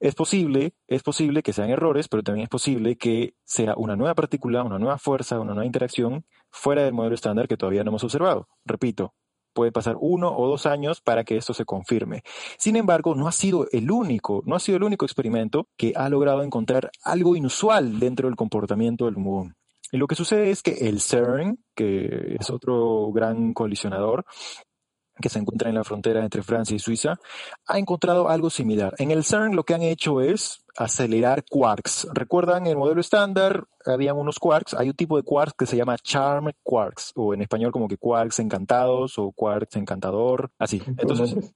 es 0.00 0.14
posible, 0.14 0.74
es 0.86 1.02
posible 1.02 1.42
que 1.42 1.52
sean 1.52 1.70
errores, 1.70 2.08
pero 2.08 2.22
también 2.22 2.44
es 2.44 2.48
posible 2.48 2.96
que 2.96 3.34
sea 3.44 3.74
una 3.76 3.96
nueva 3.96 4.14
partícula, 4.14 4.62
una 4.62 4.78
nueva 4.78 4.98
fuerza, 4.98 5.40
una 5.40 5.54
nueva 5.54 5.66
interacción 5.66 6.24
fuera 6.50 6.84
del 6.84 6.94
modelo 6.94 7.14
estándar 7.14 7.48
que 7.48 7.56
todavía 7.56 7.84
no 7.84 7.90
hemos 7.90 8.04
observado. 8.04 8.48
Repito, 8.64 9.14
puede 9.52 9.72
pasar 9.72 9.96
uno 9.98 10.36
o 10.36 10.46
dos 10.46 10.66
años 10.66 11.00
para 11.00 11.24
que 11.24 11.36
esto 11.36 11.52
se 11.52 11.64
confirme. 11.64 12.22
Sin 12.58 12.76
embargo, 12.76 13.14
no 13.16 13.26
ha 13.26 13.32
sido 13.32 13.66
el 13.72 13.90
único, 13.90 14.42
no 14.46 14.54
ha 14.54 14.60
sido 14.60 14.76
el 14.76 14.84
único 14.84 15.04
experimento 15.04 15.68
que 15.76 15.92
ha 15.96 16.08
logrado 16.08 16.42
encontrar 16.42 16.90
algo 17.02 17.34
inusual 17.34 17.98
dentro 17.98 18.28
del 18.28 18.36
comportamiento 18.36 19.06
del 19.06 19.16
muón. 19.16 19.56
Y 19.90 19.96
lo 19.96 20.06
que 20.06 20.14
sucede 20.14 20.50
es 20.50 20.62
que 20.62 20.88
el 20.88 21.00
CERN, 21.00 21.58
que 21.74 22.36
es 22.38 22.50
otro 22.50 23.10
gran 23.10 23.54
colisionador, 23.54 24.26
que 25.20 25.28
se 25.28 25.38
encuentra 25.38 25.68
en 25.68 25.74
la 25.74 25.84
frontera 25.84 26.22
entre 26.22 26.42
Francia 26.42 26.74
y 26.74 26.78
Suiza, 26.78 27.18
ha 27.66 27.78
encontrado 27.78 28.28
algo 28.28 28.50
similar. 28.50 28.94
En 28.98 29.10
el 29.10 29.24
CERN 29.24 29.54
lo 29.54 29.64
que 29.64 29.74
han 29.74 29.82
hecho 29.82 30.20
es 30.20 30.64
acelerar 30.76 31.44
quarks. 31.44 32.08
¿Recuerdan 32.12 32.66
el 32.66 32.76
modelo 32.76 33.00
estándar? 33.00 33.64
Habían 33.84 34.16
unos 34.16 34.38
quarks. 34.38 34.74
Hay 34.74 34.88
un 34.88 34.94
tipo 34.94 35.16
de 35.16 35.22
quarks 35.22 35.54
que 35.58 35.66
se 35.66 35.76
llama 35.76 35.96
charm 35.98 36.52
quarks, 36.62 37.12
o 37.16 37.34
en 37.34 37.42
español 37.42 37.72
como 37.72 37.88
que 37.88 37.98
quarks 37.98 38.38
encantados 38.38 39.18
o 39.18 39.32
quarks 39.32 39.76
encantador, 39.76 40.50
así. 40.58 40.82
Entonces, 40.86 41.52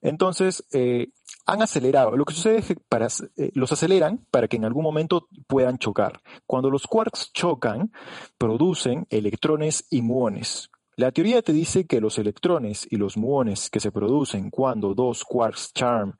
entonces 0.00 0.64
eh, 0.72 1.08
han 1.46 1.62
acelerado. 1.62 2.16
Lo 2.16 2.24
que 2.24 2.34
sucede 2.34 2.58
es 2.58 2.66
que 2.66 2.76
para, 2.76 3.06
eh, 3.36 3.50
los 3.54 3.72
aceleran 3.72 4.20
para 4.30 4.48
que 4.48 4.56
en 4.56 4.64
algún 4.64 4.82
momento 4.82 5.28
puedan 5.46 5.78
chocar. 5.78 6.20
Cuando 6.46 6.70
los 6.70 6.86
quarks 6.86 7.32
chocan, 7.32 7.92
producen 8.36 9.06
electrones 9.10 9.86
y 9.90 10.02
muones. 10.02 10.70
La 10.98 11.12
teoría 11.12 11.42
te 11.42 11.52
dice 11.52 11.84
que 11.84 12.00
los 12.00 12.18
electrones 12.18 12.88
y 12.90 12.96
los 12.96 13.18
muones 13.18 13.68
que 13.68 13.80
se 13.80 13.92
producen 13.92 14.48
cuando 14.48 14.94
dos 14.94 15.24
quarks 15.24 15.74
charm 15.74 16.16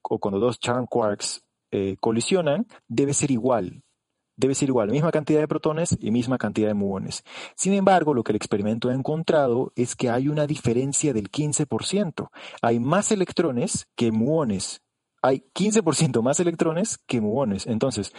o 0.00 0.18
cuando 0.18 0.40
dos 0.40 0.58
charm 0.58 0.86
quarks 0.86 1.42
eh, 1.70 1.96
colisionan 2.00 2.66
debe 2.88 3.12
ser 3.12 3.30
igual. 3.30 3.82
Debe 4.34 4.54
ser 4.54 4.70
igual, 4.70 4.90
misma 4.90 5.10
cantidad 5.10 5.40
de 5.40 5.48
protones 5.48 5.98
y 6.00 6.10
misma 6.10 6.38
cantidad 6.38 6.68
de 6.68 6.74
muones. 6.74 7.24
Sin 7.56 7.74
embargo, 7.74 8.14
lo 8.14 8.24
que 8.24 8.32
el 8.32 8.36
experimento 8.36 8.88
ha 8.88 8.94
encontrado 8.94 9.72
es 9.76 9.94
que 9.94 10.08
hay 10.08 10.28
una 10.28 10.46
diferencia 10.46 11.12
del 11.12 11.30
15%. 11.30 12.30
Hay 12.62 12.80
más 12.80 13.12
electrones 13.12 13.86
que 13.96 14.12
muones. 14.12 14.80
Hay 15.20 15.44
15% 15.54 16.22
más 16.22 16.40
electrones 16.40 16.98
que 17.06 17.20
muones. 17.20 17.66
Entonces, 17.66 18.14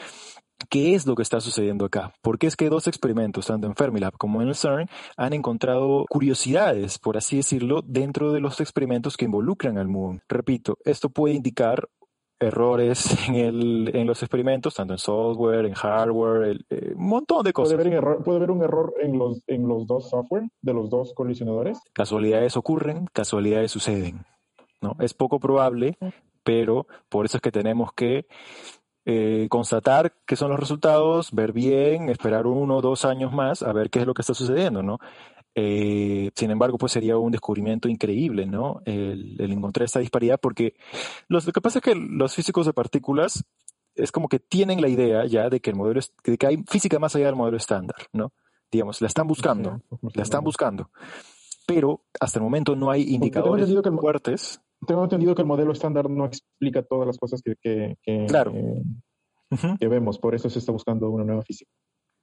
¿Qué 0.69 0.95
es 0.95 1.05
lo 1.07 1.15
que 1.15 1.23
está 1.23 1.39
sucediendo 1.39 1.85
acá? 1.85 2.13
Porque 2.21 2.47
es 2.47 2.55
que 2.55 2.69
dos 2.69 2.87
experimentos, 2.87 3.47
tanto 3.47 3.67
en 3.67 3.75
Fermilab 3.75 4.17
como 4.17 4.41
en 4.41 4.49
el 4.49 4.55
CERN, 4.55 4.89
han 5.15 5.33
encontrado 5.33 6.05
curiosidades, 6.09 6.99
por 6.99 7.17
así 7.17 7.37
decirlo, 7.37 7.81
dentro 7.85 8.31
de 8.31 8.39
los 8.39 8.59
experimentos 8.59 9.17
que 9.17 9.25
involucran 9.25 9.77
al 9.77 9.87
muón. 9.87 10.21
Repito, 10.27 10.77
esto 10.83 11.09
puede 11.09 11.35
indicar 11.35 11.87
errores 12.39 13.05
en, 13.29 13.35
el, 13.35 13.95
en 13.95 14.07
los 14.07 14.21
experimentos, 14.21 14.75
tanto 14.75 14.93
en 14.93 14.99
software, 14.99 15.65
en 15.65 15.73
hardware, 15.73 16.65
eh, 16.69 16.93
un 16.95 17.07
montón 17.07 17.43
de 17.43 17.53
cosas. 17.53 17.75
¿Puede 17.75 17.97
haber, 17.97 18.23
¿Puede 18.23 18.37
haber 18.37 18.51
un 18.51 18.63
error 18.63 18.93
en 19.01 19.17
los, 19.17 19.41
en 19.47 19.67
los 19.67 19.87
dos 19.87 20.09
software 20.09 20.43
de 20.61 20.73
los 20.73 20.89
dos 20.89 21.13
colisionadores? 21.13 21.79
Casualidades 21.93 22.57
ocurren, 22.57 23.07
casualidades 23.13 23.71
suceden. 23.71 24.25
¿no? 24.81 24.95
Es 24.99 25.13
poco 25.13 25.39
probable, 25.39 25.97
pero 26.43 26.87
por 27.09 27.25
eso 27.25 27.37
es 27.37 27.41
que 27.41 27.51
tenemos 27.51 27.91
que 27.93 28.27
eh, 29.09 29.47
constatar 29.49 30.13
qué 30.25 30.35
son 30.35 30.49
los 30.49 30.59
resultados, 30.59 31.31
ver 31.31 31.53
bien, 31.53 32.09
esperar 32.09 32.45
uno 32.45 32.75
o 32.75 32.81
dos 32.81 33.05
años 33.05 33.31
más 33.31 33.63
a 33.63 33.71
ver 33.71 33.89
qué 33.89 33.99
es 33.99 34.05
lo 34.05 34.13
que 34.13 34.21
está 34.21 34.33
sucediendo, 34.33 34.83
¿no? 34.83 34.99
Eh, 35.55 36.29
sin 36.35 36.51
embargo, 36.51 36.77
pues 36.77 36.91
sería 36.91 37.17
un 37.17 37.31
descubrimiento 37.31 37.87
increíble, 37.87 38.45
¿no? 38.45 38.81
El, 38.83 39.39
encontrar 39.39 39.85
esta 39.85 40.01
disparidad, 40.01 40.41
porque 40.41 40.75
lo 41.29 41.39
que 41.39 41.61
pasa 41.61 41.79
es 41.79 41.83
que 41.85 41.95
los 41.95 42.35
físicos 42.35 42.65
de 42.65 42.73
partículas 42.73 43.45
es 43.95 44.11
como 44.11 44.27
que 44.27 44.39
tienen 44.39 44.81
la 44.81 44.89
idea 44.89 45.25
ya 45.25 45.49
de 45.49 45.61
que 45.61 45.69
el 45.69 45.77
modelo, 45.77 46.01
de 46.25 46.37
que 46.37 46.45
hay 46.45 46.57
física 46.67 46.99
más 46.99 47.15
allá 47.15 47.27
del 47.27 47.37
modelo 47.37 47.55
estándar, 47.55 48.07
¿no? 48.11 48.33
Digamos, 48.69 48.99
la 48.99 49.07
están 49.07 49.25
buscando, 49.25 49.79
la 50.15 50.23
están 50.23 50.43
buscando, 50.43 50.91
pero 51.65 52.01
hasta 52.19 52.39
el 52.39 52.43
momento 52.43 52.75
no 52.75 52.91
hay 52.91 53.03
indicadores 53.03 53.73
fuertes 54.01 54.59
tengo 54.85 55.03
entendido 55.03 55.33
que 55.35 55.41
el 55.41 55.47
modelo 55.47 55.71
estándar 55.71 56.09
no 56.09 56.25
explica 56.25 56.83
todas 56.83 57.07
las 57.07 57.17
cosas 57.17 57.41
que, 57.41 57.55
que, 57.61 57.95
que, 58.03 58.25
Claro. 58.27 58.51
eh, 58.53 58.83
que 59.79 59.87
vemos, 59.87 60.19
por 60.19 60.35
eso 60.35 60.49
se 60.49 60.59
está 60.59 60.71
buscando 60.71 61.09
una 61.09 61.23
nueva 61.23 61.41
física. 61.43 61.71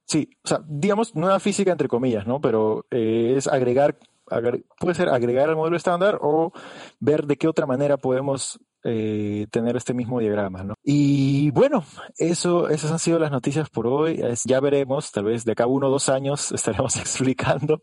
Sí, 0.07 0.29
o 0.43 0.47
sea, 0.47 0.61
digamos 0.67 1.15
nueva 1.15 1.39
física 1.39 1.71
entre 1.71 1.87
comillas, 1.87 2.27
¿no? 2.27 2.39
Pero 2.39 2.85
eh, 2.91 3.33
es 3.35 3.47
agregar, 3.47 3.97
agre- 4.27 4.63
puede 4.79 4.93
ser 4.93 5.09
agregar 5.09 5.49
al 5.49 5.55
modelo 5.55 5.75
estándar 5.75 6.19
o 6.21 6.51
ver 6.99 7.25
de 7.25 7.37
qué 7.37 7.47
otra 7.47 7.65
manera 7.65 7.97
podemos 7.97 8.59
eh, 8.87 9.47
tener 9.49 9.75
este 9.75 9.93
mismo 9.93 10.19
diagrama, 10.19 10.63
¿no? 10.63 10.75
Y 10.83 11.49
bueno, 11.51 11.83
eso, 12.17 12.69
esas 12.69 12.91
han 12.91 12.99
sido 12.99 13.17
las 13.19 13.31
noticias 13.31 13.69
por 13.69 13.87
hoy. 13.87 14.21
Es- 14.23 14.43
ya 14.45 14.59
veremos, 14.59 15.11
tal 15.11 15.25
vez 15.25 15.43
de 15.43 15.53
acá 15.53 15.63
a 15.63 15.67
uno 15.67 15.87
o 15.87 15.89
dos 15.91 16.07
años 16.07 16.51
estaremos 16.53 16.95
explicando 16.97 17.81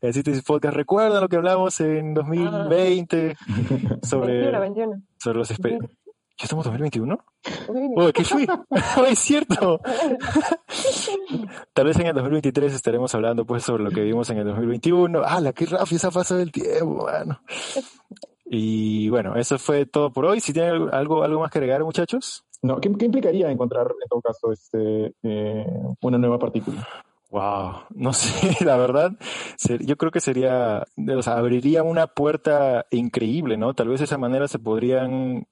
en 0.00 0.12
Síntesis 0.12 0.42
Podcast. 0.42 0.76
¿Recuerdan 0.76 1.22
lo 1.22 1.28
que 1.28 1.36
hablamos 1.36 1.80
en 1.80 2.14
2020 2.14 3.36
sobre, 4.02 4.32
21, 4.50 4.60
21. 4.60 5.02
sobre 5.18 5.38
los 5.38 5.50
espe- 5.50 5.78
¿Ya 6.38 6.44
estamos 6.44 6.64
en 6.66 6.72
2021? 6.72 7.18
Uy, 7.68 7.90
¡Oh, 7.96 8.12
qué 8.12 8.24
fui! 8.24 8.46
¡Oh, 8.96 9.04
es 9.08 9.18
cierto! 9.18 9.80
Tal 11.72 11.86
vez 11.86 11.96
en 11.98 12.06
el 12.06 12.14
2023 12.14 12.72
estaremos 12.74 13.14
hablando 13.14 13.44
pues 13.44 13.62
sobre 13.62 13.84
lo 13.84 13.90
que 13.90 14.00
vimos 14.00 14.28
en 14.30 14.38
el 14.38 14.44
2021. 14.46 15.22
¡Ah, 15.24 15.40
la 15.40 15.52
qué 15.52 15.66
rápido 15.66 15.98
se 15.98 16.06
ha 16.06 16.10
pasado 16.10 16.40
el 16.40 16.50
tiempo, 16.50 17.04
mano! 17.06 17.40
Y 18.54 19.08
bueno, 19.08 19.34
eso 19.36 19.58
fue 19.58 19.86
todo 19.86 20.12
por 20.12 20.26
hoy. 20.26 20.38
Si 20.40 20.52
tienen 20.52 20.90
algo, 20.92 21.22
algo 21.22 21.40
más 21.40 21.50
que 21.50 21.56
agregar, 21.56 21.82
muchachos. 21.84 22.44
No, 22.60 22.82
¿qué, 22.82 22.92
qué 22.98 23.06
implicaría 23.06 23.50
encontrar 23.50 23.86
en 23.86 24.08
todo 24.10 24.20
caso 24.20 24.52
este, 24.52 25.14
eh, 25.22 25.66
una 26.02 26.18
nueva 26.18 26.38
partícula? 26.38 26.86
Wow, 27.30 27.84
no 27.94 28.12
sé, 28.12 28.62
la 28.62 28.76
verdad, 28.76 29.12
yo 29.80 29.96
creo 29.96 30.12
que 30.12 30.20
sería, 30.20 30.84
o 31.16 31.22
sea, 31.22 31.38
abriría 31.38 31.82
una 31.82 32.08
puerta 32.08 32.84
increíble, 32.90 33.56
¿no? 33.56 33.72
Tal 33.72 33.88
vez 33.88 34.00
de 34.00 34.04
esa 34.04 34.18
manera 34.18 34.46
se 34.48 34.58
podrían, 34.58 35.46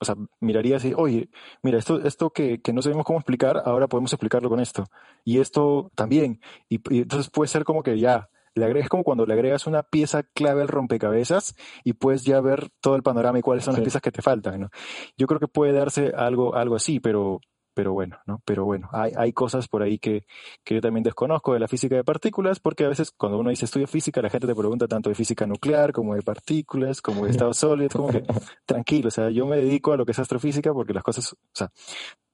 o 0.00 0.04
sea, 0.06 0.14
miraría 0.40 0.76
así, 0.76 0.94
oye, 0.96 1.28
mira, 1.62 1.76
esto, 1.76 2.00
esto 2.06 2.30
que, 2.30 2.62
que 2.62 2.72
no 2.72 2.80
sabemos 2.80 3.04
cómo 3.04 3.18
explicar, 3.18 3.64
ahora 3.66 3.86
podemos 3.86 4.14
explicarlo 4.14 4.48
con 4.48 4.60
esto. 4.60 4.86
Y 5.26 5.40
esto 5.40 5.90
también. 5.94 6.40
Y, 6.70 6.80
y 6.88 7.02
entonces 7.02 7.28
puede 7.28 7.48
ser 7.48 7.64
como 7.64 7.82
que 7.82 7.98
ya, 7.98 8.30
le 8.56 8.64
agregas 8.64 8.88
como 8.88 9.04
cuando 9.04 9.26
le 9.26 9.34
agregas 9.34 9.66
una 9.66 9.82
pieza 9.82 10.22
clave 10.22 10.62
al 10.62 10.68
rompecabezas 10.68 11.54
y 11.84 11.92
puedes 11.92 12.24
ya 12.24 12.40
ver 12.40 12.70
todo 12.80 12.96
el 12.96 13.02
panorama 13.02 13.38
y 13.38 13.42
cuáles 13.42 13.64
son 13.64 13.74
las 13.74 13.82
piezas 13.82 14.00
que 14.00 14.10
te 14.10 14.22
faltan, 14.22 14.60
¿no? 14.60 14.70
Yo 15.16 15.26
creo 15.26 15.38
que 15.38 15.46
puede 15.46 15.72
darse 15.72 16.12
algo, 16.16 16.54
algo 16.54 16.74
así, 16.74 16.98
pero, 16.98 17.40
pero 17.74 17.92
bueno, 17.92 18.18
¿no? 18.26 18.40
Pero 18.46 18.64
bueno, 18.64 18.88
hay, 18.92 19.12
hay 19.14 19.34
cosas 19.34 19.68
por 19.68 19.82
ahí 19.82 19.98
que, 19.98 20.24
que 20.64 20.74
yo 20.74 20.80
también 20.80 21.04
desconozco 21.04 21.52
de 21.52 21.60
la 21.60 21.68
física 21.68 21.96
de 21.96 22.04
partículas, 22.04 22.58
porque 22.58 22.86
a 22.86 22.88
veces 22.88 23.10
cuando 23.10 23.38
uno 23.38 23.50
dice 23.50 23.66
estudio 23.66 23.86
física, 23.86 24.22
la 24.22 24.30
gente 24.30 24.46
te 24.46 24.54
pregunta 24.54 24.88
tanto 24.88 25.10
de 25.10 25.14
física 25.14 25.46
nuclear 25.46 25.92
como 25.92 26.14
de 26.14 26.22
partículas, 26.22 27.02
como 27.02 27.26
de 27.26 27.32
estados 27.32 27.58
sólidos, 27.58 27.92
como 27.92 28.08
que 28.08 28.24
tranquilo, 28.64 29.08
o 29.08 29.10
sea, 29.10 29.28
yo 29.28 29.44
me 29.44 29.58
dedico 29.58 29.92
a 29.92 29.98
lo 29.98 30.06
que 30.06 30.12
es 30.12 30.18
astrofísica 30.18 30.72
porque 30.72 30.94
las 30.94 31.04
cosas, 31.04 31.34
o 31.34 31.36
sea, 31.52 31.70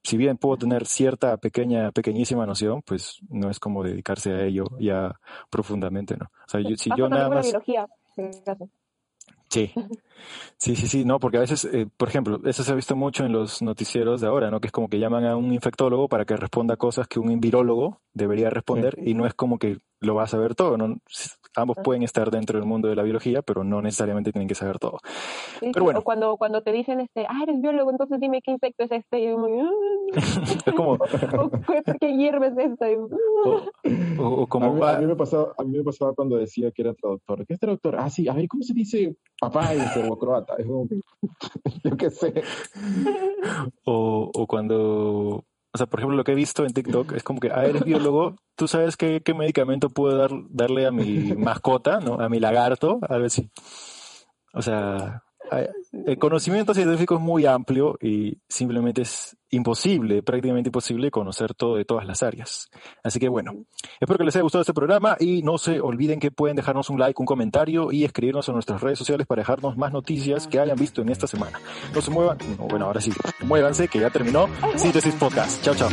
si 0.03 0.17
bien 0.17 0.37
puedo 0.37 0.57
tener 0.57 0.87
cierta 0.87 1.37
pequeña, 1.37 1.93
pequeñísima 1.93 2.47
noción, 2.47 2.83
pues 2.83 3.21
no 3.29 3.51
es 3.51 3.61
como 3.61 3.85
dedicarse 3.85 4.33
a 4.33 4.45
ello 4.45 4.65
ya 4.81 5.21
profundamente, 5.51 6.17
¿no? 6.17 6.27
O 6.27 6.49
sea, 6.49 6.61
yo, 6.61 6.77
si 6.77 6.91
yo 6.97 7.09
nada 7.09 7.29
más... 7.29 7.47
biología, 7.47 7.87
en 8.17 8.33
caso. 8.43 8.69
Sí, 9.49 9.71
sí, 10.57 10.75
sí, 10.77 10.89
sí, 10.89 11.05
no, 11.05 11.19
porque 11.19 11.37
a 11.37 11.41
veces, 11.41 11.67
eh, 11.67 11.87
por 11.97 12.09
ejemplo, 12.09 12.41
eso 12.47 12.65
se 12.65 12.73
ha 12.73 12.75
visto 12.75 12.97
mucho 12.97 13.27
en 13.27 13.33
los 13.33 13.61
noticieros 13.61 14.23
de 14.23 14.27
ahora, 14.27 14.51
¿no? 14.51 14.61
Que 14.61 14.69
es 14.69 14.73
como 14.73 14.89
que 14.89 14.99
llaman 14.99 15.27
a 15.27 15.37
un 15.37 15.53
infectólogo 15.53 16.09
para 16.09 16.25
que 16.25 16.37
responda 16.37 16.77
cosas 16.77 17.07
que 17.07 17.21
un 17.21 17.39
virólogo 17.39 18.01
debería 18.15 18.49
responder 18.49 18.97
y 19.05 19.13
no 19.13 19.27
es 19.27 19.35
como 19.35 19.59
que 19.59 19.79
lo 20.03 20.15
va 20.15 20.25
a 20.25 20.27
saber 20.27 20.55
todo, 20.55 20.77
¿no? 20.77 20.97
Ambos 21.55 21.77
pueden 21.85 22.03
estar 22.03 22.31
dentro 22.31 22.59
del 22.59 22.67
mundo 22.67 22.89
de 22.89 22.97
la 22.97 23.03
biología, 23.03 23.43
pero 23.43 23.63
no 23.63 23.83
necesariamente 23.83 24.33
tienen 24.33 24.49
que 24.49 24.55
saber 24.55 24.79
todo. 24.79 24.99
Sí, 25.61 25.71
Pero 25.73 25.85
bueno. 25.85 26.01
O 26.01 26.03
cuando, 26.03 26.37
cuando 26.39 26.63
te 26.63 26.73
dicen, 26.73 27.01
este, 27.01 27.27
ah, 27.29 27.41
eres 27.43 27.61
biólogo, 27.61 27.91
entonces 27.91 28.19
dime 28.21 28.41
qué 28.43 28.53
insecto 28.53 28.85
es 28.85 28.93
este. 28.93 29.21
Y 29.21 29.25
yo, 29.29 29.37
como, 29.37 29.49
Es 30.67 30.75
como, 30.75 30.95
"Ah", 30.95 30.99
o 31.41 31.51
qué, 31.51 31.83
qué 32.01 32.17
hierba 32.17 32.47
es 32.47 32.57
esta. 32.57 32.87
"Ah". 32.87 32.91
o, 33.45 34.23
o- 34.23 34.29
o 34.41 34.43
A 34.45 34.47
como, 34.49 34.73
mí, 34.75 34.81
ah, 34.83 34.97
a, 34.97 34.99
mí 35.01 35.07
me 35.07 35.17
pasaba, 35.17 35.53
a 35.59 35.63
mí 35.63 35.77
me 35.77 35.85
pasaba 35.85 36.15
cuando 36.15 36.37
decía 36.37 36.71
que 36.71 36.83
era 36.83 36.95
traductor. 36.95 37.47
¿Qué 37.47 37.55
es 37.55 37.61
traductor? 37.61 37.97
Ah, 37.99 38.09
sí, 38.09 38.29
a 38.29 38.33
ver, 38.35 38.49
¿cómo 38.49 38.63
se 38.63 38.73
dice 38.73 39.15
papá 39.39 39.75
en 39.75 39.87
serbocroata? 39.91 40.55
Es 40.57 40.67
como 40.67 40.89
que, 40.89 41.01
yo 41.85 41.97
qué 41.97 42.11
sé. 42.11 42.33
O, 43.85 44.31
o 44.35 44.47
cuando, 44.47 45.45
o 45.75 45.79
sea, 45.79 45.87
por 45.87 46.01
ejemplo, 46.01 46.17
lo 46.17 46.25
que 46.25 46.33
he 46.33 46.37
visto 46.37 46.65
en 46.65 46.73
TikTok 46.73 47.13
es 47.13 47.23
como 47.23 47.41
que, 47.41 47.51
ah, 47.51 47.65
eres 47.65 47.85
biólogo, 47.85 48.37
tú 48.57 48.69
sabes 48.69 48.97
qué, 48.97 49.23
qué 49.25 49.33
medicamento 49.33 49.89
puedo 49.89 50.17
dar, 50.17 50.31
darle 50.51 50.87
a 50.87 50.91
mi 50.91 51.35
mascota, 51.35 51.99
¿no? 52.01 52.21
A 52.21 52.29
mi 52.29 52.41
lagarto, 52.41 52.99
algo 53.09 53.27
así. 53.27 53.51
O 54.53 54.61
sea, 54.61 55.23
el 56.07 56.19
conocimiento 56.19 56.75
científico 56.75 57.17
es 57.17 57.21
muy 57.21 57.47
amplio 57.47 57.99
y 58.01 58.39
simplemente 58.49 59.03
es 59.03 59.37
imposible, 59.51 60.23
prácticamente 60.23 60.69
imposible 60.69 61.11
conocer 61.11 61.55
todo 61.55 61.77
de 61.77 61.85
todas 61.85 62.07
las 62.07 62.23
áreas. 62.23 62.71
Así 63.05 63.21
que 63.21 63.29
bueno, 63.29 63.53
espero 64.01 64.19
que 64.19 64.25
les 64.25 64.35
haya 64.35 64.43
gustado 64.43 64.63
este 64.63 64.73
programa 64.73 65.17
y 65.21 65.43
no 65.43 65.59
se 65.59 65.81
olviden 65.81 66.21
que 66.21 66.31
pueden 66.31 66.57
dejarnos 66.57 66.89
un 66.91 66.99
like, 66.99 67.21
un 67.21 67.27
comentario 67.27 67.93
y 67.93 68.05
escribirnos 68.05 68.49
en 68.49 68.55
nuestras 68.55 68.81
redes 68.81 68.99
sociales 68.99 69.27
para 69.27 69.43
dejarnos 69.43 69.77
más 69.77 69.93
noticias 69.93 70.47
que 70.47 70.59
hayan 70.59 70.77
visto 70.77 71.03
en 71.03 71.11
esta 71.11 71.27
semana. 71.27 71.61
No 71.95 72.01
se 72.01 72.11
muevan, 72.11 72.39
no, 72.59 72.67
bueno, 72.67 72.87
ahora 72.87 73.01
sí, 73.01 73.13
muévanse 73.45 73.89
que 73.89 74.01
ya 74.01 74.11
terminó 74.11 74.49
Síntesis 74.77 75.15
Podcast. 75.15 75.63
Chao, 75.63 75.75
chao. 75.75 75.91